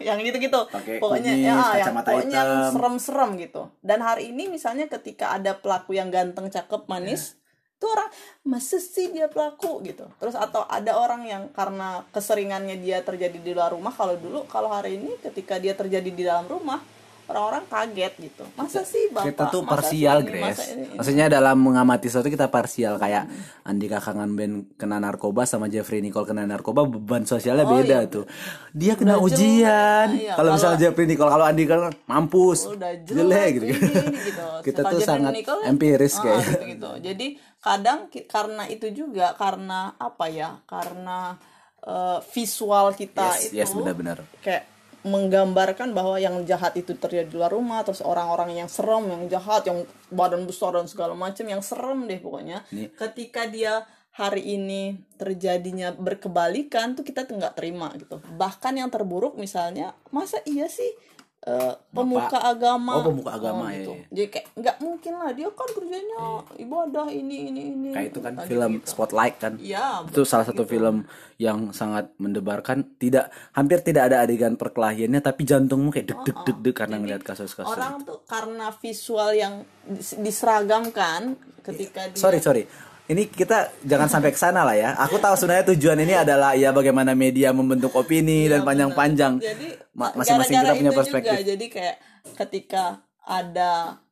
[0.08, 0.60] yang gitu-gitu
[1.02, 2.40] pokoknya kumis, ya yang pokoknya
[2.72, 7.34] serem-serem gitu dan hari ini misalnya ketika ada pelaku yang ganteng cakep manis
[7.76, 8.08] tuh orang
[8.48, 9.84] masa sih dia pelaku?
[9.84, 10.04] Gitu.
[10.18, 14.72] Terus atau ada orang yang karena keseringannya dia terjadi di luar rumah kalau dulu kalau
[14.72, 16.80] hari ini ketika dia terjadi di dalam rumah
[17.26, 18.44] orang-orang kaget gitu.
[18.54, 19.34] Masa sih bapak?
[19.34, 20.28] kita tuh Masa parsial ini?
[20.30, 20.86] Grace Masa ini?
[20.94, 22.94] maksudnya dalam mengamati sesuatu kita parsial.
[23.02, 23.26] Kayak
[23.66, 28.24] Andika Kangen Ben kena narkoba sama Jeffrey Nicole kena narkoba beban sosialnya beda tuh.
[28.70, 30.08] Dia kena ujian.
[30.14, 32.70] Iya, kalau misalnya Jeffrey Nicole kalau Andika mampus.
[32.70, 33.64] Udah jelek, jelek gitu.
[33.66, 34.46] ini, ini, gitu.
[34.70, 36.90] kita Kalau tuh Jeffrey sangat Nicole, empiris ah, kayak gitu, gitu.
[37.02, 37.26] jadi
[37.58, 37.98] kadang
[38.30, 40.62] karena itu juga karena apa ya?
[40.62, 41.34] Karena
[41.82, 44.22] eh, visual kita yes itu yes benar-benar.
[44.38, 44.75] kayak
[45.06, 49.62] menggambarkan bahwa yang jahat itu terjadi di luar rumah terus orang-orang yang serem yang jahat
[49.64, 52.66] yang badan besar dan segala macam yang serem deh pokoknya.
[52.74, 58.18] Ini- ketika dia hari ini terjadinya berkebalikan tuh kita nggak terima gitu.
[58.18, 60.88] Bahkan yang terburuk misalnya masa iya sih
[61.46, 62.92] eh, pemuka agama.
[62.98, 63.94] Oh, pemuka agama, gitu.
[63.94, 64.06] iya, iya.
[64.10, 66.18] jadi kayak nggak mungkin lah dia kan kerjanya
[66.58, 68.86] ibadah ini ini ini kayak itu kan Tadi film gitu.
[68.90, 69.52] Spotlight kan.
[69.62, 71.06] Iya, itu salah satu film
[71.38, 76.58] yang sangat mendebarkan tidak hampir tidak ada adegan perkelahiannya tapi jantungmu kayak deg deg deg
[76.64, 77.68] deg karena ngeliat kasus-kasus.
[77.68, 79.54] orang tuh karena visual yang
[79.84, 82.64] dis- diseragamkan ketika dia sorry sorry
[83.06, 84.98] ini kita jangan sampai ke sana lah ya.
[84.98, 89.38] Aku tahu sebenarnya tujuan ini adalah ya bagaimana media membentuk opini dan panjang-panjang.
[89.38, 91.96] Jadi Ma- masing-masing kita punya perspektif juga, jadi kayak
[92.34, 94.02] ketika ada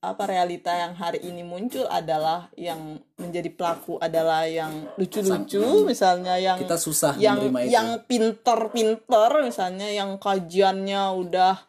[0.00, 6.56] apa realita yang hari ini muncul adalah yang menjadi pelaku adalah yang lucu-lucu misalnya yang
[6.56, 7.36] kita susah yang
[7.68, 11.60] yang pinter-pinter misalnya yang kajiannya udah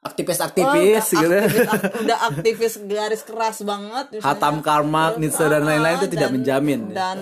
[0.00, 1.34] aktivis-aktivis Oh, gitu.
[1.36, 4.26] aktivis, ak- udah aktivis garis keras banget misalnya.
[4.26, 6.80] Hatam Karmak, Nietzsche dan lain-lain itu Ah, tidak dan- menjamin.
[6.90, 7.18] dan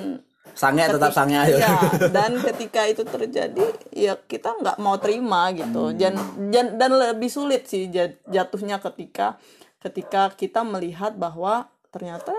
[0.53, 1.55] sange tetap sange aja.
[1.57, 1.75] Iya,
[2.17, 5.91] dan ketika itu terjadi ya kita nggak mau terima gitu.
[5.93, 6.15] Dan
[6.49, 9.39] dan, dan lebih sulit sih jat- jatuhnya ketika
[9.79, 12.35] ketika kita melihat bahwa ternyata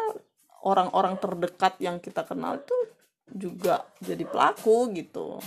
[0.61, 2.75] orang-orang terdekat yang kita kenal itu
[3.29, 5.39] juga jadi pelaku gitu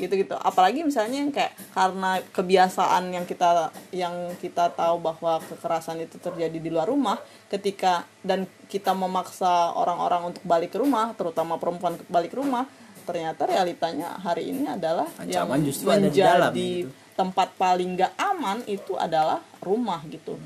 [0.00, 6.16] gitu-gitu apalagi misalnya yang kayak karena kebiasaan yang kita yang kita tahu bahwa kekerasan itu
[6.16, 7.20] terjadi di luar rumah
[7.52, 12.64] ketika dan kita memaksa orang-orang untuk balik ke rumah terutama perempuan balik ke rumah
[13.04, 16.90] ternyata realitanya hari ini adalah yang Ancaman justru ada di dalam, menjadi gitu.
[17.12, 20.40] tempat paling nggak aman itu adalah rumah gitu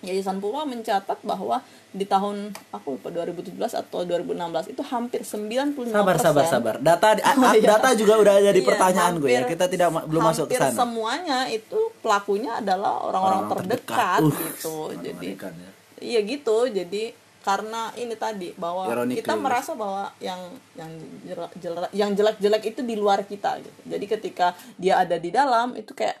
[0.00, 1.58] Yayasan Puma mencatat bahwa
[1.88, 6.74] di tahun aku lupa 2017 atau 2016 itu hampir 95 sabar sabar sabar.
[6.78, 7.74] Data Oh, iya.
[7.74, 9.40] data juga udah jadi Iya, pertanyaan gue ya.
[9.40, 10.78] hampir- kita tidak belum masuk ke hampir sana.
[10.78, 14.20] semuanya itu pelakunya adalah orang-orang Orang terdekat, terdekat.
[14.20, 14.76] Uh, gitu.
[15.00, 15.70] jadi ya.
[15.98, 16.56] iya gitu.
[16.68, 17.02] Jadi
[17.38, 20.38] karena ini tadi bahwa Ironically, kita merasa bahwa yang
[20.74, 20.90] yang
[21.24, 23.80] jelek jelek yang jelek-jelek itu di luar kita gitu.
[23.88, 24.46] Jadi ketika
[24.76, 26.18] dia ada di dalam itu kayak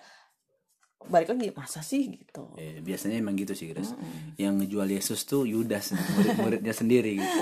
[1.00, 3.94] balik lagi masa sih gitu Eh, biasanya emang gitu sih Grace
[4.34, 7.40] yang ngejual Yesus tuh Yudas murid-muridnya sendiri gitu.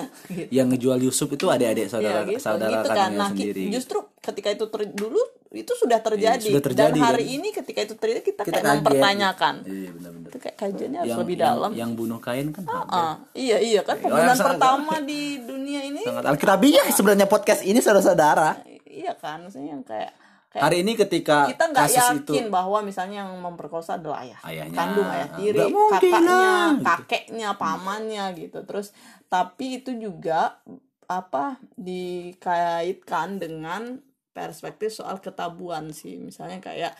[0.51, 3.11] yang ngejual Yusuf itu adik-adik saudara Iya, gitu, saudara gitu kan.
[3.11, 3.74] Nah, sendiri gitu.
[3.74, 5.19] justru ketika itu ter- dulu
[5.49, 6.37] itu sudah terjadi.
[6.43, 9.55] Iya, sudah terjadi, Dan hari dan- ini ketika itu terjadi kita, kita kayak kaget, mempertanyakan.
[9.57, 9.73] gitu.
[9.73, 11.70] iya benar-benar Itu kayak kajiannya harus yang, lebih yang, dalam.
[11.73, 16.03] yang bunuh kain kan Ah, iya iya kan pembunuhan sangat- pertama di dunia ini.
[16.03, 20.12] sangat alkitabiah sebenarnya podcast ini saudara-saudara Iya kan, maksudnya yang kayak
[20.57, 24.41] kayak hari ini ketika kita nggak yakin itu bahwa misalnya yang memperkosa adalah ayah.
[24.41, 24.77] Ayahnya.
[24.81, 26.85] kandung ayah tiri kakaknya lah, gitu.
[26.89, 28.59] kakeknya pamannya gitu.
[28.65, 28.97] Terus
[29.28, 30.57] tapi itu juga
[31.05, 34.01] apa dikaitkan dengan
[34.33, 36.16] perspektif soal ketabuan sih.
[36.16, 36.97] Misalnya kayak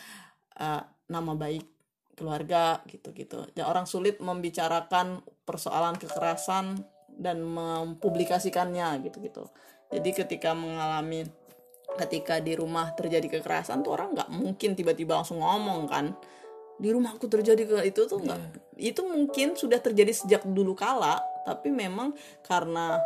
[0.61, 1.65] eh, nama baik
[2.13, 3.49] keluarga gitu-gitu.
[3.57, 6.85] Ya orang sulit membicarakan persoalan kekerasan
[7.17, 9.49] dan mempublikasikannya gitu-gitu.
[9.89, 11.25] Jadi ketika mengalami
[11.97, 16.13] ketika di rumah terjadi kekerasan tuh orang nggak mungkin tiba-tiba langsung ngomong kan?
[16.77, 21.73] Di rumahku terjadi ke itu tuh nggak itu mungkin sudah terjadi sejak dulu kala tapi
[21.73, 22.13] memang
[22.45, 23.01] karena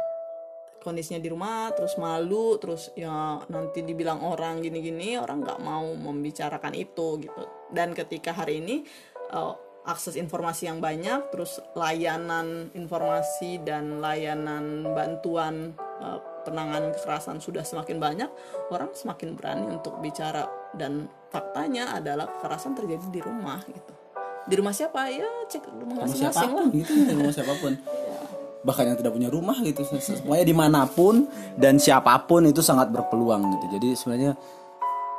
[0.82, 6.74] kondisinya di rumah terus malu terus ya nanti dibilang orang gini-gini orang nggak mau membicarakan
[6.74, 7.44] itu gitu.
[7.70, 8.84] Dan ketika hari ini
[9.32, 9.54] eh,
[9.86, 17.98] akses informasi yang banyak terus layanan informasi dan layanan bantuan eh, penanganan kekerasan sudah semakin
[17.98, 18.30] banyak
[18.74, 20.46] orang semakin berani untuk bicara.
[20.72, 23.94] Dan faktanya adalah kekerasan terjadi di rumah gitu.
[24.48, 25.08] Di rumah siapa?
[25.12, 26.68] Ya cek rumah masing-masing lah.
[26.74, 27.74] gitu sama siapa pun.
[28.68, 29.82] Bahkan yang tidak punya rumah gitu.
[29.98, 31.26] Semuanya di mana pun
[31.58, 33.66] dan siapa pun itu sangat berpeluang gitu.
[33.78, 34.32] Jadi sebenarnya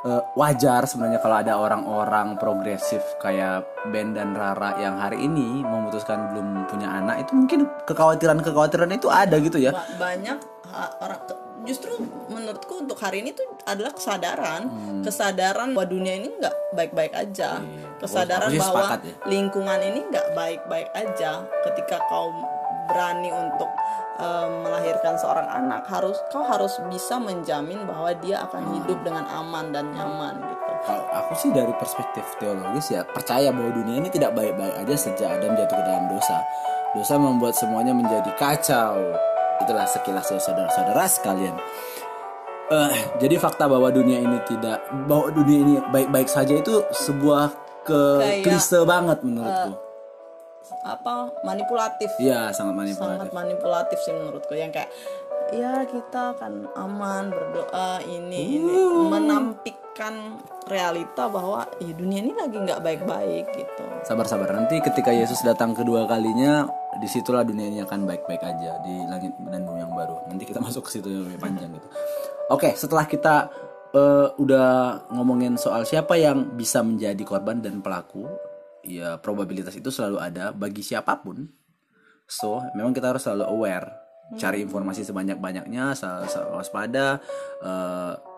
[0.07, 6.31] eh, wajar sebenarnya kalau ada orang-orang progresif kayak Ben dan Rara yang hari ini memutuskan
[6.31, 7.27] belum punya anak.
[7.27, 9.75] Itu mungkin kekhawatiran-kekhawatiran itu ada gitu ya.
[9.75, 11.21] Ba- banyak orang
[11.63, 11.95] justru
[12.27, 14.99] menurutku untuk hari ini tuh adalah kesadaran Hmm.
[14.99, 17.61] kesadaran bahwa dunia ini nggak baik-baik aja
[17.97, 19.13] kesadaran Aku sih bahwa ya.
[19.25, 21.31] lingkungan ini nggak baik-baik aja
[21.63, 22.33] ketika kau
[22.83, 23.69] berani untuk
[24.15, 29.71] em, melahirkan seorang anak harus kau harus bisa menjamin bahwa dia akan hidup dengan aman
[29.71, 34.35] dan nyaman gitu Kalau aku sih dari perspektif teologis ya percaya bahwa dunia ini tidak
[34.35, 36.43] baik-baik aja sejak Adam jatuh ke dalam dosa.
[36.91, 38.99] Dosa membuat semuanya menjadi kacau.
[39.59, 41.55] Itulah sekilas ya saudara-saudara sekalian.
[42.65, 47.51] Eh, jadi fakta bahwa dunia ini tidak bahwa dunia ini baik-baik saja itu sebuah
[47.83, 49.75] ke Kayak, klise banget menurutku.
[50.79, 53.19] apa manipulatif Iya, sangat manipulatif.
[53.19, 54.87] sangat manipulatif sih menurutku yang kayak
[55.51, 58.79] ya kita akan aman berdoa ini ini
[59.93, 65.77] menampikkan realita bahwa ya dunia ini lagi nggak baik-baik gitu Sabar-sabar nanti ketika Yesus datang
[65.77, 66.65] kedua kalinya
[66.97, 70.17] di situlah dunia ini akan baik-baik aja di langit dan bumi yang baru.
[70.27, 71.87] Nanti kita masuk ke situ yang lebih panjang gitu.
[72.49, 73.53] Oke, setelah kita
[73.93, 74.69] eh, udah
[75.13, 78.25] ngomongin soal siapa yang bisa menjadi korban dan pelaku,
[78.81, 81.47] ya probabilitas itu selalu ada bagi siapa pun.
[82.25, 83.87] So, memang kita harus selalu aware,
[84.41, 85.95] cari informasi sebanyak-banyaknya,
[86.51, 87.21] waspada,
[87.61, 88.32] eh,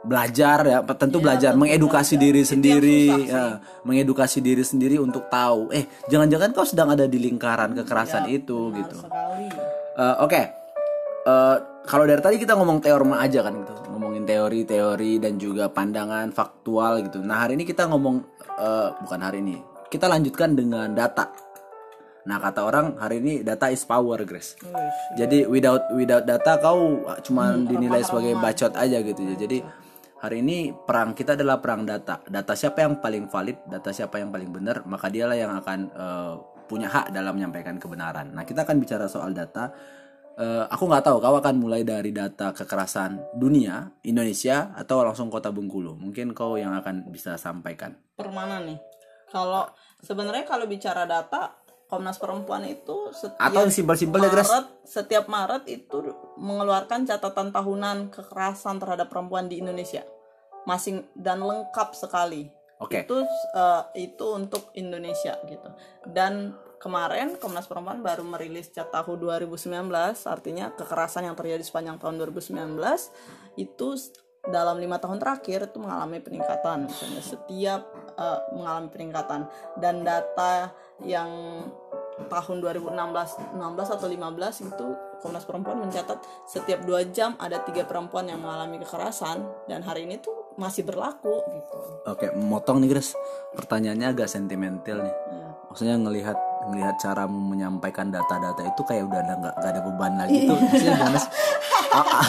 [0.00, 6.56] belajar ya, tentu belajar, mengedukasi diri sendiri, ya, mengedukasi diri sendiri untuk tahu, eh jangan-jangan
[6.56, 8.96] kau sedang ada di lingkaran kekerasan itu gitu.
[8.96, 9.52] sekali
[10.00, 10.60] Eh, Oke,
[11.20, 16.32] Eh, kalau dari tadi kita ngomong teorema aja kan gitu, ngomongin teori-teori dan juga pandangan
[16.32, 17.20] faktual gitu.
[17.20, 18.24] Nah hari ini kita ngomong
[18.56, 19.60] eh, bukan hari ini,
[19.92, 21.28] kita lanjutkan dengan data.
[22.24, 24.56] Nah kata orang hari ini data is power, Grace.
[25.20, 29.34] Jadi without without data kau cuman dinilai sebagai bacot aja gitu ya.
[29.36, 29.58] Jadi
[30.20, 32.20] hari ini perang kita adalah perang data.
[32.28, 36.34] Data siapa yang paling valid, data siapa yang paling benar, maka dialah yang akan eh,
[36.68, 38.30] punya hak dalam menyampaikan kebenaran.
[38.36, 39.72] Nah kita akan bicara soal data.
[40.40, 45.48] Eh, aku nggak tahu kau akan mulai dari data kekerasan dunia Indonesia atau langsung kota
[45.50, 45.96] Bengkulu.
[45.96, 47.96] Mungkin kau yang akan bisa sampaikan.
[48.20, 48.76] permana nih
[49.30, 49.64] kalau
[50.02, 51.59] sebenarnya kalau bicara data
[51.90, 54.30] Komnas Perempuan itu setiap Atau yang simpel-simpel ya?
[54.30, 60.06] Maret setiap Maret itu mengeluarkan catatan tahunan kekerasan terhadap perempuan di Indonesia.
[60.70, 62.46] Masing dan lengkap sekali.
[62.80, 63.04] Oke.
[63.04, 63.16] itu
[63.52, 65.68] eh, itu untuk Indonesia gitu.
[66.08, 69.68] Dan kemarin Komnas Perempuan baru merilis Catahu 2019
[70.24, 72.80] artinya kekerasan yang terjadi sepanjang tahun 2019
[73.60, 73.88] itu
[74.48, 76.88] dalam lima tahun terakhir itu mengalami peningkatan.
[76.88, 77.82] Misalnya setiap
[78.16, 79.40] eh, mengalami peningkatan.
[79.76, 80.72] Dan data
[81.04, 81.28] yang
[82.28, 84.86] tahun 2016 16 atau 15 itu
[85.20, 90.20] Komnas Perempuan mencatat setiap dua jam ada tiga perempuan yang mengalami kekerasan dan hari ini
[90.20, 91.76] tuh masih berlaku gitu.
[92.08, 93.16] Oke, motong nih Grace.
[93.56, 95.12] Pertanyaannya agak sentimental nih.
[95.12, 95.48] Ya.
[95.72, 96.36] Maksudnya ngelihat
[96.68, 100.56] ngelihat cara menyampaikan data-data itu kayak udah nggak ada beban lagi tuh.
[100.56, 101.30] Maksudnya gimana sih?
[101.90, 102.28] A- a-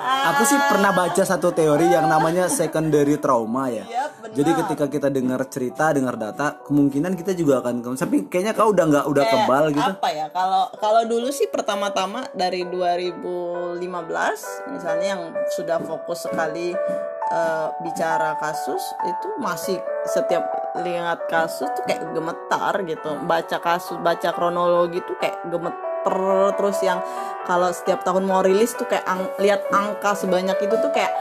[0.00, 3.84] Aku sih pernah baca satu teori yang namanya secondary trauma ya.
[3.84, 4.36] Iya, benar.
[4.36, 8.84] Jadi ketika kita dengar cerita, dengar data, kemungkinan kita juga akan tapi kayaknya kau udah
[8.88, 9.92] nggak udah Kayak kebal gitu.
[10.00, 10.26] Apa ya?
[10.32, 13.76] Kalau kalau dulu sih pertama-tama dari 2015
[14.72, 15.22] misalnya yang
[15.52, 16.72] sudah fokus sekali
[17.30, 19.76] eh, bicara kasus itu masih
[20.08, 20.48] setiap
[20.80, 23.10] lihat kasus tuh kayak gemetar gitu.
[23.28, 25.44] Baca kasus, baca kronologi tuh kayak
[26.04, 27.00] terus yang
[27.44, 31.12] kalau setiap tahun mau rilis tuh kayak ang- lihat angka sebanyak itu tuh kayak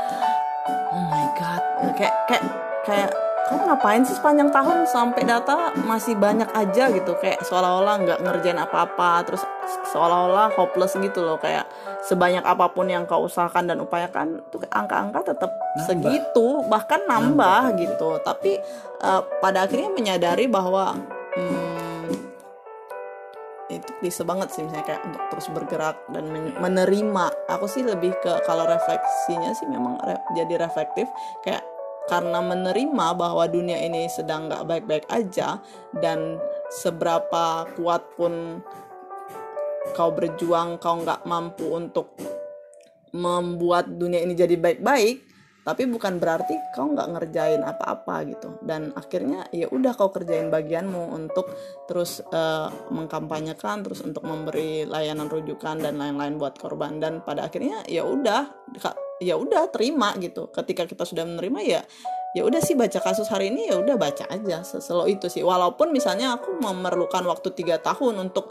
[0.93, 1.61] oh my god
[1.95, 2.43] kayak kayak
[2.85, 3.09] kayak
[3.49, 7.17] kamu ngapain sih sepanjang tahun sampai data masih banyak aja gitu?
[7.17, 9.41] Kayak seolah-olah nggak ngerjain apa-apa terus
[9.89, 11.41] seolah-olah hopeless gitu loh.
[11.41, 11.65] Kayak
[12.05, 15.49] sebanyak apa pun yang kau usahakan dan upayakan tuh angka-angka tetap
[15.89, 18.21] segitu bahkan nambah, gitu.
[18.21, 18.61] Tapi
[19.01, 20.93] eh, pada akhirnya menyadari bahwa
[21.33, 21.68] hmm,
[23.79, 27.25] itu bisa banget sih misalnya kayak untuk terus bergerak dan men- menerima.
[27.47, 31.07] Aku sih lebih ke kalau refleksinya sih memang re- jadi reflektif.
[31.41, 31.63] Kayak
[32.09, 35.61] karena menerima bahwa dunia ini sedang nggak baik-baik aja
[36.01, 36.41] dan
[36.73, 38.65] seberapa kuat pun
[39.93, 42.17] kau berjuang kau nggak mampu untuk
[43.13, 45.28] membuat dunia ini jadi baik-baik
[45.69, 48.57] tapi bukan berarti kau nggak ngerjain apa-apa gitu.
[48.65, 51.45] Dan akhirnya ya udah kau kerjain bagianmu untuk
[51.85, 56.97] terus eh, mengkampanyekan terus untuk memberi layanan rujukan dan lain-lain buat korban.
[56.97, 58.49] Dan pada akhirnya ya udah
[59.21, 60.49] ya udah terima gitu.
[60.49, 61.81] Ketika kita sudah menerima ya
[62.33, 64.65] ya udah sih baca kasus hari ini ya udah baca aja.
[64.65, 65.45] Seselo itu sih.
[65.45, 68.49] Walaupun misalnya aku memerlukan waktu tiga tahun untuk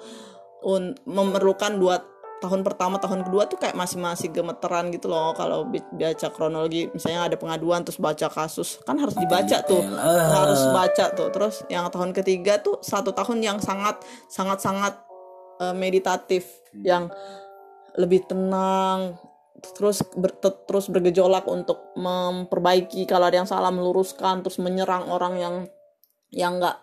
[0.62, 1.98] un- memerlukan dua
[2.38, 5.34] tahun pertama tahun kedua tuh kayak masih masih gemeteran gitu loh.
[5.34, 9.82] Kalau baca kronologi misalnya ada pengaduan terus baca kasus kan harus dibaca tuh.
[9.98, 10.44] Ah.
[10.44, 11.28] harus baca tuh.
[11.34, 14.00] Terus yang tahun ketiga tuh satu tahun yang sangat
[14.30, 14.94] sangat sangat
[15.60, 16.46] eh, meditatif
[16.78, 17.10] yang
[17.98, 19.18] lebih tenang
[19.74, 23.02] terus ber- te- terus bergejolak untuk memperbaiki.
[23.10, 25.54] Kalau ada yang salah meluruskan terus menyerang orang yang
[26.30, 26.78] yang nggak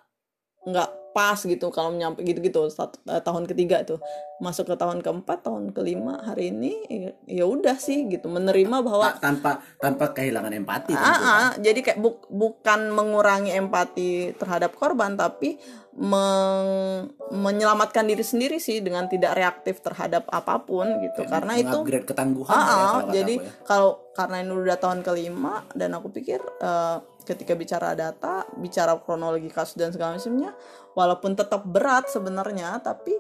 [0.66, 4.04] nggak pas gitu kalau nyampe gitu-gitu eh, tahun ketiga tuh
[4.36, 9.16] masuk ke tahun keempat tahun kelima hari ini ya- ya udah sih gitu menerima bahwa
[9.16, 11.24] Ta- tanpa tanpa kehilangan empati Ah, tentu.
[11.26, 15.56] ah, jadi kayak buk- bukan mengurangi empati terhadap korban tapi
[15.96, 22.52] meng- menyelamatkan diri sendiri sih dengan tidak reaktif terhadap apa pun gitu karena itu ketangguhan
[22.52, 23.50] Ah, ya, ah, kalau jadi ya.
[23.64, 29.50] kalau karena ini udah tahun kelima dan aku pikir eh, ketika bicara data, bicara kronologi
[29.50, 30.54] kasus dan segala macamnya,
[30.96, 33.14] walaupun tetap berat sebenarnya, tapi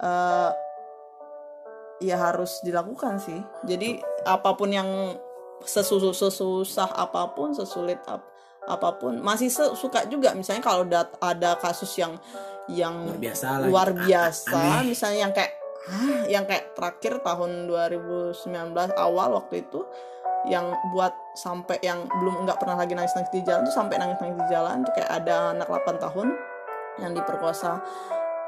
[0.00, 0.50] eh,
[2.00, 3.38] ya harus dilakukan sih.
[3.66, 4.88] Jadi apa pun yang
[5.66, 8.30] sesusah sesusah apa pun, sesulit ap-
[8.66, 10.32] apa pun, masih suka juga.
[10.32, 10.86] Misalnya kalau
[11.20, 12.14] ada kasus yang
[12.66, 14.02] yang luar biasa luar gitu.
[14.10, 14.84] biasa Aneh.
[14.90, 15.52] misalnya yang kayak
[15.86, 18.42] ah, yang kayak terakhir tahun 2019
[18.98, 19.86] awal waktu itu
[20.46, 24.18] yang buat sampai yang belum nggak pernah lagi nangis nangis di jalan tuh sampai nangis
[24.22, 26.28] nangis di jalan tuh kayak ada anak 8 tahun
[26.98, 27.80] yang diperkosa.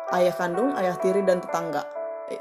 [0.08, 1.84] Ayah kandung ayah tiri dan tetangga.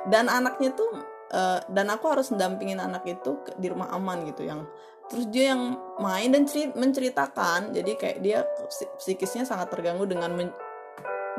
[0.06, 0.92] Dan anaknya tuh
[1.28, 4.64] eh, dan aku harus mendampingin anak itu ke- di rumah aman gitu yang
[5.08, 7.72] terus dia yang main dan ceri- menceritakan.
[7.72, 10.56] Jadi kayak dia psi- psikisnya sangat terganggu dengan men-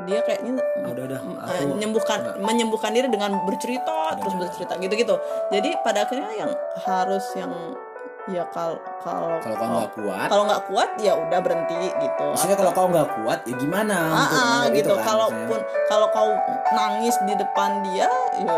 [0.04, 1.20] dia kayaknya Ah, udah udah.
[1.20, 4.40] eh, aku menyembuhkan nggak- menyembuhkan diri dengan bercerita terus udah.
[4.46, 5.16] bercerita gitu-gitu.
[5.50, 7.52] Jadi pada akhirnya yang harus yang
[8.28, 10.28] ya kalau kalau kalau kau nggak kuat?
[10.28, 12.26] kalau nggak kuat ya udah berhenti gitu.
[12.28, 16.30] Maksudnya kalau kau nggak kuat ya gimana Ah, ah, gitu itu kan, kalaupun kalau kau
[16.76, 18.09] nangis di depan dia
[18.44, 18.55] ya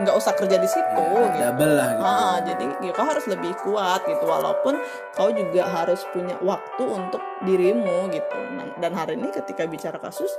[0.00, 1.04] nggak usah kerja di situ.
[1.36, 1.64] Ya, gitu.
[1.68, 2.04] lah gitu.
[2.04, 4.24] Ah, jadi ya kau harus lebih kuat gitu.
[4.24, 4.74] Walaupun
[5.12, 8.38] kau juga harus punya waktu untuk dirimu gitu.
[8.56, 10.32] Nah, dan hari ini ketika bicara kasus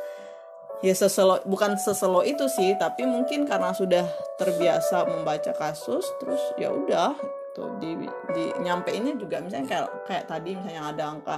[0.82, 4.02] ya seselo bukan seselo itu sih tapi mungkin karena sudah
[4.42, 7.14] terbiasa membaca kasus terus ya udah
[7.52, 11.36] gitu di di nyampeinnya juga misalnya kayak kayak tadi misalnya ada angka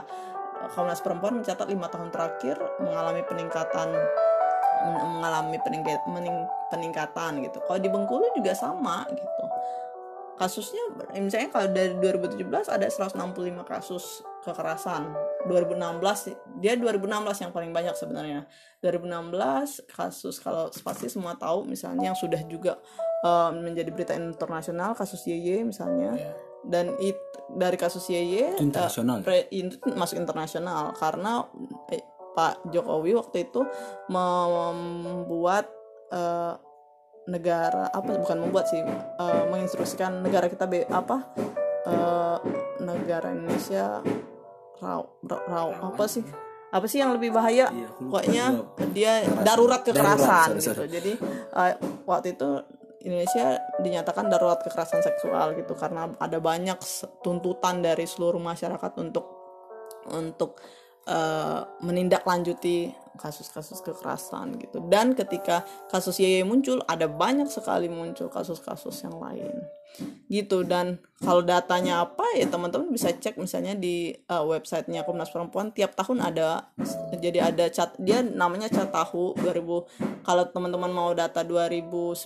[0.62, 3.90] eh, Komnas Perempuan mencatat lima tahun terakhir mengalami peningkatan
[4.86, 5.58] men- mengalami
[6.14, 7.58] mening- peningkatan gitu.
[7.66, 9.46] Kalau di Bengkulu juga sama gitu.
[10.34, 10.82] Kasusnya
[11.14, 15.14] misalnya kalau dari 2017 ada 165 kasus kekerasan.
[15.46, 18.50] 2016 dia 2016 yang paling banyak sebenarnya.
[18.82, 22.82] 2016 kasus kalau pasti semua tahu misalnya yang sudah juga
[23.24, 26.14] eh, menjadi berita internasional kasus YY misalnya.
[26.14, 26.32] Ya.
[26.64, 27.20] dan it,
[27.52, 29.24] dari kasus YY Itu internasional ya?
[29.28, 30.96] pre- itu masuk internasional.
[30.96, 31.44] Karena
[31.92, 32.00] eh,
[32.34, 33.68] Pak Jokowi waktu itu
[34.08, 35.68] membuat
[36.08, 36.54] eh,
[37.24, 41.36] negara apa bukan membuat sih eh, menginstruksikan negara kita be, apa
[41.84, 42.38] eh,
[42.80, 44.00] negara Indonesia
[44.80, 46.24] raw, raw, apa sih?
[46.74, 47.70] apa sih yang lebih bahaya?
[47.70, 48.46] Iya, pokoknya
[48.98, 49.46] dia Kekerasan.
[49.46, 50.84] darurat kekerasan sorry, gitu.
[50.90, 51.12] jadi
[51.54, 51.74] eh,
[52.04, 52.50] waktu itu
[53.04, 56.80] Indonesia dinyatakan darurat kekerasan seksual gitu karena ada banyak
[57.20, 59.26] tuntutan dari seluruh masyarakat untuk
[60.16, 60.60] untuk
[61.08, 64.82] eh, menindaklanjuti kasus-kasus kekerasan gitu.
[64.90, 69.54] Dan ketika kasus YY muncul ada banyak sekali muncul kasus-kasus yang lain.
[70.26, 75.70] Gitu dan kalau datanya apa ya teman-teman bisa cek misalnya di uh, websitenya Komnas Perempuan.
[75.70, 76.74] Tiap tahun ada
[77.22, 82.26] jadi ada cat dia namanya cat tahu 2000 kalau teman-teman mau data 2019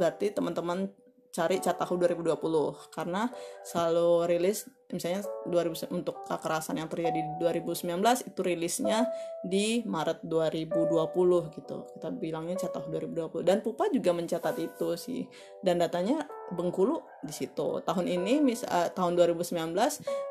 [0.00, 0.88] berarti teman-teman
[1.34, 3.26] cari cat tahu 2020 karena
[3.66, 7.98] selalu rilis misalnya 2000 untuk kekerasan yang terjadi di 2019
[8.30, 9.10] itu rilisnya
[9.42, 11.76] di Maret 2020 gitu.
[11.90, 15.26] Kita bilangnya cat tahu 2020 dan Pupa juga mencatat itu sih.
[15.58, 17.82] Dan datanya Bengkulu di situ.
[17.82, 19.74] Tahun ini mis eh, tahun 2019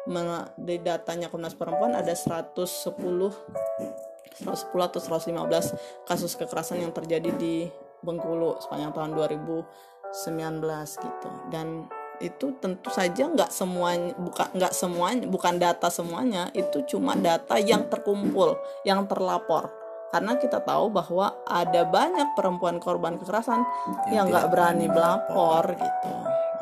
[0.07, 2.55] me- di datanya Komnas Perempuan ada 110
[4.39, 7.67] 110 atau 115 kasus kekerasan yang terjadi di
[8.03, 9.11] Bengkulu sepanjang tahun
[10.13, 11.29] 2019 gitu.
[11.49, 11.89] Dan
[12.21, 17.89] itu tentu saja nggak semuanya bukan nggak semuanya bukan data semuanya itu cuma data yang
[17.89, 19.73] terkumpul yang terlapor.
[20.13, 23.65] Karena kita tahu bahwa ada banyak perempuan korban kekerasan
[24.13, 26.13] yang nggak berani melapor gitu.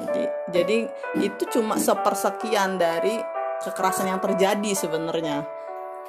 [0.01, 0.23] Jadi
[0.55, 0.77] jadi
[1.19, 3.19] itu cuma sepersekian dari
[3.61, 5.43] kekerasan yang terjadi sebenarnya.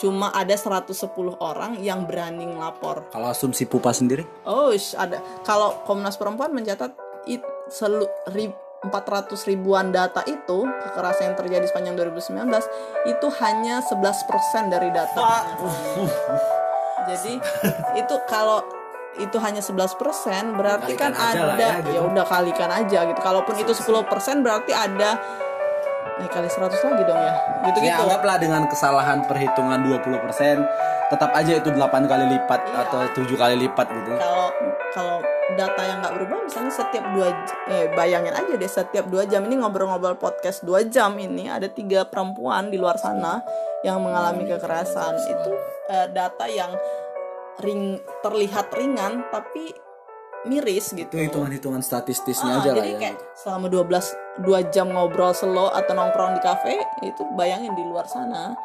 [0.01, 0.97] Cuma ada 110
[1.37, 3.13] orang yang berani ngelapor.
[3.13, 4.25] Kalau asumsi pupa sendiri?
[4.49, 5.21] Oh, ada.
[5.45, 11.95] Kalau Komnas Perempuan mencatat it, selu, ri- 400 ribuan data itu kekerasan yang terjadi sepanjang
[11.95, 12.51] 2019
[13.07, 15.47] itu hanya 11% dari data.
[17.07, 17.39] Jadi
[17.95, 18.67] itu kalau
[19.23, 21.91] itu hanya 11% berarti Kalikan kan ada ya, gitu.
[21.95, 23.21] ya udah kalikan aja gitu.
[23.21, 25.21] Kalaupun itu 10% berarti ada
[26.15, 27.33] eh kali 100 lagi dong ya.
[27.33, 27.35] Ya
[27.69, 28.03] Gitu-gitu.
[28.03, 30.61] anggaplah dengan kesalahan perhitungan 20%
[31.09, 32.77] tetap aja itu 8 kali lipat Iya.
[32.83, 34.13] atau 7 kali lipat gitu.
[34.15, 34.49] kalau
[34.91, 35.17] kalau
[35.53, 37.29] data yang nggak berubah misalnya setiap dua
[37.67, 42.05] eh bayangin aja deh setiap dua jam ini ngobrol-ngobrol podcast dua jam ini ada tiga
[42.05, 43.41] perempuan di luar sana
[43.81, 45.53] yang mengalami kekerasan itu
[45.89, 46.73] eh, data yang
[47.59, 49.73] ring terlihat ringan tapi
[50.45, 52.99] miris gitu Itu hitungan-hitungan statistisnya Ah, aja lah jadi ya.
[53.01, 58.05] kayak selama 12 dua jam ngobrol slow atau nongkrong di kafe itu bayangin di luar
[58.05, 58.57] sana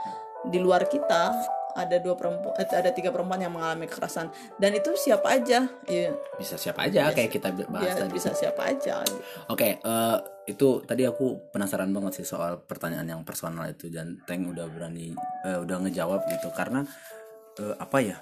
[0.43, 1.35] di luar kita
[1.73, 6.09] ada dua perempuan eh, ada tiga perempuan yang mengalami kekerasan dan itu siapa aja ya,
[6.33, 8.11] Bisa siapa aja kayak kita bahas ya tadi.
[8.11, 9.21] bisa siapa aja gitu.
[9.47, 10.17] Oke, eh,
[10.47, 15.13] itu tadi aku penasaran banget sih soal pertanyaan yang personal itu dan Teng udah berani
[15.45, 16.81] eh, udah ngejawab gitu karena
[17.55, 18.17] eh, apa ya?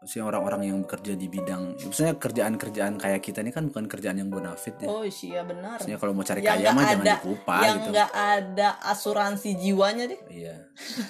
[0.00, 4.30] Si orang-orang yang bekerja di bidang, maksudnya kerjaan-kerjaan kayak kita ini kan bukan kerjaan yang
[4.30, 4.86] bonafit ya.
[4.86, 7.90] oh iya benar Maksudnya kalau mau cari yang kaya mah jangan ada dikupah yang gitu.
[7.90, 10.54] nggak ada asuransi jiwanya deh Iya.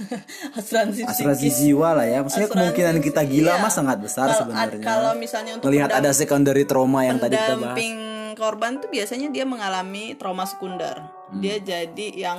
[0.58, 1.60] asuransi Asuransi psikis.
[1.62, 2.18] jiwa lah ya.
[2.20, 3.60] Maksudnya Asuransi kemungkinan kita gila iya.
[3.60, 4.80] mah sangat besar sebenarnya.
[4.80, 7.52] kalau misalnya untuk Melihat ada secondary trauma yang tadi kita bahas.
[7.76, 7.94] pendamping
[8.34, 10.96] korban tuh biasanya dia mengalami trauma sekunder.
[11.28, 11.38] Hmm.
[11.38, 12.38] Dia jadi yang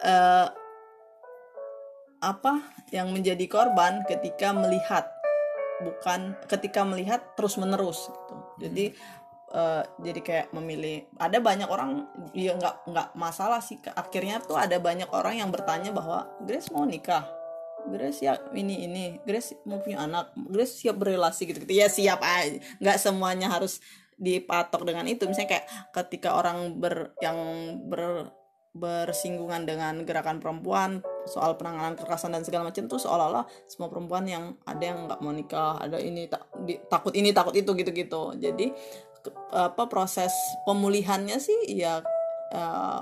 [0.00, 0.46] eh,
[2.20, 2.52] apa?
[2.90, 5.08] Yang menjadi korban ketika melihat
[5.80, 8.36] bukan ketika melihat terus menerus gitu.
[8.60, 8.84] Jadi
[9.52, 14.76] eh, jadi kayak memilih ada banyak orang ya nggak nggak masalah sih akhirnya tuh ada
[14.78, 17.26] banyak orang yang bertanya bahwa Grace mau nikah?
[17.88, 19.04] Grace siap ini ini.
[19.24, 20.36] Grace mau punya anak?
[20.36, 22.60] Grace siap berrelasi gitu gitu ya siap aja.
[22.78, 23.80] Nggak semuanya harus
[24.20, 25.24] dipatok dengan itu.
[25.24, 25.66] Misalnya kayak
[25.96, 27.36] ketika orang ber yang
[27.88, 28.28] ber
[28.70, 34.54] bersinggungan dengan gerakan perempuan soal penanganan kekerasan dan segala macam tuh seolah-olah semua perempuan yang
[34.62, 38.38] ada yang nggak mau nikah ada ini tak, di- takut ini takut itu gitu-gitu.
[38.38, 38.70] Jadi
[39.26, 40.30] ke- apa proses
[40.70, 41.98] pemulihannya sih ya
[42.54, 43.00] eh,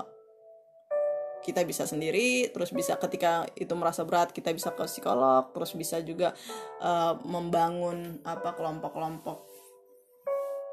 [1.45, 6.01] kita bisa sendiri terus bisa ketika itu merasa berat kita bisa ke psikolog terus bisa
[6.01, 6.33] juga
[6.81, 9.45] eh, membangun apa kelompok-kelompok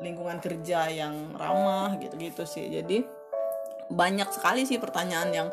[0.01, 2.68] lingkungan kerja yang ramah gitu-gitu sih.
[2.68, 3.05] Jadi
[3.89, 5.49] banyak sekali sih pertanyaan yang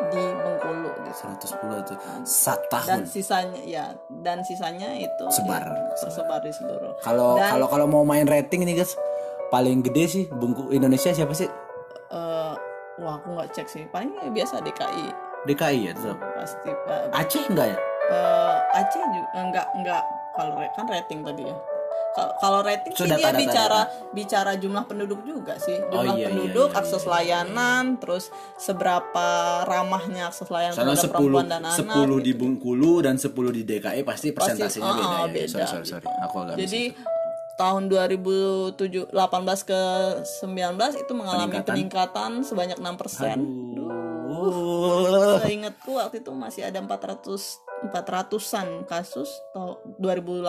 [0.10, 1.11] di Bengkulu gitu.
[1.15, 2.88] 110 itu satu tahun.
[2.90, 5.61] Dan sisanya ya dan sisanya itu Sebar.
[5.64, 6.98] di- tersebar di seluruh.
[6.99, 8.98] Kalau Dan- kalau kalau mau main rating nih guys,
[9.48, 11.49] paling gede sih Bengkulu Indonesia siapa sih?
[12.10, 12.53] eh
[12.99, 15.06] wah aku nggak cek sih paling ya biasa DKI
[15.45, 16.11] DKI ya terus.
[16.11, 16.26] apa?
[16.36, 17.78] pasti eh, Aceh enggak ya?
[18.10, 20.03] eh, Aceh juga enggak enggak
[20.34, 21.56] kalau kan rating tadi ya
[22.12, 23.82] Kalau- rating So, sih dia data-data bicara
[24.12, 28.26] bicara jumlah penduduk juga sih Oh, jumlah iya, iya, penduduk iya, akses iya, layanan terus
[28.60, 29.28] seberapa
[29.64, 32.40] ramahnya akses layanan Karena terhadap 10 perempuan dan anak 10 di gitu.
[32.44, 35.28] Bengkulu dan 10 di DKI pasti persentasenya ah, beda ya.
[35.32, 36.06] beda, sorry sorry sorry.
[36.06, 36.24] gitu.
[36.28, 36.82] Aku agak jadi
[37.56, 39.82] tahun 2007 18 ke
[40.42, 45.38] 19 itu mengalami peningkatan, sebanyak 6 persen Aduh.
[45.44, 50.45] Seingatku waktu itu masih ada 400 400-an kasus tahun 2018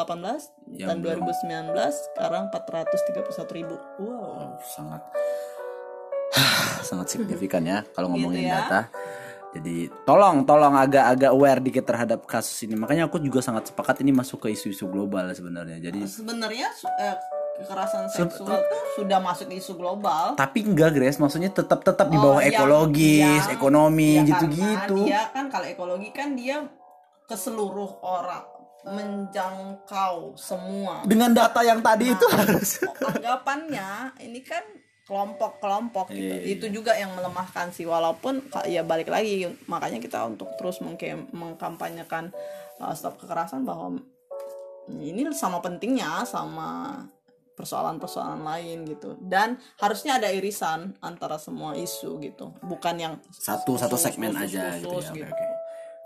[0.75, 1.21] Yang dan belum.
[1.25, 1.73] 2019
[2.07, 3.77] sekarang 431 ribu.
[3.99, 4.21] Wow.
[4.39, 5.01] Oh, sangat
[6.83, 8.57] sangat signifikan ya kalau ngomongin Gitu ya.
[8.63, 8.81] data.
[9.53, 12.73] Jadi tolong tolong agak-agak aware dikit terhadap kasus ini.
[12.75, 15.77] Makanya aku juga sangat sepakat ini masuk ke isu-isu global sebenarnya.
[15.79, 17.17] Jadi Sebenarnya su- eh,
[17.55, 20.33] kekerasan seksual itu sudah masuk isu global.
[20.35, 24.97] tapi enggak Grace, maksudnya tetap tetap di bawah Oh, yang- ekologis, yang- ekonomi ya gitu-gitu.
[25.05, 26.65] Dia kan kalau ekologi kan dia
[27.33, 28.45] ke seluruh orang
[28.85, 31.01] menjangkau semua.
[31.09, 32.15] Dengan data yang tadi Nah.
[32.21, 34.61] itu harus anggapannya ini kan
[35.09, 36.21] kelompok-kelompok gitu.
[36.21, 36.53] Iya, iya.
[36.53, 42.37] Itu juga yang melemahkan sih walaupun ya balik lagi makanya kita untuk terus mengkem- mengkampanyekan
[42.85, 43.97] uh, stop kekerasan bahwa
[44.93, 47.01] ini sama pentingnya sama
[47.53, 53.95] persoalan-persoalan lain gitu dan harusnya ada irisan antara semua isu gitu bukan yang satu satu
[53.95, 55.42] khusus, segmen khusus, aja gitu ya khusus gitu.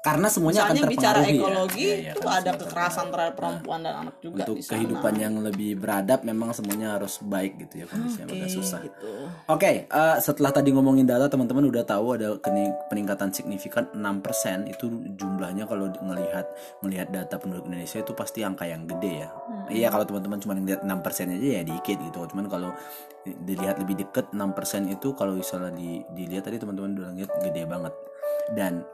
[0.07, 1.35] Karena semuanya akan Misalnya bicara ya.
[1.35, 4.63] ekologi Iya, iya, itu karena ada semua kekerasan terhadap perempuan dan anak juga untuk di
[4.63, 4.71] sana.
[4.71, 9.11] kehidupan yang lebih beradab memang semuanya harus baik gitu ya kondisinya agak susah gitu.
[9.51, 12.39] Oke, eh, setelah tadi ngomongin data, teman-teman udah tahu ada
[12.87, 14.87] peningkatan signifikan 6% itu
[15.19, 16.47] jumlahnya kalau ngelihat
[16.87, 19.31] ngelihat data penduduk Indonesia itu pasti angka yang gede ya.
[19.67, 22.19] Iya, kalau teman-teman cuma ngelihat 6% aja ya dikit gitu.
[22.31, 22.71] Cuman kalau
[23.27, 27.67] di- dilihat lebih deket 6% itu kalau misalnya di, dilihat tadi teman-teman udah lihat gede
[27.67, 27.91] banget.
[28.55, 28.87] Dan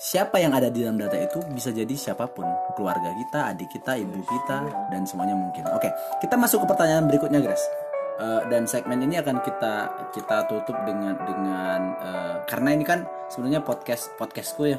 [0.00, 4.00] siapa yang ada di dalam data itu bisa jadi siapa pun, keluarga kita, adik kita,
[4.00, 5.68] ibu kita, dan semuanya mungkin.
[5.76, 5.92] Oke,
[6.24, 7.68] kita masuk ke pertanyaan berikutnya, Grace.
[8.16, 9.74] Eh, dan segmen ini akan kita
[10.12, 14.76] kita tutup dengan dengan eh, karena ini kan sebenarnya podcast podcastku ya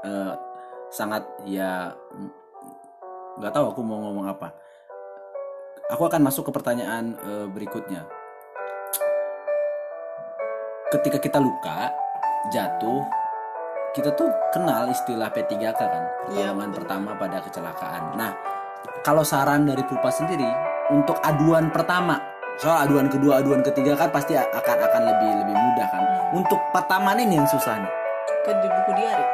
[0.00, 0.32] eh,
[0.88, 1.92] sangat ya
[3.36, 4.52] nggak tahu aku mau ngomong apa.
[5.92, 8.08] Aku akan masuk ke pertanyaan eh, berikutnya.
[10.88, 11.92] Ketika kita luka,
[12.48, 13.23] jatuh,
[13.94, 18.18] kita tuh kenal istilah P3K kan, pertolongan pertama pada kecelakaan.
[18.18, 18.34] Nah,
[19.00, 20.50] kalau saran dari Pupa sendiri
[20.90, 22.18] untuk aduan pertama,
[22.58, 24.50] soal aduan kedua, aduan ketiga kan pasti akan
[24.82, 26.02] akan lebih lebih mudah kan.
[26.34, 27.92] Untuk pertama ini yang susah nih,
[28.42, 29.26] Ke di buku diari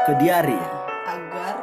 [0.00, 0.70] ke diari ya.
[1.10, 1.54] agar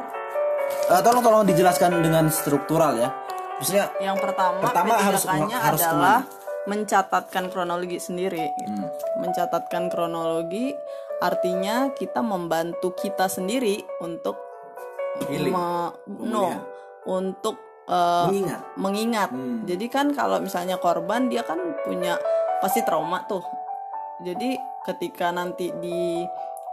[0.67, 3.09] Eh, tolong tolong dijelaskan dengan struktural ya.
[3.57, 6.19] Maksudnya yang pertama, Pertama harus- P3K-nya harus adalah
[6.67, 8.51] mencatatkan kronologi sendiri.
[8.53, 8.75] gitu.
[8.77, 8.91] Hmm.
[9.17, 10.75] Mencatatkan kronologi
[11.17, 14.37] artinya kita membantu kita sendiri untuk
[15.25, 15.49] Healing.
[15.49, 16.61] me- no, Pemulihan.
[17.09, 17.55] untuk
[17.87, 18.61] eh, mengingat.
[18.77, 19.29] mengingat.
[19.31, 19.63] Hmm.
[19.65, 22.19] Jadi kan kalau misalnya korban dia kan punya
[22.59, 23.41] pasti trauma tuh.
[24.21, 26.25] Jadi ketika nanti di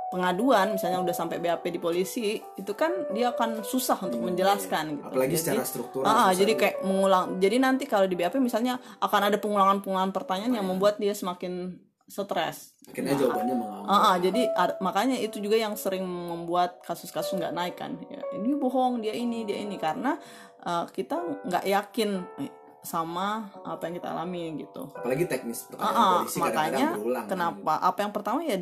[0.08, 5.06] pengaduan misalnya udah sampai BAP di polisi itu kan dia akan susah untuk menjelaskan gitu.
[5.08, 6.06] Apalagi Jadi- secara struktural.
[6.06, 7.24] Susah jadi kayak mengulang.
[7.40, 12.76] Jadi nanti kalau di BAP misalnya akan ada pengulangan-pengulangan pertanyaan yang membuat dia semakin stres.
[12.84, 13.88] akhirnya jawabannya mengawal.
[13.88, 17.96] Ah, ah, jadi ad- makanya itu juga yang sering membuat kasus-kasus nggak naik kan.
[18.06, 20.20] Ya, ini bohong, dia ini, dia ini karena
[20.62, 22.52] uh, kita nggak yakin eh,
[22.84, 24.92] sama apa yang kita alami gitu.
[24.92, 27.24] Apalagi teknis pertanyaan Ah, ah, polisi makanya kadang-kadang berulang.
[27.24, 27.30] kan.
[27.32, 27.72] kenapa?
[27.80, 28.56] Apa yang pertama ya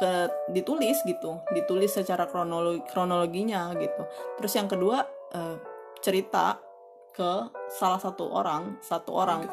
[0.00, 0.12] ke
[0.56, 4.02] ditulis gitu, ditulis secara kronologi kronologinya gitu.
[4.40, 5.04] Terus yang kedua
[5.36, 5.56] eh,
[6.00, 6.56] cerita
[7.14, 7.32] ke
[7.72, 9.44] salah satu orang, satu orang.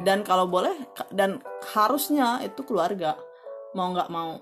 [0.00, 0.72] Dan kalau boleh
[1.12, 1.38] dan
[1.76, 3.16] harusnya itu keluarga.
[3.76, 4.40] Mau nggak mau.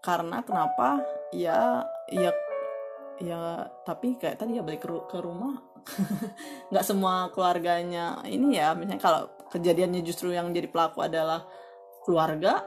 [0.00, 1.00] Karena kenapa?
[1.32, 2.32] Ya ya
[3.22, 5.60] ya tapi kayak tadi ya balik ke, ke rumah.
[6.72, 9.22] Nggak semua keluarganya ini ya misalnya kalau
[9.52, 11.44] kejadiannya justru yang jadi pelaku adalah
[12.04, 12.64] keluarga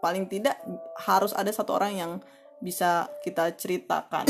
[0.00, 0.56] paling tidak
[0.96, 2.12] harus ada satu orang yang
[2.58, 4.28] bisa kita ceritakan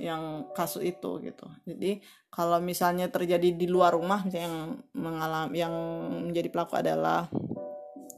[0.00, 1.46] yang kasus itu gitu.
[1.68, 2.00] Jadi
[2.32, 4.58] kalau misalnya terjadi di luar rumah misalnya yang
[4.96, 5.74] mengalami yang
[6.24, 7.28] menjadi pelaku adalah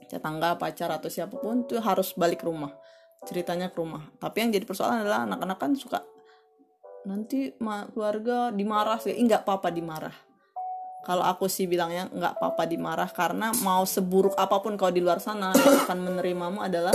[0.06, 2.70] tetangga pacar atau siapa pun itu harus balik ke rumah.
[3.26, 4.06] Ceritanya ke rumah.
[4.22, 6.00] Tapi yang jadi persoalan adalah anak-anak kan suka
[7.02, 7.50] nanti
[7.90, 9.10] keluarga dimarah sih.
[9.10, 10.14] "Ih, nggak apa-apa dimarah.
[11.02, 15.18] Kalau aku sih bilangnya nggak apa-apa dimarah karena mau seburuk apa pun kau di luar
[15.18, 16.94] sana yang akan menerimamu adalah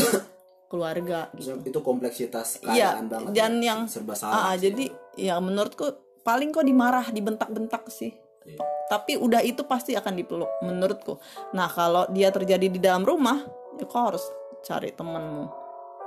[0.68, 3.32] keluarga gitu itu kompleksitas Iya, banget.
[3.32, 3.72] dan ya.
[3.74, 4.44] yang serba Ah, salah.
[4.52, 4.86] ah, jadi
[5.16, 5.88] ya menurutku
[6.22, 8.12] paling kok dimarah, dibentak-bentak sih.
[8.44, 8.60] Iya.
[8.88, 11.20] Tapi udah itu pasti akan dipeluk menurutku.
[11.52, 13.44] Nah, kalau dia terjadi di dalam rumah,
[13.76, 14.24] ya kau harus
[14.60, 15.46] cari temenmu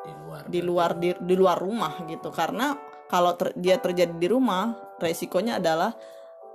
[0.00, 0.42] di luar.
[0.44, 2.28] di luar di, di luar rumah gitu.
[2.28, 2.72] Karena
[3.04, 5.92] kalau ter- dia terjadi di rumah, resikonya adalah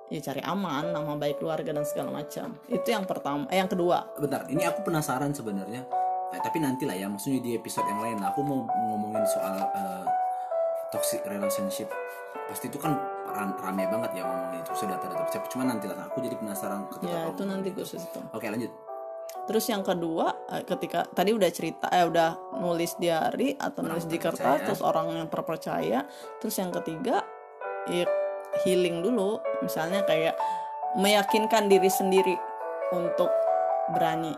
[0.06, 2.54] ya cari aman, nama baik keluarga dan segala macam.
[2.66, 4.14] Itu yang pertama, eh, yang kedua.
[4.16, 6.05] Bentar, ini aku penasaran sebenarnya.
[6.32, 8.18] Eh, tapi nanti lah ya, maksudnya di episode yang lain.
[8.24, 10.06] Aku mau ngomongin soal eh,
[10.90, 11.90] toxic relationship.
[12.48, 12.94] Pasti itu kan
[13.36, 17.12] rame banget ya ngomongin itu sudah data siapa cuma nanti lah aku jadi penasaran ketika
[17.12, 17.82] Ya, itu nanti itu.
[17.82, 18.20] khusus itu.
[18.32, 18.72] oke lanjut
[19.46, 24.08] Terus yang kedua, eh, ketika tadi udah cerita, eh udah nulis diary atau Orang nulis
[24.08, 24.66] di kertas, terpercaya.
[24.66, 26.00] terus orang yang terpercaya.
[26.42, 27.22] Terus yang ketiga,
[27.86, 28.06] ya
[28.64, 29.38] healing dulu.
[29.60, 30.34] Misalnya kayak
[30.96, 32.34] meyakinkan diri sendiri
[32.90, 33.30] untuk
[33.92, 34.34] berani,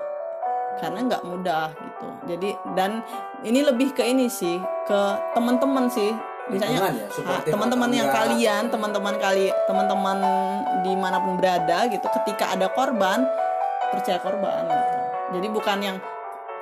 [0.78, 2.08] karena nggak mudah gitu.
[2.30, 3.02] Jadi dan
[3.44, 5.00] ini lebih ke ini sih, ke
[5.34, 6.14] teman-teman sih.
[6.48, 8.24] Misalnya ya, ah, teman-teman atau yang enggak.
[8.24, 10.18] kalian, teman-teman kali, teman-teman
[10.80, 12.08] di mana pun berada gitu.
[12.08, 13.28] Ketika ada korban,
[13.92, 14.98] percaya korban gitu.
[15.36, 15.98] Jadi bukan yang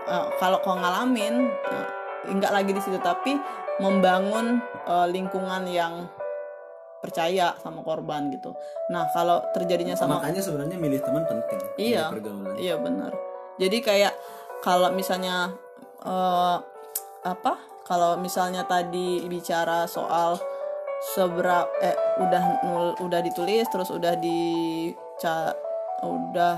[0.10, 1.88] eh, kalau kau ngalamin eh,
[2.34, 3.38] nggak lagi di situ tapi
[3.78, 4.58] membangun
[4.90, 6.10] eh, lingkungan yang
[7.06, 8.58] percaya sama korban gitu.
[8.90, 12.10] Nah, kalau terjadinya sama makanya sebenarnya milih teman penting Iya.
[12.10, 13.14] Pergaulan Iya benar.
[13.56, 14.14] Jadi kayak
[14.64, 15.54] kalau misalnya
[16.04, 16.58] eh,
[17.26, 17.54] apa
[17.86, 20.38] kalau misalnya tadi bicara soal
[21.14, 24.90] seberapa eh udah nul- udah ditulis terus udah di
[26.06, 26.56] udah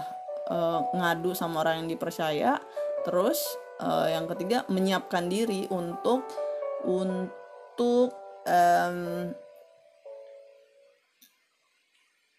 [0.49, 2.59] eh, ngadu sama orang yang dipercaya
[3.03, 3.39] terus
[3.83, 6.23] eh, yang ketiga menyiapkan diri untuk
[6.87, 8.15] untuk
[8.47, 9.35] em,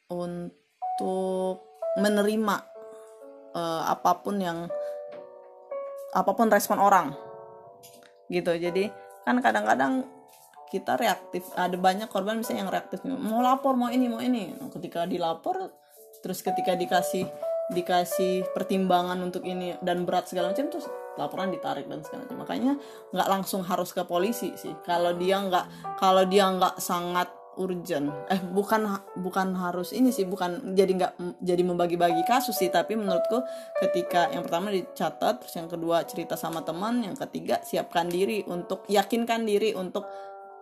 [0.08, 1.60] untuk
[2.00, 2.77] menerima
[3.54, 4.68] eh, apa pun yang
[6.12, 7.12] apa pun respon orang.
[8.28, 8.52] Gitu.
[8.56, 8.88] Jadi
[9.24, 10.04] kan kadang-kadang
[10.68, 14.56] kita reaktif ada banyak korban misalnya yang reaktif mau lapor mau ini mau ini.
[14.68, 15.72] Ketika dilapor
[16.20, 17.24] terus ketika dikasih
[17.68, 20.88] dikasih pertimbangan untuk ini dan berat segala macam terus
[21.20, 22.38] laporan ditarik dan segala macam.
[22.44, 22.72] Makanya
[23.12, 24.72] nggak langsung harus ke polisi sih.
[24.84, 27.28] Kalau dia nggak kalau dia nggak sangat
[27.58, 28.14] urgent.
[28.30, 28.86] Eh bukan
[29.18, 31.12] bukan harus ini sih bukan jadi nggak
[31.42, 33.42] jadi membagi-bagi kasus sih tapi menurutku
[33.82, 38.86] ketika yang pertama dicatat terus yang kedua cerita sama teman yang ketiga siapkan diri untuk
[38.86, 40.06] yakinkan diri untuk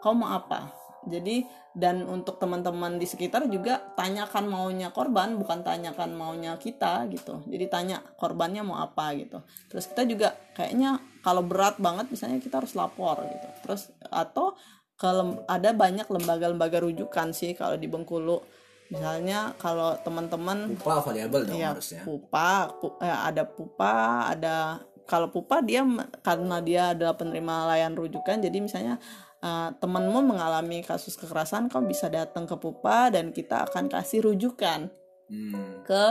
[0.00, 0.86] kau mau apa.
[1.06, 1.46] Jadi
[1.76, 7.44] dan untuk teman-teman di sekitar juga tanyakan maunya korban bukan tanyakan maunya kita gitu.
[7.46, 9.44] Jadi tanya korbannya mau apa gitu.
[9.70, 13.48] Terus kita juga kayaknya kalau berat banget misalnya kita harus lapor gitu.
[13.62, 14.56] Terus atau
[14.96, 18.40] kalau ada banyak lembaga-lembaga rujukan sih kalau di Bengkulu
[18.86, 22.00] misalnya kalau teman-teman Lupa variabel dong ya harusnya.
[22.00, 23.92] pupa pu- eh, ada pupa
[24.26, 25.82] ada kalau pupa dia
[26.20, 28.96] karena dia adalah penerima layan rujukan jadi misalnya
[29.38, 34.88] eh, temanmu mengalami kasus kekerasan kau bisa datang ke pupa dan kita akan kasih rujukan
[35.26, 35.82] Hmm.
[35.82, 36.04] ke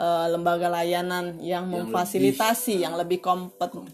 [0.00, 3.92] eh, lembaga layanan yang Yang memfasilitasi yang lebih kompet kom-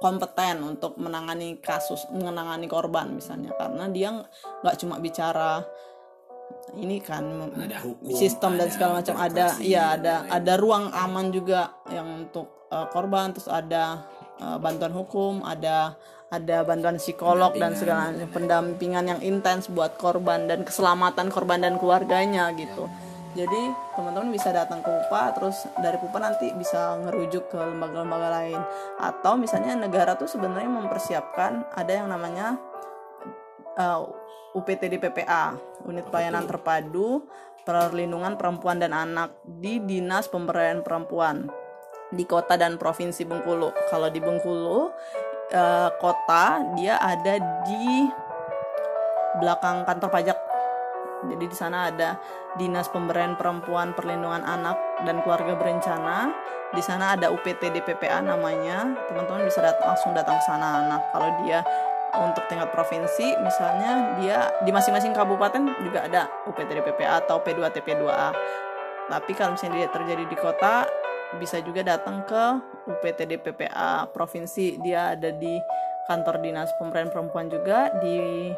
[0.00, 3.52] kompeten untuk menangani kasus menangani korban misalnya.
[3.56, 4.14] Karena dia
[4.64, 5.62] nggak cuma bicara
[6.74, 7.24] ini kan
[7.54, 11.74] Ada hukum, sistem dan ada segala macam ada ya dan ada ada ruang aman juga
[11.92, 13.36] yang untuk uh, korban.
[13.36, 14.04] Terus ada
[14.40, 15.94] uh, bantuan hukum ada
[16.30, 21.74] ada bantuan psikolog dan segala macam pendampingan yang intens buat korban dan keselamatan korban dan
[21.74, 22.86] keluarganya gitu
[23.30, 28.60] jadi teman-teman bisa datang ke PUPA terus dari PUPA nanti bisa ngerujuk ke lembaga-lembaga lain
[28.98, 32.58] atau misalnya negara tuh sebenarnya mempersiapkan ada yang namanya
[33.78, 34.02] uh,
[34.54, 35.54] UPTD PPA
[35.86, 37.22] Unit Pelayanan Terpadu
[37.62, 41.46] Perlindungan Perempuan dan Anak di Dinas Pemberdayaan Perempuan
[42.10, 43.70] di kota dan provinsi Bengkulu.
[43.86, 44.90] Kalau di Bengkulu
[45.54, 48.10] eh, kota dia ada di
[49.38, 50.38] belakang kantor pajak.
[51.26, 52.16] Jadi di sana ada
[52.56, 56.32] Dinas Pemberdayaan Perempuan Perlindungan Anak dan Keluarga Berencana.
[56.72, 58.94] Di sana ada UPTD PPA namanya.
[59.10, 60.86] Teman-teman bisa datang langsung datang ke sana.
[60.88, 61.60] Nah, kalau dia
[62.10, 68.34] untuk tingkat provinsi misalnya dia di masing-masing kabupaten juga ada UPTD PPA atau P2TP2A.
[69.10, 70.86] Tapi kalau misalnya dia terjadi di kota
[71.38, 72.44] bisa juga datang ke
[72.90, 74.78] UPTD PPA provinsi.
[74.82, 75.54] Dia ada di
[76.10, 78.50] kantor Dinas Pemberdayaan Perempuan juga di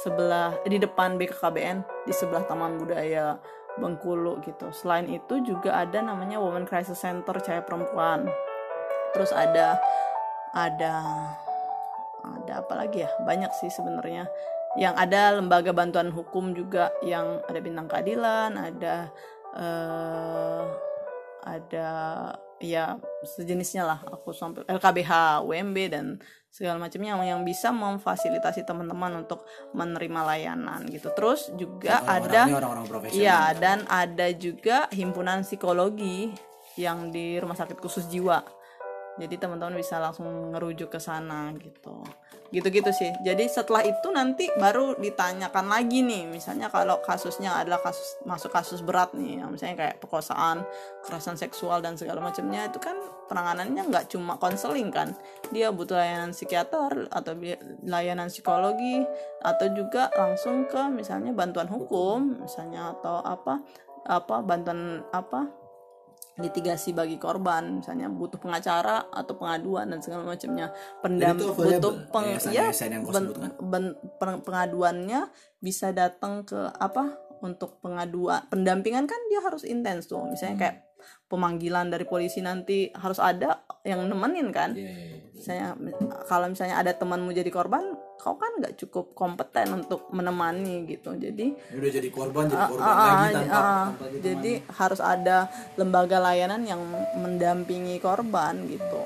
[0.00, 3.36] sebelah di depan BKKBN di sebelah Taman Budaya
[3.78, 4.72] Bengkulu gitu.
[4.74, 8.26] Selain itu juga ada namanya Women Crisis Center Cahaya Perempuan.
[9.14, 9.78] Terus ada
[10.56, 10.94] ada
[12.20, 13.10] ada apa lagi ya?
[13.22, 14.26] Banyak sih sebenarnya.
[14.78, 19.10] Yang ada lembaga bantuan hukum juga yang ada bintang keadilan, ada
[19.50, 20.62] eh
[21.40, 21.88] ada
[22.60, 26.20] ya sejenisnya lah aku sampai LKBH, UMB dan
[26.50, 31.14] segala macamnya yang, yang bisa memfasilitasi teman-teman untuk menerima layanan gitu.
[31.14, 33.22] Terus juga ada Orang-orangnya orang-orang profesional.
[33.22, 36.34] Iya, dan ada juga himpunan psikologi
[36.74, 38.42] yang di rumah sakit khusus jiwa.
[39.20, 42.00] Jadi teman-teman bisa langsung ngerujuk ke sana gitu.
[42.50, 43.14] Gitu-gitu sih.
[43.22, 48.82] Jadi setelah itu nanti baru ditanyakan lagi nih, misalnya kalau kasusnya adalah kasus masuk kasus
[48.82, 50.66] berat nih, misalnya kayak perkosaan,
[51.06, 52.98] kekerasan seksual dan segala macamnya itu kan
[53.30, 55.14] penanganannya nggak cuma konseling kan.
[55.54, 57.38] Dia butuh layanan psikiater atau
[57.86, 59.06] layanan psikologi
[59.46, 63.62] atau juga langsung ke misalnya bantuan hukum, misalnya atau apa
[64.10, 65.59] apa bantuan apa
[66.40, 72.26] litigasi bagi korban misalnya butuh pengacara atau pengaduan dan segala macamnya pendam butuh available, peng
[72.48, 73.50] ya yang kau ben- sebutkan?
[73.62, 75.20] ben- peng- pengaduannya
[75.58, 80.62] bisa datang ke apa untuk pengaduan pendampingan kan dia harus intens tuh misalnya Hmm.
[80.62, 80.76] kayak
[81.26, 85.32] pemanggilan dari polisi nanti harus ada yang nemenin kan Iya, iya, iya.
[85.32, 85.66] misalnya
[86.26, 91.16] kalau misalnya ada temanmu jadi korban kau kan nggak cukup kompeten untuk menemani gitu.
[91.16, 95.00] Jadi Ini udah jadi korban, jadi korban Ah, lagi ah, tanpa, ah, tanpa jadi harus
[95.00, 95.36] ada
[95.74, 96.80] lembaga layanan yang
[97.16, 99.00] mendampingi korban gitu.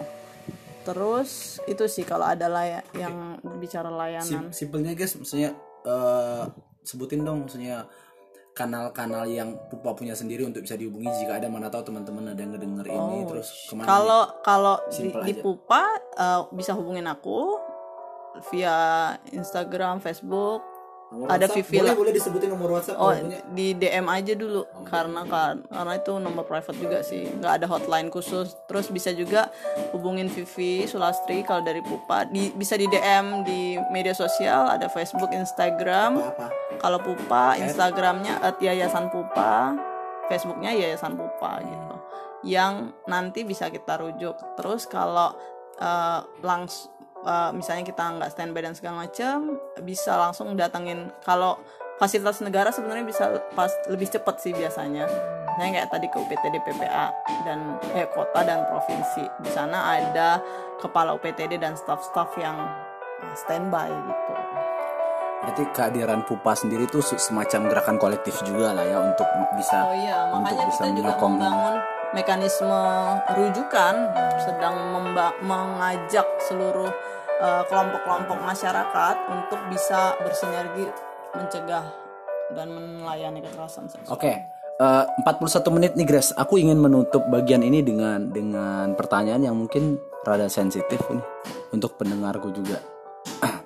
[0.83, 1.31] Terus
[1.65, 4.51] itu sih kalau ada laya yang bicara layanan.
[4.51, 6.45] Sim- simpelnya guys maksudnya eh,
[6.83, 7.89] sebutin dong maksudnya
[8.53, 12.55] kanal-kanal yang Pupa punya sendiri untuk bisa dihubungi jika ada mana tahu teman-teman ada yang
[12.55, 15.33] ngedenger ini terus ke mana Oh, Kalau kalau di, di.
[15.37, 15.83] Pupa
[16.15, 17.59] eh, bisa hubungin aku
[18.51, 18.77] via
[19.31, 20.75] Instagram, Facebook.
[21.15, 21.57] Nomor ada WhatsApp?
[21.63, 21.95] Vivi boleh lah.
[21.95, 23.15] boleh disebutin nomor WhatsApp Oh,
[23.55, 28.11] di DM aja dulu karena kan karena itu nomor private juga sih, nggak ada hotline
[28.11, 28.59] khusus.
[28.67, 29.53] Terus bisa juga
[29.95, 32.27] hubungin Vivi Sulastri kalau dari Pupa.
[32.27, 36.19] Di, bisa di DM di media sosial, ada Facebook, Instagram.
[36.19, 36.51] apa
[36.83, 39.79] Kalau Pupa, Instagramnya at Yayasan Pupa,
[40.27, 41.97] Facebooknya Yayasan Pupa gitu.
[42.45, 44.35] Yang nanti bisa kita rujuk.
[44.59, 45.31] Terus kalau
[45.79, 46.91] eh, langs
[47.25, 51.11] eh, misalnya kita nggak standby dan segala macam, bisa langsung datengin.
[51.25, 51.59] Kalau
[51.97, 53.25] fasilitas negara sebenarnya bisa
[53.55, 55.09] pas lebih cepat sih biasanya.
[55.55, 57.07] Misalnya kayak tadi ke UPTD PPA
[57.47, 59.25] dan eh kota dan provinsi.
[59.43, 60.43] Di sana ada
[60.83, 62.59] kepala UPTD dan staf-staf yang
[63.23, 64.33] eh, standby gitu.
[65.45, 69.29] Berarti kehadiran Pupa sendiri tuh se- semacam gerakan kolektif juga lah ya untuk
[69.61, 71.75] bisa Oh iya, untuk makanya bisa kita juga membangun
[72.15, 72.83] mekanisme
[73.35, 73.95] rujukan,
[74.39, 74.77] sedang
[75.43, 76.89] mengajak seluruh
[77.43, 80.87] kelompok-kelompok masyarakat untuk bisa bersinergi
[81.35, 82.05] mencegah
[82.55, 82.69] dan
[83.01, 84.15] melayani kekerasan seksual.
[84.15, 84.33] Oke,
[84.81, 86.31] eh, 41 menit nih Grace.
[86.37, 91.25] Aku ingin menutup bagian ini dengan dengan pertanyaan yang mungkin rada sensitif nih
[91.73, 92.79] untuk pendengarku juga.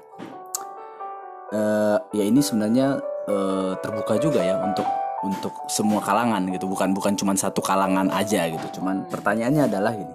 [1.48, 4.84] Eh, ya ini sebenarnya eh, terbuka juga ya untuk
[5.24, 8.68] untuk semua kalangan gitu, bukan bukan cuma satu kalangan aja gitu.
[8.76, 10.12] Cuman pertanyaannya adalah ini,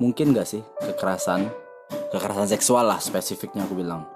[0.00, 1.52] mungkin gak sih kekerasan
[2.08, 4.08] kekerasan seksual lah spesifiknya aku bilang.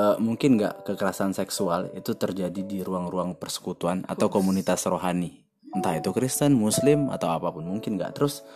[0.00, 5.42] Eh, mungkin nggak kekerasan seksual itu terjadi di ruang-ruang persekutuan atau komunitas rohani.
[5.74, 8.16] Entah itu Kristen, Muslim atau apa pun mungkin nggak.
[8.16, 8.46] Terus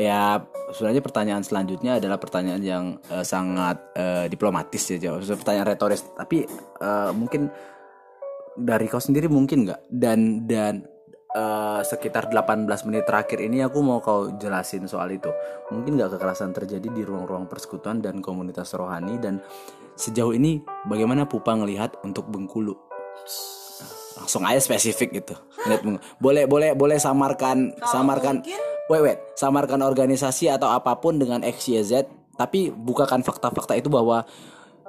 [0.00, 0.40] ya
[0.72, 6.06] sebenarnya pertanyaan selanjutnya adalah pertanyaan yang eh, sangat eh, diplomatis ya jawab pertanyaan retoris.
[6.14, 6.46] Tapi
[6.78, 7.50] eh, mungkin
[8.56, 9.80] dari kau sendiri mungkin nggak?
[9.90, 10.91] Dan dan
[11.32, 15.32] eh, sekitar 18 menit terakhir ini aku mau kau jelasin soal itu.
[15.72, 19.40] Mungkin nggak kekerasan terjadi di ruang-ruang persekutuan dan komunitas rohani dan
[19.96, 22.76] sejauh ini bagaimana Pupa ngelihat untuk Bengkulu?
[24.20, 25.34] Langsung aja spesifik gitu.
[26.20, 28.44] Boleh boleh boleh samarkan samarkan
[28.92, 29.18] wait wait.
[29.34, 32.06] Samarkan organisasi atau apa pun dengan X Y Z
[32.36, 34.24] tapi bukakan fakta-fakta itu bahwa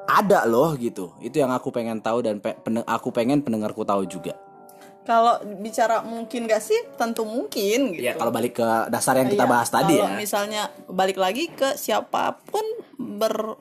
[0.03, 1.15] ada loh gitu.
[1.23, 4.35] Itu yang aku pengen tahu dan pe- aku pengen pendengarku tahu juga
[5.03, 6.79] Kalau bicara mungkin gak sih?
[6.95, 8.07] Tentu mungkin gitu.
[8.07, 11.51] ya kalau balik ke dasar yang kita Iya, bahas tadi kalau ya misalnya balik lagi
[11.51, 12.63] ke siapa pun
[12.95, 13.59] ber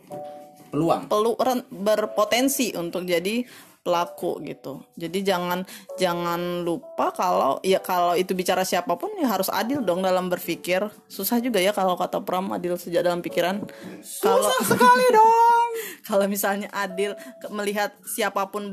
[0.73, 3.45] peluang perlu ren- berpotensi untuk jadi
[3.83, 4.87] pelaku gitu.
[4.95, 5.67] Jadi jangan
[5.99, 10.87] jangan lupa kalau ya kalau itu bicara siapa pun ya harus adil dong dalam berpikir.
[11.11, 13.67] Susah juga ya kalau kata Pram adil sejak dalam pikiran.
[14.01, 15.69] Susah sekali dong.
[16.09, 17.19] kalau misalnya adil
[17.51, 18.71] melihat siapa pun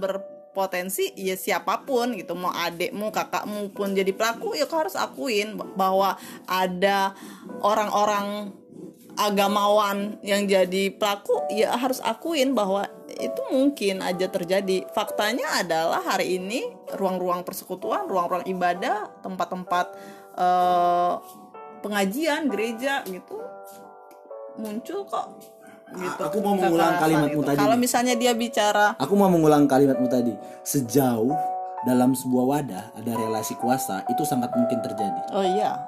[0.60, 5.56] berpotensi ya siapa pun gitu mau adekmu kakakmu pun jadi pelaku ya kau harus akuin
[5.56, 7.15] bahwa ada
[7.64, 8.52] orang-orang
[9.15, 14.88] agamawan yang jadi pelaku ya harus akuin bahwa itu mungkin aja terjadi.
[14.91, 19.95] Faktanya adalah hari ini ruang-ruang persekutuan ruang-ruang ibadah tempat-tempat
[20.36, 21.14] eh,
[21.80, 23.40] pengajian gereja gitu
[24.60, 25.59] muncul kok
[25.95, 27.49] gitu aku mau mengulang kalimatmu gitu.
[27.49, 30.34] tadi kalau misalnya dia bicara Aku mau mengulang kalimatmu tadi.
[30.61, 31.34] Sejauh
[31.88, 35.22] dalam sebuah wadah ada relasi kuasa itu sangat mungkin terjadi.
[35.32, 35.80] Oh iya.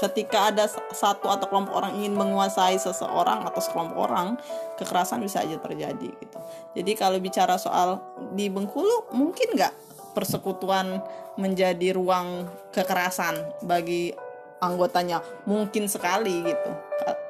[0.00, 0.64] Ketika ada
[0.96, 4.40] satu atau kelompok orang ingin menguasai seseorang atau sekelompok orang,
[4.80, 6.38] kekerasan bisa aja terjadi gitu.
[6.72, 8.00] Jadi kalau bicara soal
[8.32, 9.76] di Bengkulu, mungkin nggak
[10.16, 11.04] persekutuan
[11.36, 13.36] menjadi ruang kekerasan
[13.68, 14.16] bagi
[14.60, 15.24] anggotanya?
[15.48, 16.70] Mungkin sekali gitu.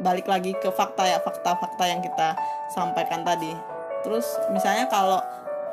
[0.02, 2.34] Balik lagi ke fakta ya, fakta-fakta yang kita
[2.74, 3.54] sampaikan tadi.
[4.02, 5.22] Terus misalnya kalau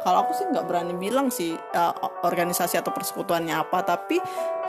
[0.05, 1.93] kalau aku sih nggak berani bilang sih uh,
[2.23, 4.21] organisasi atau persekutuannya apa tapi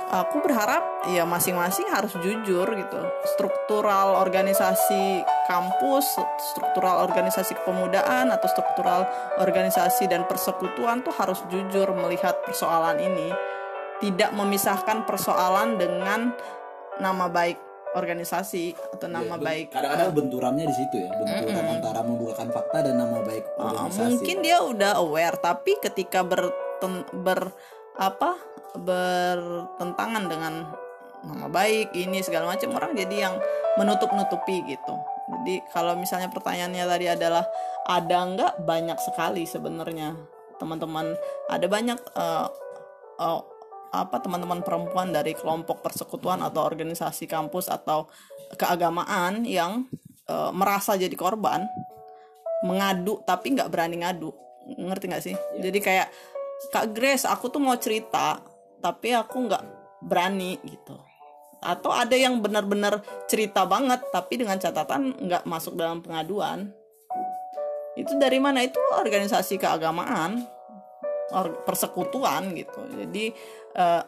[0.08, 3.00] aku berharap ya masing-masing harus jujur gitu
[3.36, 6.16] struktural organisasi kampus
[6.52, 9.04] struktural organisasi kepemudaan atau struktural
[9.36, 13.28] organisasi dan persekutuan tuh harus jujur melihat persoalan ini
[13.98, 16.30] tidak memisahkan persoalan dengan
[16.98, 17.58] nama baik
[17.96, 23.18] organisasi atau nama baik Kadang-kadang benturannya di situ ya, benturan antara membukakan fakta dan nama
[23.24, 24.02] baik Uh, organisasi.
[24.12, 27.50] mungkin dia udah aware tapi ketika berten, ber
[27.98, 28.38] apa
[28.78, 30.54] bertentangan dengan
[31.26, 33.34] nama baik ini segala macam orang jadi yang
[33.74, 34.94] menutup nutupi gitu.
[35.28, 37.44] Jadi kalau misalnya pertanyaannya tadi adalah
[37.90, 38.52] ada nggak?
[38.62, 40.14] Banyak sekali sebenarnya.
[40.62, 41.18] Teman-teman
[41.50, 42.46] ada banyak eh,
[43.18, 43.40] eh,
[43.88, 48.08] apa teman-teman perempuan dari kelompok persekutuan atau organisasi kampus atau
[48.56, 49.88] keagamaan yang
[50.28, 51.64] eh, merasa jadi korban
[52.64, 54.30] mengadu tapi nggak berani ngadu.
[54.68, 55.36] Ngerti nggak sih?
[55.62, 56.08] Jadi kayak
[56.74, 58.42] kak Grace aku tuh mau cerita
[58.82, 59.64] tapi aku nggak
[60.04, 60.96] berani gitu.
[61.58, 66.70] Atau ada yang benar-benar cerita banget tapi dengan catatan nggak masuk dalam pengaduan.
[67.98, 68.62] Itu dari mana?
[68.62, 70.46] Itu organisasi keagamaan
[71.66, 72.80] persekutuan gitu.
[72.94, 73.34] Jadi
[73.78, 74.02] eh,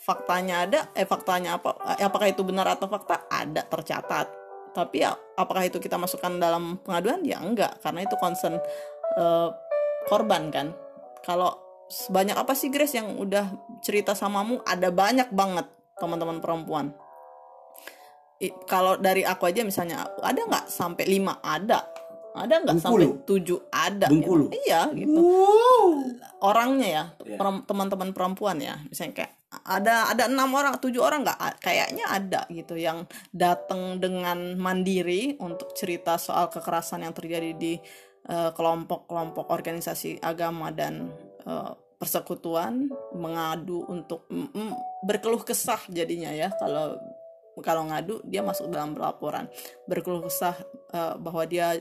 [0.00, 3.26] faktanya ada eh faktanya apa eh, apakah itu benar atau fakta?
[3.28, 4.26] Ada tercatat.
[4.70, 7.26] Tapi ya, apakah itu kita masukkan dalam pengaduan?
[7.26, 8.56] Ya enggak karena itu concern
[9.18, 9.48] eh,
[10.06, 10.72] korban kan.
[11.26, 13.50] Kalau sebanyak apa sih Grace yang udah
[13.82, 14.62] cerita samamu?
[14.62, 15.66] Ada banyak banget
[15.98, 16.94] teman-teman perempuan.
[18.40, 21.36] I- kalau dari aku aja misalnya ada nggak sampai lima?
[21.44, 21.84] Ada
[22.40, 23.58] ada nggak sampai tujuh?
[23.68, 24.48] Ada Bengkulu?
[24.48, 24.56] gitu.
[24.64, 25.20] iya gitu.
[26.40, 27.36] Orangnya ya Iya.
[27.36, 28.80] perem- teman-teman perempuan ya.
[28.88, 31.60] Misalnya kayak ada ada enam orang tujuh orang nggak?
[31.60, 37.76] Kayaknya ada gitu yang datang dengan mandiri untuk cerita soal kekerasan yang terjadi di
[38.24, 41.10] eh, kelompok-kelompok organisasi agama dan
[41.44, 44.72] eh, persekutuan mengadu untuk mm, mm,
[45.04, 46.48] berkeluh kesah jadinya ya.
[46.56, 46.96] Kalau
[47.60, 49.44] kalau ngadu dia masuk dalam laporan
[49.84, 50.56] berkeluh kesah
[50.94, 51.76] eh, bahwa dia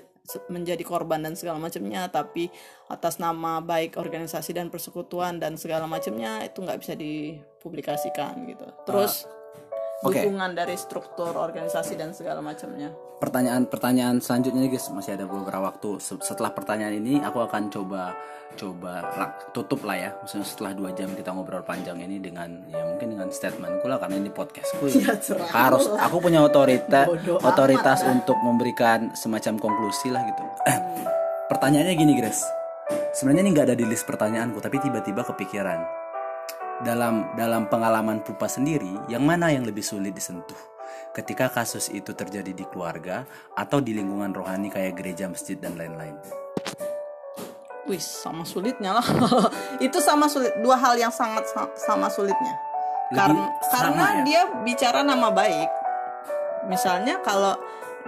[0.52, 2.52] menjadi korban dan segala macamnya tapi
[2.91, 8.68] atas nama baik organisasi dan persekutuan dan segala macamnya itu nggak bisa dipublikasikan gitu.
[8.86, 9.26] Terus
[10.02, 10.16] oke.
[10.16, 12.92] dukungan dari struktur organisasi dan segala macamnya.
[13.20, 14.88] Pertanyaan-pertanyaan selanjutnya guys.
[14.90, 16.00] Masih ada beberapa waktu.
[16.00, 18.16] Se- setelah pertanyaan ini aku akan coba
[18.56, 20.10] coba lah- tutup lah ya.
[20.18, 24.18] Maksudnya setelah dua jam kita ngobrol panjang ini dengan ya mungkin dengan statementku lah karena
[24.18, 25.14] ini podcastku ya.
[25.20, 28.16] Ya, harus aku punya otoritas Bodoh otoritas lah.
[28.16, 30.44] untuk memberikan semacam konklusi lah gitu.
[31.52, 32.44] Pertanyaannya gini Grace
[33.10, 35.82] sebenarnya ini nggak ada di list pertanyaanku tapi tiba-tiba kepikiran
[36.84, 40.58] dalam dalam pengalaman pupa sendiri yang mana yang lebih sulit disentuh
[41.12, 43.26] ketika kasus itu terjadi di keluarga
[43.58, 46.16] atau di lingkungan rohani kayak gereja masjid dan lain-lain
[47.90, 49.08] Wih, sama sulitnya lah.
[49.82, 52.54] itu sama sulit, dua hal yang sangat sa- sama sulitnya.
[53.10, 54.22] Lebih Karena sama karena ya?
[54.22, 55.70] dia bicara nama baik.
[56.70, 57.58] Misalnya kalau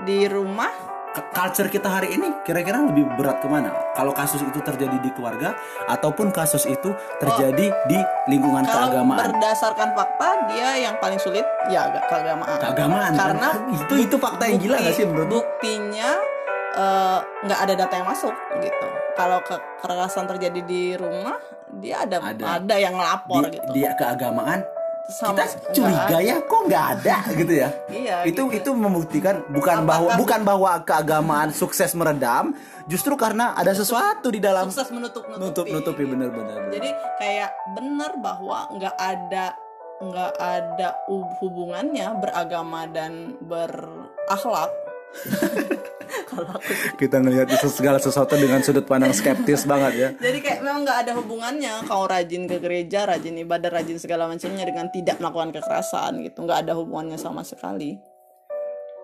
[0.06, 0.70] di rumah
[1.12, 5.56] culture kita hari ini kira-kira lebih berat ke mana kalau kasus itu terjadi di keluarga
[5.92, 8.00] ataupun kasus itu terjadi di
[8.32, 12.60] lingkungan kalau keagamaan berdasarkan fakta dia yang paling sulit ya agak keagamaan.
[12.60, 13.22] keagamaan kan?
[13.22, 13.50] Karena
[13.84, 15.30] itu itu fakta yang gila gak sih menurut?
[15.30, 16.10] Buktinya
[16.76, 18.88] eh, nggak ada data yang masuk gitu.
[19.12, 21.36] Kalau kekerasan terjadi di rumah
[21.80, 22.44] dia ada Ada.
[22.60, 23.72] ada, yang di, lapor gitu.
[23.72, 24.60] dia keagamaan
[25.12, 28.58] Sama kita curiga ya kok nggak ada gitu ya Iya, itu gitu.
[28.58, 32.56] itu membuktikan bukan Apakah- bahwa bukan bahwa keagamaan sukses meredam
[32.86, 38.72] justru karena ada sesuatu di dalam sukses menutup nutup nutupi bener-bener Jadi kayak benar bahwa
[38.72, 39.46] nggak ada
[40.02, 44.74] nggak ada hu- hubungannya beragama dan berakhlak.
[46.32, 46.96] Kalau aku sih.
[47.00, 51.00] kita ngelihat itu segala sesuatu dengan sudut pandang skeptis banget ya Jadi kayak memang nggak
[51.08, 56.24] ada hubungannya kau rajin ke gereja, rajin ibadah, rajin segala macamnya dengan tidak melakukan kekerasan
[56.24, 56.44] gitu.
[56.48, 58.00] Nggak ada hubungannya sama sekali.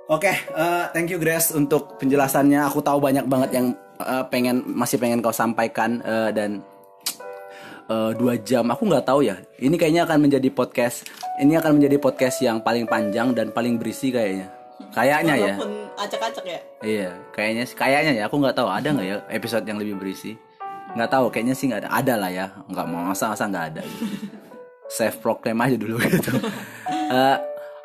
[0.08, 2.64] Oke, eh, thank you Grace untuk penjelasannya.
[2.72, 3.68] Aku tahu banyak banget yang
[4.00, 6.64] eh, pengen masih pengen kau sampaikan eh, dan
[7.92, 8.72] eh, dua jam.
[8.72, 9.36] Aku nggak tahu ya.
[9.60, 11.08] Ini kayaknya akan menjadi podcast.
[11.44, 14.57] Ini akan menjadi podcast yang paling panjang dan paling berisi kayaknya.
[14.98, 15.54] Kayaknya ya.
[15.98, 16.60] Acak-acak ya.
[16.82, 18.24] Iya, kayaknya sih- kayaknya ya.
[18.26, 20.34] Aku nggak tahu ada nggak ya episode yang lebih berisi.
[20.94, 21.26] Nggak tahu.
[21.30, 21.90] Kayaknya sih nggak ada.
[21.94, 22.46] Ada lah ya.
[22.66, 23.82] Nggak mau masa masa nggak ada.
[24.90, 26.32] Self proclaim aja dulu gitu.
[26.90, 27.38] Eh,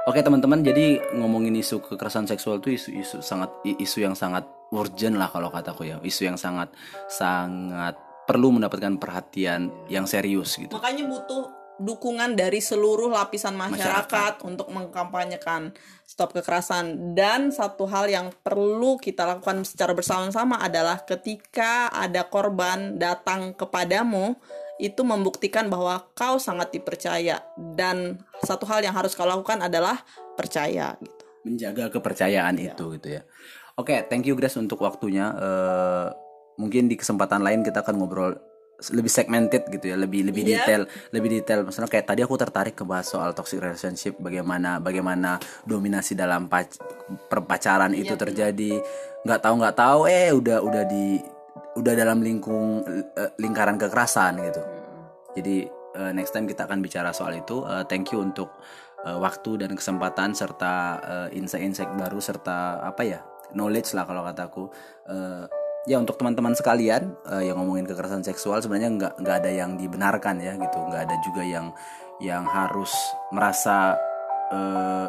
[0.03, 4.43] Oke teman-teman, jadi ngomongin isu kekerasan seksual itu isu-isu sangat isu yang sangat
[4.75, 6.75] urgent lah kalau kataku ya, isu yang sangat
[7.07, 7.95] sangat
[8.27, 10.75] perlu mendapatkan perhatian yang serius gitu.
[10.75, 11.47] Makanya butuh
[11.83, 15.75] dukungan dari seluruh lapisan masyarakat, untuk mengkampanyekan
[16.07, 22.97] stop kekerasan dan satu hal yang perlu kita lakukan secara bersama-sama adalah ketika ada korban
[22.97, 24.39] datang kepadamu
[24.83, 27.43] itu membuktikan bahwa kau sangat dipercaya
[27.79, 30.03] dan satu hal yang harus kau lakukan adalah
[30.35, 31.23] percaya gitu.
[31.43, 33.23] menjaga kepercayaan itu gitu ya.
[33.75, 35.33] Oke, thank you Grace untuk waktunya.
[35.33, 36.07] Eh,
[36.61, 38.37] mungkin di kesempatan lain kita akan ngobrol
[38.91, 40.67] lebih segmented gitu ya, lebih lebih Iya.
[40.67, 40.83] detail,
[41.15, 41.63] lebih detail.
[41.63, 46.83] Misalnya kayak tadi aku tertarik ke bahas soal toxic relationship, bagaimana bagaimana dominasi dalam pac-
[47.31, 48.83] perpacaran itu terjadi.
[49.23, 51.23] Nggak tahu nggak tahu, eh udah udah di
[51.79, 52.83] udah dalam lingkung
[53.15, 54.63] eh, lingkaran kekerasan gitu.
[55.39, 57.63] Jadi eh, next time kita akan bicara soal itu.
[57.63, 58.51] Eh, thank you untuk
[59.03, 61.03] waktu dan kesempatan serta
[61.35, 63.19] insight-insight baru serta apa ya
[63.51, 64.71] knowledge lah kalau kataku.
[65.83, 70.39] Ya untuk teman-teman sekalian eh, yang ngomongin kekerasan seksual sebenarnya nggak nggak ada yang dibenarkan
[70.39, 70.79] ya gitu.
[70.79, 71.67] Nggak ada juga yang
[72.23, 72.93] yang harus
[73.35, 73.99] merasa
[74.55, 75.07] eh,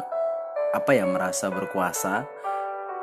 [0.74, 2.26] apa ya merasa berkuasa.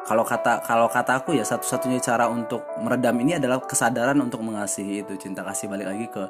[0.01, 5.05] Kalau kata kalau kata aku ya satu-satunya cara untuk meredam ini adalah kesadaran untuk mengasihi
[5.05, 6.23] itu cinta kasih balik lagi ke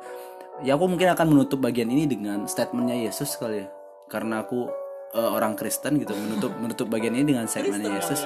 [0.62, 3.68] ya aku mungkin akan menutup bagian ini dengan statementnya Yesus kali ya.
[4.12, 4.70] Karena aku
[5.18, 8.22] eh, orang Kristen gitu menutup menutup bagian ini dengan statementnya Yesus.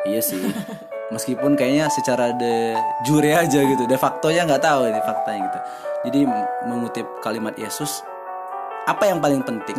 [0.00, 0.40] iya sih
[1.10, 2.74] meskipun kayaknya secara de
[3.06, 5.58] jure aja gitu de faktonya nggak tahu ini faktanya gitu.
[6.00, 6.20] Jadi
[6.64, 8.00] mengutip kalimat Yesus
[8.88, 9.76] apa yang paling penting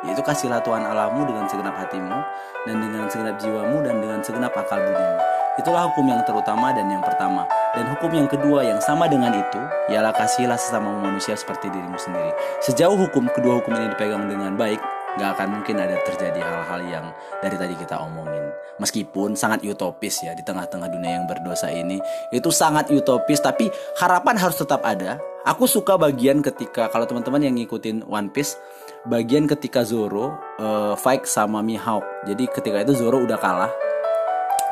[0.00, 2.16] yaitu kasihlah Tuhan Allahmu dengan segenap hatimu
[2.64, 5.18] dan dengan segenap jiwamu dan dengan segenap akal budimu.
[5.60, 7.44] Itulah hukum yang terutama dan yang pertama.
[7.76, 9.60] Dan hukum yang kedua yang sama dengan itu
[9.92, 12.32] ialah kasihlah sesama manusia seperti dirimu sendiri.
[12.64, 14.80] Sejauh hukum kedua hukum ini dipegang dengan baik
[15.18, 17.06] nggak akan mungkin ada terjadi hal-hal yang
[17.42, 18.52] dari tadi kita omongin.
[18.78, 22.00] Meskipun sangat utopis ya di tengah-tengah dunia yang berdosa ini
[22.30, 23.68] itu sangat utopis tapi
[23.98, 25.18] harapan harus tetap ada.
[25.44, 28.60] Aku suka bagian ketika kalau teman-teman yang ngikutin One Piece
[29.08, 32.04] bagian ketika Zoro eh, fight sama Mihawk.
[32.28, 33.72] Jadi ketika itu Zoro udah kalah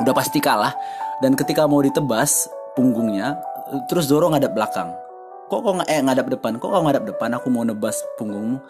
[0.02, 0.72] udah pasti kalah.
[1.18, 2.46] Dan ketika mau ditebas
[2.78, 3.34] punggungnya
[3.90, 4.94] terus Zoro ngadap belakang.
[5.48, 6.60] Kok kok eh ngadap depan?
[6.60, 7.32] Kok kok ngadap depan?
[7.40, 8.60] Aku mau nebas punggungmu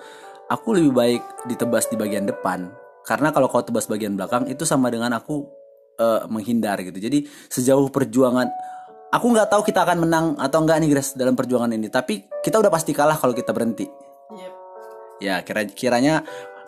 [0.49, 2.73] aku lebih baik ditebas di bagian depan.
[3.05, 5.45] Karena kalau kau tebas bagian belakang itu sama dengan aku
[6.01, 6.99] eh, menghindar gitu.
[6.99, 8.49] Jadi sejauh perjuangan
[9.09, 11.89] aku nggak tahu kita akan menang atau enggak nih Grace dalam perjuangan ini.
[11.89, 13.87] Tapi kita udah pasti kalah kalau kita berhenti.
[14.29, 14.53] Yep.
[15.25, 16.21] ya kira kiranya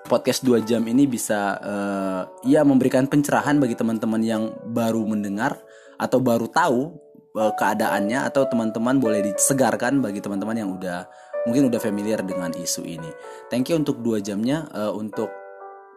[0.09, 5.61] podcast 2 jam ini bisa eh, ya memberikan pencerahan bagi teman-teman yang baru mendengar
[6.01, 6.97] atau baru tahu
[7.37, 11.05] eh, keadaannya atau teman-teman boleh disegarkan bagi teman-teman yang udah
[11.49, 13.11] mungkin udah familiar dengan isu ini.
[13.49, 15.31] Thank you untuk dua jamnya Eh, untuk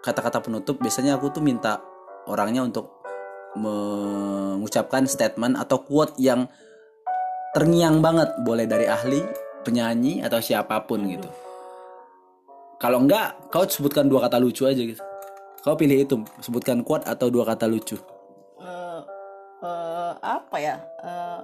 [0.04, 1.80] kata-kata penutup biasanya aku tuh minta
[2.28, 3.04] orangnya untuk
[3.56, 6.50] mengucapkan statement atau quote yang
[7.54, 9.22] terngiang banget boleh dari ahli
[9.64, 11.30] penyanyi atau siapa pun gitu
[12.82, 15.00] kalau enggak kau sebutkan dua kata lucu aja gitu
[15.64, 17.96] kau pilih itu sebutkan quote atau dua kata lucu
[18.60, 19.02] Eh,
[19.64, 20.76] eh, apa ya?
[21.04, 21.40] Eh,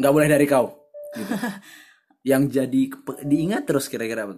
[0.00, 0.74] nggak boleh dari kau
[1.14, 1.34] gitu.
[2.22, 2.82] yang jadi
[3.22, 4.36] diingat terus kira-kira apa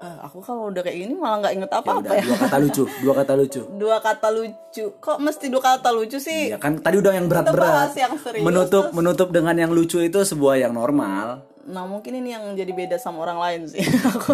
[0.00, 2.24] eh, aku kalau udah kayak gini malah nggak inget ya apa-apa udah ya.
[2.24, 4.84] dua kata lucu dua kata lucu Dua kata lucu.
[4.96, 6.40] Kok mesti dua kata lucu sih?
[6.48, 10.00] ya kan tadi udah yang berat-berat bahas yang serius, menutup terus- menutup dengan yang lucu
[10.00, 13.84] itu sebuah yang normal Nah mungkin ini yang jadi beda sama orang lain sih.
[14.10, 14.32] Aku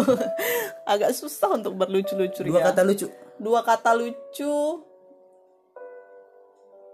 [0.85, 2.65] agak susah untuk berlucu-lucu dua ya.
[2.71, 3.05] kata lucu
[3.37, 4.81] Dua kata lucu.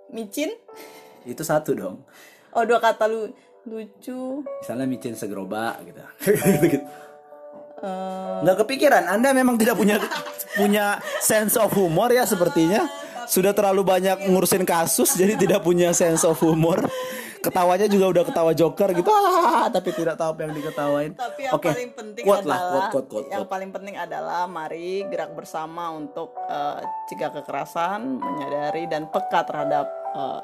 [0.10, 0.52] Micin?
[1.28, 2.04] Itu satu dong.
[2.54, 3.32] Oh dua kata lu
[3.64, 4.44] lucu.
[4.60, 6.02] misalnya micin segerobak gitu.
[6.28, 6.84] Gitu
[7.84, 10.00] Eh, nggak kepikiran Anda memang tidak punya
[10.56, 12.88] punya sense of humor ya sepertinya.
[13.28, 16.80] Sudah terlalu banyak ngurusin kasus jadi tidak punya sense of humor.
[17.44, 19.12] Ketawanya juga udah ketawa joker gitu.
[19.12, 21.12] Ah, tapi tidak tahu apa yang diketawain.
[21.12, 24.48] Tapi yang Oke, paling penting quote lah adalah quote quote quote, yang paling penting adalah
[24.48, 26.80] mari gerak bersama untuk eh,
[27.12, 30.42] cegah kekerasan, menyadari dan peka terhadap eh,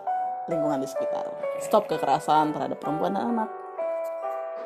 [0.49, 1.29] lingkungan di sekitar.
[1.61, 3.49] Stop kekerasan terhadap perempuan dan anak.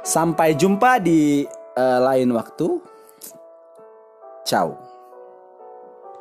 [0.04, 1.48] sampai jumpa di
[1.80, 2.76] eh, lain waktu
[4.44, 4.83] ciao